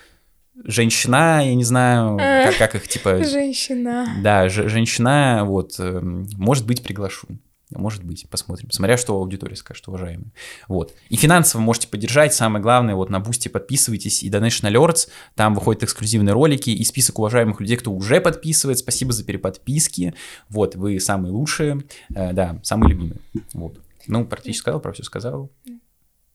женщина, 0.65 1.41
я 1.45 1.55
не 1.55 1.65
знаю, 1.65 2.17
как, 2.17 2.57
как 2.59 2.75
их 2.75 2.89
типа... 2.89 3.23
Женщина. 3.25 4.09
Да, 4.23 4.49
женщина, 4.49 5.43
вот, 5.45 5.79
эм, 5.79 6.29
может 6.37 6.67
быть, 6.67 6.83
приглашу. 6.83 7.29
Может 7.71 8.03
быть, 8.03 8.27
посмотрим. 8.31 8.71
Смотря, 8.71 8.97
что 8.97 9.15
аудитория 9.15 9.57
скажет, 9.57 9.87
уважаемые. 9.89 10.31
Вот. 10.69 10.95
И 11.11 11.17
финансово 11.17 11.61
можете 11.61 11.89
поддержать. 11.89 12.33
Самое 12.33 12.63
главное, 12.63 12.95
вот 12.95 13.11
на 13.11 13.21
Бусти 13.21 13.49
подписывайтесь 13.49 14.23
и 14.23 14.31
Donation 14.31 14.73
Alerts. 14.73 15.09
Там 15.35 15.55
выходят 15.55 15.83
эксклюзивные 15.83 16.33
ролики 16.33 16.71
и 16.71 16.83
список 16.85 17.19
уважаемых 17.19 17.61
людей, 17.61 17.77
кто 17.77 17.93
уже 17.93 18.23
подписывает. 18.23 18.79
Спасибо 18.79 19.13
за 19.13 19.23
переподписки. 19.23 20.15
Вот, 20.49 20.77
вы 20.77 20.99
самые 20.99 21.33
лучшие. 21.33 21.83
Э, 22.15 22.33
да, 22.33 22.59
самые 22.63 22.95
любимые. 22.95 23.21
Вот. 23.53 23.79
Ну, 24.07 24.25
практически 24.25 24.63
сказал, 24.63 24.81
про 24.81 24.93
все 24.93 25.03
сказал. 25.03 25.51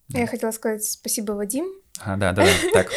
Я 0.09 0.27
хотела 0.27 0.51
сказать 0.51 0.83
спасибо, 0.83 1.33
Вадим. 1.33 1.65
А, 1.99 2.17
да, 2.17 2.33
да, 2.33 2.45
так. 2.73 2.91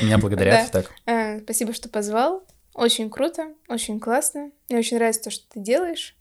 Меня 0.00 0.18
благодарят. 0.18 0.70
Так. 0.70 0.90
Э, 1.06 1.40
спасибо, 1.40 1.72
что 1.72 1.88
позвал. 1.88 2.44
Очень 2.74 3.10
круто, 3.10 3.48
очень 3.68 4.00
классно. 4.00 4.50
Мне 4.68 4.78
очень 4.78 4.96
нравится 4.96 5.24
то, 5.24 5.30
что 5.30 5.44
ты 5.50 5.60
делаешь. 5.60 6.16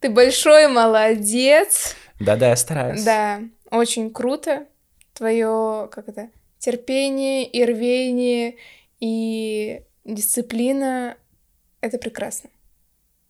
Ты 0.00 0.08
большой 0.08 0.68
молодец. 0.68 1.94
Да-да, 2.20 2.48
я 2.50 2.56
стараюсь. 2.56 3.02
Да, 3.02 3.42
очень 3.70 4.12
круто. 4.12 4.66
Твое, 5.12 5.88
как 5.92 6.08
это, 6.08 6.30
терпение 6.58 7.46
и 7.46 7.64
рвение 7.64 8.56
и 8.98 9.82
дисциплина— 10.04 11.16
это 11.80 11.98
прекрасно. 11.98 12.50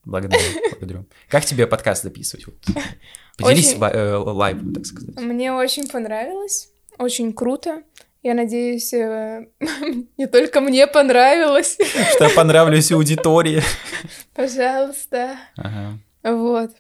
Благодарю, 0.05 0.43
благодарю. 0.71 1.07
Как 1.29 1.45
тебе 1.45 1.67
подкаст 1.67 2.03
записывать? 2.03 2.47
Поделись 3.37 3.75
очень... 3.75 3.83
Э, 3.83 4.75
так 4.75 4.87
сказать. 4.87 5.17
Мне 5.21 5.53
очень 5.53 5.89
понравилось, 5.89 6.71
очень 6.99 7.33
круто. 7.33 7.83
Я 8.23 8.35
надеюсь, 8.35 8.93
э, 8.95 9.49
не 10.17 10.27
только 10.27 10.61
мне 10.61 10.87
понравилось. 10.87 11.77
Что 12.15 12.25
я 12.25 12.31
понравлюсь 12.31 12.91
аудитории. 12.91 13.63
Пожалуйста. 14.35 15.37
Ага. 15.57 15.99
Вот. 16.23 16.71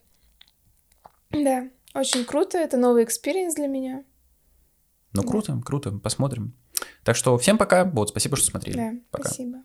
Да, 1.30 1.68
очень 1.92 2.24
круто, 2.24 2.56
это 2.58 2.76
новый 2.76 3.04
experience 3.04 3.56
для 3.56 3.66
меня. 3.66 4.04
Ну, 5.12 5.22
да. 5.22 5.28
круто, 5.28 5.60
круто, 5.64 5.92
посмотрим. 5.92 6.54
Так 7.02 7.16
что 7.16 7.36
всем 7.36 7.58
пока, 7.58 7.84
вот, 7.84 8.08
спасибо, 8.10 8.36
что 8.36 8.46
смотрели. 8.46 8.76
Да, 8.76 8.92
пока. 9.10 9.28
спасибо. 9.28 9.58